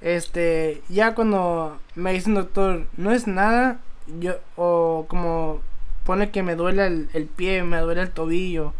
Este, 0.00 0.82
ya 0.88 1.14
cuando 1.14 1.78
me 1.94 2.12
dice 2.12 2.30
un 2.30 2.36
doctor, 2.36 2.86
no 2.96 3.12
es 3.12 3.26
nada, 3.26 3.80
yo 4.18 4.36
o 4.56 5.06
como 5.08 5.60
pone 6.04 6.30
que 6.30 6.42
me 6.42 6.56
duele 6.56 6.86
el, 6.86 7.10
el 7.12 7.26
pie, 7.26 7.62
me 7.62 7.78
duele 7.78 8.02
el 8.02 8.10
tobillo 8.10 8.72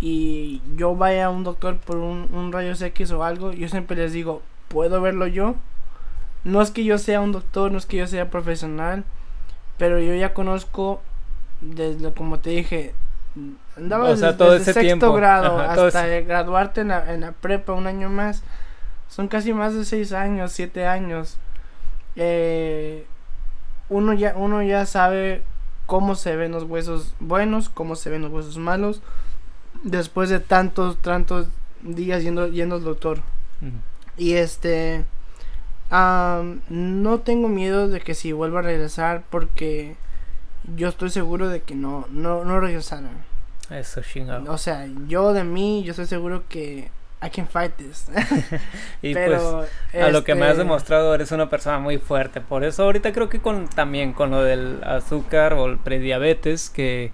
y 0.00 0.62
yo 0.76 0.94
vaya 0.94 1.26
a 1.26 1.30
un 1.30 1.44
doctor 1.44 1.78
por 1.78 1.96
un, 1.96 2.28
un 2.32 2.52
rayos 2.52 2.80
X 2.80 3.10
o 3.10 3.24
algo, 3.24 3.52
yo 3.52 3.68
siempre 3.68 3.96
les 3.96 4.12
digo, 4.12 4.42
¿puedo 4.68 5.00
verlo 5.00 5.26
yo? 5.26 5.56
No 6.44 6.62
es 6.62 6.70
que 6.70 6.84
yo 6.84 6.98
sea 6.98 7.20
un 7.20 7.32
doctor, 7.32 7.72
no 7.72 7.78
es 7.78 7.86
que 7.86 7.96
yo 7.96 8.06
sea 8.06 8.30
profesional, 8.30 9.04
pero 9.76 9.98
yo 9.98 10.14
ya 10.14 10.34
conozco 10.34 11.02
desde 11.60 12.12
como 12.12 12.38
te 12.38 12.50
dije, 12.50 12.94
andaba 13.76 14.10
O 14.10 14.16
sea, 14.16 14.28
desde, 14.28 14.38
todo 14.38 14.52
desde 14.52 14.70
ese 14.70 14.72
sexto 14.74 14.86
tiempo. 14.86 15.12
grado 15.14 15.58
Ajá, 15.58 15.86
hasta 15.86 16.06
graduarte 16.20 16.80
en 16.82 16.88
la, 16.88 17.12
en 17.12 17.20
la 17.20 17.32
prepa 17.32 17.72
un 17.72 17.86
año 17.86 18.08
más. 18.08 18.42
Son 19.08 19.28
casi 19.28 19.52
más 19.52 19.74
de 19.74 19.84
seis 19.84 20.12
años, 20.12 20.52
siete 20.52 20.86
años. 20.86 21.38
Eh, 22.16 23.06
uno 23.88 24.12
ya 24.12 24.34
uno 24.36 24.62
ya 24.62 24.84
sabe 24.86 25.42
cómo 25.86 26.14
se 26.14 26.36
ven 26.36 26.52
los 26.52 26.64
huesos 26.64 27.14
buenos, 27.20 27.68
cómo 27.68 27.96
se 27.96 28.10
ven 28.10 28.22
los 28.22 28.32
huesos 28.32 28.58
malos. 28.58 29.02
Después 29.82 30.28
de 30.28 30.40
tantos, 30.40 30.98
tantos 30.98 31.46
días 31.82 32.22
yendo, 32.22 32.48
yendo 32.48 32.76
al 32.76 32.84
doctor. 32.84 33.22
Y 34.16 34.34
este. 34.34 35.04
no 35.90 37.20
tengo 37.20 37.48
miedo 37.48 37.88
de 37.88 38.00
que 38.00 38.14
si 38.14 38.32
vuelva 38.32 38.58
a 38.58 38.62
regresar 38.62 39.22
porque 39.30 39.96
yo 40.76 40.88
estoy 40.88 41.10
seguro 41.10 41.48
de 41.48 41.62
que 41.62 41.74
no, 41.74 42.06
no, 42.10 42.44
no 42.44 42.60
regresará. 42.60 43.08
Eso 43.70 44.00
chingado. 44.02 44.50
O 44.52 44.58
sea, 44.58 44.86
yo 45.06 45.32
de 45.32 45.44
mí, 45.44 45.82
yo 45.84 45.90
estoy 45.90 46.06
seguro 46.06 46.44
que 46.48 46.90
I 47.22 47.30
can 47.30 47.48
fight 47.48 47.74
this. 47.76 48.08
y 49.02 49.12
pues 49.12 49.30
Pero 49.30 49.66
a 49.92 50.10
lo 50.10 50.24
que 50.24 50.34
me 50.34 50.44
has 50.44 50.52
este, 50.52 50.62
demostrado 50.62 51.14
eres 51.14 51.32
una 51.32 51.50
persona 51.50 51.78
muy 51.78 51.98
fuerte. 51.98 52.40
Por 52.40 52.64
eso 52.64 52.84
ahorita 52.84 53.12
creo 53.12 53.28
que 53.28 53.40
con 53.40 53.68
también 53.68 54.12
con 54.12 54.30
lo 54.30 54.42
del 54.42 54.82
azúcar 54.84 55.54
o 55.54 55.66
el 55.66 55.78
prediabetes 55.78 56.70
que, 56.70 57.12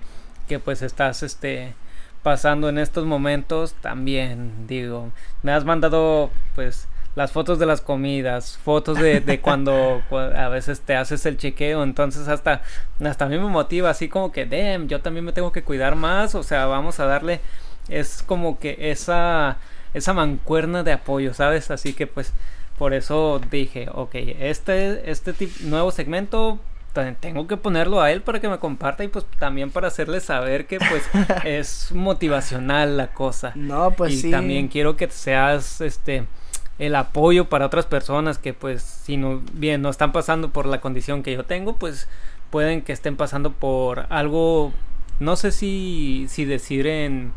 que 0.49 0.59
pues 0.59 0.83
estás 0.83 1.23
este 1.23 1.75
pasando 2.23 2.71
en 2.71 2.79
estos 2.79 3.05
momentos 3.05 3.75
también 3.75 4.67
digo, 4.67 5.13
me 5.43 5.53
has 5.53 5.67
mandado 5.67 6.31
pues 6.55 6.89
las 7.15 7.33
fotos 7.33 7.59
de 7.59 7.67
las 7.67 7.81
comidas, 7.81 8.59
fotos 8.59 8.99
de, 8.99 9.21
de 9.21 9.41
cuando 9.41 10.03
cua- 10.11 10.35
a 10.37 10.49
veces 10.49 10.81
te 10.81 10.97
haces 10.97 11.25
el 11.27 11.37
chequeo, 11.37 11.83
entonces 11.83 12.29
hasta 12.29 12.63
hasta 13.05 13.25
a 13.27 13.29
mí 13.29 13.39
me 13.39 13.47
motiva 13.47 13.91
así 13.91 14.09
como 14.09 14.33
que, 14.33 14.47
damn, 14.47 14.89
yo 14.89 15.01
también 15.01 15.25
me 15.25 15.33
tengo 15.33 15.53
que 15.53 15.63
cuidar 15.63 15.95
más, 15.97 16.35
o 16.35 16.43
sea, 16.43 16.67
vamos 16.67 17.01
a 17.01 17.07
darle 17.07 17.41
es 17.89 18.23
como 18.23 18.59
que 18.59 18.77
esa 18.91 19.59
esa 19.93 20.13
mancuerna 20.13 20.83
de 20.83 20.93
apoyo, 20.93 21.35
¿sabes? 21.35 21.71
Así 21.71 21.93
que 21.95 22.07
pues 22.07 22.33
por 22.79 22.95
eso 22.95 23.41
dije, 23.51 23.89
ok, 23.93 24.15
este, 24.41 25.11
este 25.11 25.35
nuevo 25.61 25.91
segmento 25.93 26.59
tengo 27.21 27.47
que 27.49 27.57
ponerlo 27.57 28.01
a 28.01 28.13
él 28.13 28.23
para 28.23 28.41
que 28.41 28.49
me 28.49 28.59
comparta 28.59 29.03
y 29.05 29.09
pues 29.09 29.25
también 29.39 29.71
para 29.71 29.89
hacerle 29.89 30.21
saber 30.21 30.67
que 30.67 30.79
pues 30.79 31.03
es 31.45 31.91
motivacional 31.93 32.97
la 32.97 33.09
cosa. 33.13 33.53
No, 33.55 33.93
pues 33.93 34.13
y 34.15 34.23
sí. 34.23 34.31
también 34.31 34.69
quiero 34.69 34.97
que 34.97 35.09
seas 35.11 35.81
este 35.81 36.25
el 36.79 36.97
apoyo 36.97 37.49
para 37.49 37.67
otras 37.67 37.87
personas 37.87 38.39
que 38.39 38.53
pues 38.53 38.83
si 38.83 39.17
no 39.17 39.43
bien 39.53 39.83
no 39.83 39.91
están 39.91 40.13
pasando 40.13 40.51
por 40.51 40.67
la 40.67 40.81
condición 40.81 41.23
que 41.23 41.33
yo 41.33 41.45
tengo, 41.45 41.77
pues 41.77 42.09
pueden 42.51 42.83
que 42.83 42.93
estén 42.93 43.17
pasando 43.17 43.53
por 43.53 44.07
algo 44.11 44.73
no 45.21 45.37
sé 45.37 45.53
si 45.53 46.27
si 46.29 46.45
decir 46.45 46.87
en 46.87 47.33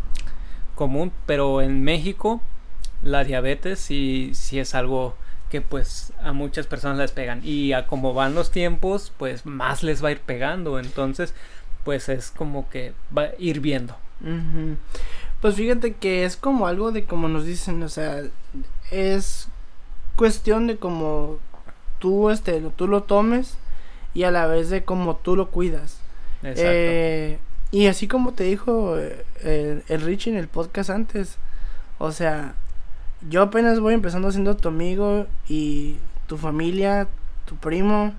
común, 0.76 1.12
pero 1.26 1.62
en 1.62 1.84
México 1.84 2.42
la 3.04 3.24
diabetes 3.24 3.80
sí, 3.80 4.32
es 4.52 4.76
algo 4.76 5.16
que 5.50 5.62
pues 5.62 6.14
a 6.22 6.34
muchas 6.34 6.68
personas 6.68 6.98
les 6.98 7.12
pegan. 7.12 7.42
Y 7.44 7.74
a 7.74 7.88
como 7.88 8.14
van 8.14 8.36
los 8.36 8.52
tiempos 8.52 9.12
pues 9.18 9.46
más 9.46 9.84
les 9.84 10.04
va 10.04 10.10
a 10.10 10.12
ir 10.12 10.22
pegando. 10.22 10.80
Entonces 10.80 11.34
pues 11.84 12.10
es 12.10 12.32
como 12.32 12.70
que 12.70 12.94
va 13.16 13.24
a 13.24 13.32
ir 13.40 13.60
viendo. 13.60 13.96
Pues 15.42 15.56
fíjate 15.56 15.94
que 15.94 16.26
es 16.26 16.36
como 16.38 16.68
algo 16.68 16.92
de 16.92 17.06
como 17.06 17.28
nos 17.28 17.46
dicen, 17.46 17.82
o 17.84 17.90
sea, 17.90 18.22
es 18.92 19.48
cuestión 20.16 20.68
de 20.68 20.78
como 20.78 21.38
tú 22.00 22.30
este 22.30 22.60
lo- 22.60 22.72
tú 22.72 22.88
lo 22.88 23.04
tomes 23.04 23.58
y 24.14 24.24
a 24.24 24.32
la 24.32 24.48
vez 24.48 24.70
de 24.70 24.84
como 24.84 25.16
tú 25.18 25.36
lo 25.36 25.50
cuidas. 25.50 26.00
exacto 26.42 26.62
Eh, 26.64 27.40
y 27.72 27.88
así 27.88 28.08
como 28.08 28.34
te 28.34 28.46
dijo 28.46 28.98
eh, 28.98 29.26
el, 29.44 29.84
el 29.88 30.02
Richie 30.02 30.32
en 30.32 30.38
el 30.38 30.48
podcast 30.48 30.90
antes, 30.90 31.38
o 32.00 32.12
sea, 32.12 32.56
yo 33.30 33.42
apenas 33.44 33.80
voy 33.80 33.94
empezando 33.94 34.32
siendo 34.32 34.56
tu 34.56 34.70
amigo 34.70 35.28
y 35.50 35.98
tu 36.28 36.38
familia, 36.38 37.08
tu 37.46 37.56
primo, 37.58 38.14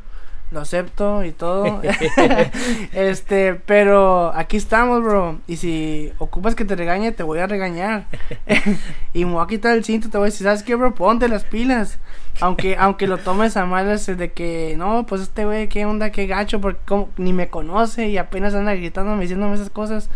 lo 0.51 0.61
acepto 0.61 1.25
y 1.25 1.33
todo. 1.33 1.81
este, 2.93 3.55
pero 3.55 4.33
aquí 4.35 4.57
estamos, 4.57 5.03
bro. 5.03 5.39
Y 5.47 5.57
si 5.57 6.13
ocupas 6.19 6.55
que 6.55 6.65
te 6.65 6.77
regañe, 6.77 7.13
te 7.13 7.23
voy 7.23 7.39
a 7.39 7.47
regañar. 7.47 8.07
y 9.13 9.25
me 9.25 9.33
voy 9.33 9.45
a 9.45 9.47
quitar 9.47 9.77
el 9.77 9.85
cinto, 9.85 10.09
te 10.11 10.19
voy 10.19 10.27
a 10.27 10.31
decir, 10.31 10.47
¿sabes 10.47 10.63
qué, 10.63 10.75
bro? 10.75 10.95
Ponte 10.95 11.29
las 11.29 11.45
pilas. 11.45 11.99
Aunque, 12.41 12.77
aunque 12.79 13.09
lo 13.09 13.19
tomes 13.19 13.57
a 13.57 13.67
mal, 13.67 13.91
es 13.91 14.07
de 14.07 14.33
que, 14.33 14.75
no, 14.79 15.07
pues 15.07 15.23
este 15.23 15.45
güey, 15.45 15.69
qué 15.69 15.85
onda, 15.87 16.11
qué 16.11 16.27
gacho, 16.27 16.61
porque 16.61 16.81
como- 16.87 17.09
ni 17.17 17.33
me 17.33 17.49
conoce 17.49 18.09
y 18.09 18.17
apenas 18.17 18.55
anda 18.55 18.75
gritándome, 18.75 19.23
diciéndome 19.23 19.55
esas 19.57 19.71
cosas. 19.71 20.09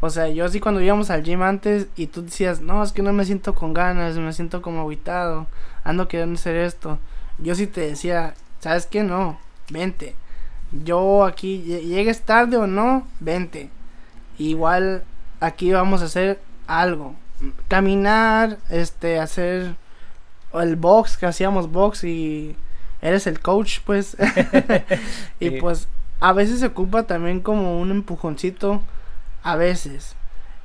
O 0.00 0.10
sea, 0.10 0.28
yo 0.28 0.48
sí 0.48 0.60
cuando 0.60 0.80
íbamos 0.80 1.10
al 1.10 1.22
gym 1.22 1.42
antes 1.42 1.88
y 1.96 2.06
tú 2.06 2.22
decías, 2.22 2.60
no, 2.60 2.82
es 2.82 2.92
que 2.92 3.02
no 3.02 3.12
me 3.12 3.24
siento 3.24 3.54
con 3.54 3.74
ganas, 3.74 4.16
me 4.16 4.32
siento 4.32 4.62
como 4.62 4.82
aguitado, 4.82 5.46
ando 5.84 6.08
queriendo 6.08 6.38
hacer 6.38 6.56
esto. 6.56 6.98
Yo 7.38 7.54
sí 7.54 7.66
te 7.66 7.82
decía, 7.82 8.34
¿sabes 8.60 8.86
qué? 8.86 9.02
No, 9.02 9.38
vente. 9.70 10.14
yo 10.84 11.24
aquí, 11.24 11.62
llegues 11.62 12.22
tarde 12.22 12.56
o 12.56 12.66
no, 12.66 13.06
vente. 13.18 13.70
Igual 14.38 15.04
aquí 15.40 15.72
vamos 15.72 16.02
a 16.02 16.06
hacer 16.06 16.40
algo. 16.66 17.14
Caminar, 17.68 18.58
este, 18.68 19.18
hacer 19.18 19.74
el 20.54 20.76
box, 20.76 21.16
que 21.16 21.26
hacíamos 21.26 21.70
box 21.70 22.04
y 22.04 22.56
eres 23.02 23.26
el 23.26 23.40
coach, 23.40 23.80
pues. 23.84 24.16
y 25.40 25.50
pues 25.50 25.88
a 26.20 26.32
veces 26.32 26.60
se 26.60 26.66
ocupa 26.66 27.04
también 27.04 27.40
como 27.40 27.80
un 27.80 27.90
empujoncito, 27.90 28.82
a 29.42 29.56
veces. 29.56 30.14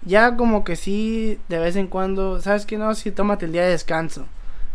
Ya 0.01 0.35
como 0.35 0.63
que 0.63 0.75
sí, 0.75 1.39
de 1.49 1.59
vez 1.59 1.75
en 1.75 1.87
cuando, 1.87 2.41
¿sabes 2.41 2.65
qué? 2.65 2.77
No, 2.77 2.93
sí, 2.93 3.11
tómate 3.11 3.45
el 3.45 3.53
día 3.53 3.63
de 3.63 3.71
descanso. 3.71 4.25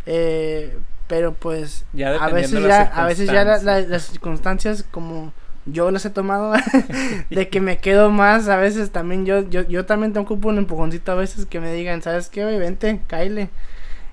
Eh, 0.07 0.77
pero 1.11 1.35
pues 1.35 1.85
a 1.93 2.29
veces 2.29 2.63
ya, 2.63 2.83
a 2.83 3.05
veces 3.05 3.27
ya 3.29 3.45
las 3.45 4.03
circunstancias 4.05 4.85
como 4.89 5.33
yo 5.67 5.91
las 5.91 6.05
he 6.05 6.11
tomado 6.11 6.53
de 7.31 7.49
que 7.49 7.61
me 7.61 7.79
quedo 7.79 8.11
más 8.11 8.49
a 8.49 8.57
veces 8.57 8.93
también 8.93 9.27
yo 9.27 9.41
yo 9.41 9.63
yo 9.63 9.87
también 9.87 10.13
te 10.13 10.21
ocupo 10.21 10.51
un 10.51 10.59
empujoncito 10.59 11.11
a 11.11 11.17
veces 11.17 11.47
que 11.47 11.59
me 11.59 11.73
digan 11.75 12.01
sabes 12.01 12.29
qué 12.29 12.45
oye 12.45 12.59
vente 12.59 13.01
caile 13.09 13.51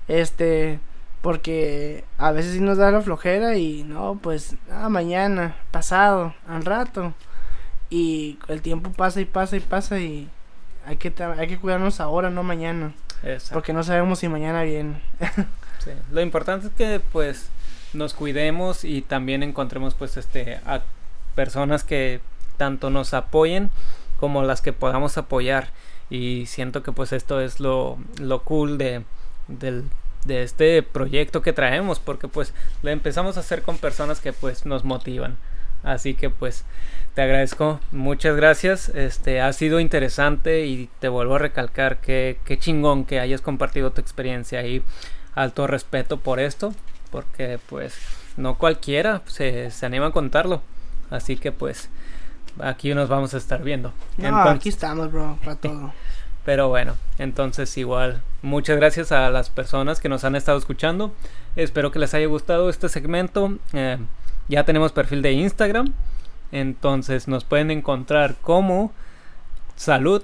este 0.08 0.80
porque 1.20 2.04
a 2.18 2.32
veces 2.32 2.54
sí 2.54 2.60
nos 2.60 2.78
da 2.78 2.90
la 2.90 3.00
flojera 3.00 3.56
y 3.56 3.84
no 3.84 4.18
pues 4.20 4.56
ah, 4.72 4.88
mañana 4.88 5.56
pasado 5.70 6.34
al 6.48 6.64
rato. 6.64 7.14
Y 7.90 8.38
el 8.48 8.60
tiempo 8.60 8.90
pasa 8.92 9.20
y 9.20 9.24
pasa 9.24 9.56
y 9.56 9.60
pasa 9.60 9.98
y 9.98 10.28
hay 10.86 10.96
que 10.96 11.12
hay 11.22 11.48
que 11.48 11.58
cuidarnos 11.58 12.00
ahora 12.00 12.30
no 12.30 12.42
mañana. 12.42 12.92
Porque 13.52 13.72
no 13.72 13.82
sabemos 13.82 14.20
si 14.20 14.28
mañana 14.28 14.62
viene 14.62 15.02
Lo 16.10 16.20
importante 16.20 16.68
es 16.68 16.72
que 16.72 17.00
pues 17.12 17.48
nos 17.92 18.14
cuidemos 18.14 18.84
y 18.84 19.02
también 19.02 19.42
encontremos 19.42 19.94
pues 19.94 20.16
este 20.16 20.60
a 20.66 20.82
personas 21.34 21.84
que 21.84 22.20
tanto 22.56 22.90
nos 22.90 23.14
apoyen 23.14 23.70
como 24.18 24.42
las 24.42 24.60
que 24.60 24.72
podamos 24.72 25.16
apoyar. 25.18 25.70
Y 26.10 26.46
siento 26.46 26.82
que 26.82 26.92
pues 26.92 27.12
esto 27.12 27.40
es 27.40 27.60
lo, 27.60 27.98
lo 28.18 28.42
cool 28.42 28.78
de, 28.78 29.04
de 29.48 30.42
este 30.42 30.82
proyecto 30.82 31.42
que 31.42 31.52
traemos 31.52 31.98
porque 31.98 32.28
pues 32.28 32.54
lo 32.82 32.90
empezamos 32.90 33.36
a 33.36 33.40
hacer 33.40 33.62
con 33.62 33.78
personas 33.78 34.20
que 34.20 34.32
pues 34.32 34.66
nos 34.66 34.84
motivan. 34.84 35.36
Así 35.82 36.14
que 36.14 36.28
pues 36.30 36.64
te 37.14 37.22
agradezco. 37.22 37.80
Muchas 37.92 38.36
gracias. 38.36 38.88
Este 38.90 39.40
ha 39.40 39.52
sido 39.52 39.80
interesante 39.80 40.66
y 40.66 40.88
te 40.98 41.08
vuelvo 41.08 41.36
a 41.36 41.38
recalcar 41.38 42.00
que 42.00 42.38
qué 42.44 42.58
chingón 42.58 43.04
que 43.04 43.20
hayas 43.20 43.40
compartido 43.40 43.92
tu 43.92 44.00
experiencia 44.00 44.66
y 44.66 44.82
alto 45.38 45.66
respeto 45.66 46.18
por 46.18 46.40
esto, 46.40 46.74
porque 47.10 47.58
pues 47.68 47.96
no 48.36 48.56
cualquiera 48.56 49.22
se, 49.26 49.70
se 49.70 49.86
anima 49.86 50.06
a 50.06 50.10
contarlo. 50.10 50.62
Así 51.10 51.36
que 51.36 51.52
pues 51.52 51.88
aquí 52.60 52.94
nos 52.94 53.08
vamos 53.08 53.34
a 53.34 53.38
estar 53.38 53.62
viendo. 53.62 53.92
No, 54.16 54.40
aquí 54.42 54.68
estamos, 54.68 55.10
bro, 55.10 55.38
para 55.42 55.56
todo. 55.60 55.92
Pero 56.44 56.68
bueno, 56.68 56.94
entonces 57.18 57.76
igual, 57.76 58.22
muchas 58.42 58.76
gracias 58.78 59.12
a 59.12 59.28
las 59.30 59.50
personas 59.50 60.00
que 60.00 60.08
nos 60.08 60.24
han 60.24 60.34
estado 60.34 60.58
escuchando. 60.58 61.12
Espero 61.56 61.90
que 61.90 61.98
les 61.98 62.14
haya 62.14 62.26
gustado 62.26 62.70
este 62.70 62.88
segmento. 62.88 63.58
Eh, 63.74 63.98
ya 64.48 64.64
tenemos 64.64 64.92
perfil 64.92 65.22
de 65.22 65.32
Instagram. 65.32 65.92
Entonces 66.50 67.28
nos 67.28 67.44
pueden 67.44 67.70
encontrar 67.70 68.36
como 68.40 68.92
salud. 69.76 70.22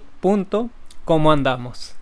andamos. 1.31 1.94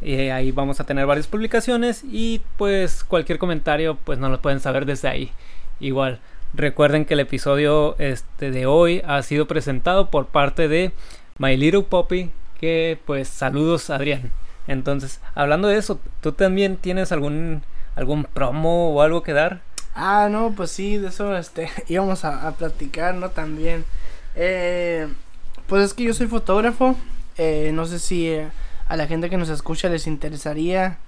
Y 0.00 0.14
ahí 0.28 0.52
vamos 0.52 0.80
a 0.80 0.84
tener 0.84 1.06
varias 1.06 1.26
publicaciones 1.26 2.04
y 2.04 2.40
pues 2.56 3.02
cualquier 3.02 3.38
comentario 3.38 3.96
pues 4.04 4.18
nos 4.18 4.30
lo 4.30 4.40
pueden 4.40 4.60
saber 4.60 4.86
desde 4.86 5.08
ahí. 5.08 5.32
Igual, 5.80 6.20
recuerden 6.54 7.04
que 7.04 7.14
el 7.14 7.20
episodio 7.20 7.96
este 7.98 8.50
de 8.50 8.66
hoy 8.66 9.02
ha 9.06 9.22
sido 9.22 9.46
presentado 9.46 10.10
por 10.10 10.26
parte 10.26 10.68
de 10.68 10.92
My 11.38 11.56
Little 11.56 11.82
Poppy, 11.82 12.30
que 12.60 12.98
pues 13.06 13.28
saludos 13.28 13.90
Adrián. 13.90 14.30
Entonces, 14.68 15.20
hablando 15.34 15.68
de 15.68 15.78
eso, 15.78 16.00
¿tú 16.20 16.32
también 16.32 16.76
tienes 16.76 17.10
algún 17.10 17.62
algún 17.96 18.24
promo 18.24 18.94
o 18.94 19.02
algo 19.02 19.22
que 19.22 19.32
dar? 19.32 19.62
Ah, 19.94 20.28
no, 20.30 20.52
pues 20.54 20.70
sí, 20.70 20.96
de 20.98 21.08
eso 21.08 21.36
este 21.36 21.68
íbamos 21.88 22.24
a, 22.24 22.52
platicar, 22.52 23.14
¿no? 23.14 23.30
También. 23.30 23.84
Eh, 24.36 25.08
pues 25.66 25.84
es 25.84 25.94
que 25.94 26.04
yo 26.04 26.14
soy 26.14 26.28
fotógrafo. 26.28 26.96
Eh, 27.36 27.70
no 27.74 27.86
sé 27.86 27.98
si 27.98 28.28
eh, 28.28 28.48
a 28.88 28.96
la 28.96 29.06
gente 29.06 29.30
que 29.30 29.36
nos 29.36 29.50
escucha 29.50 29.88
les 29.88 30.06
interesaría 30.06 30.98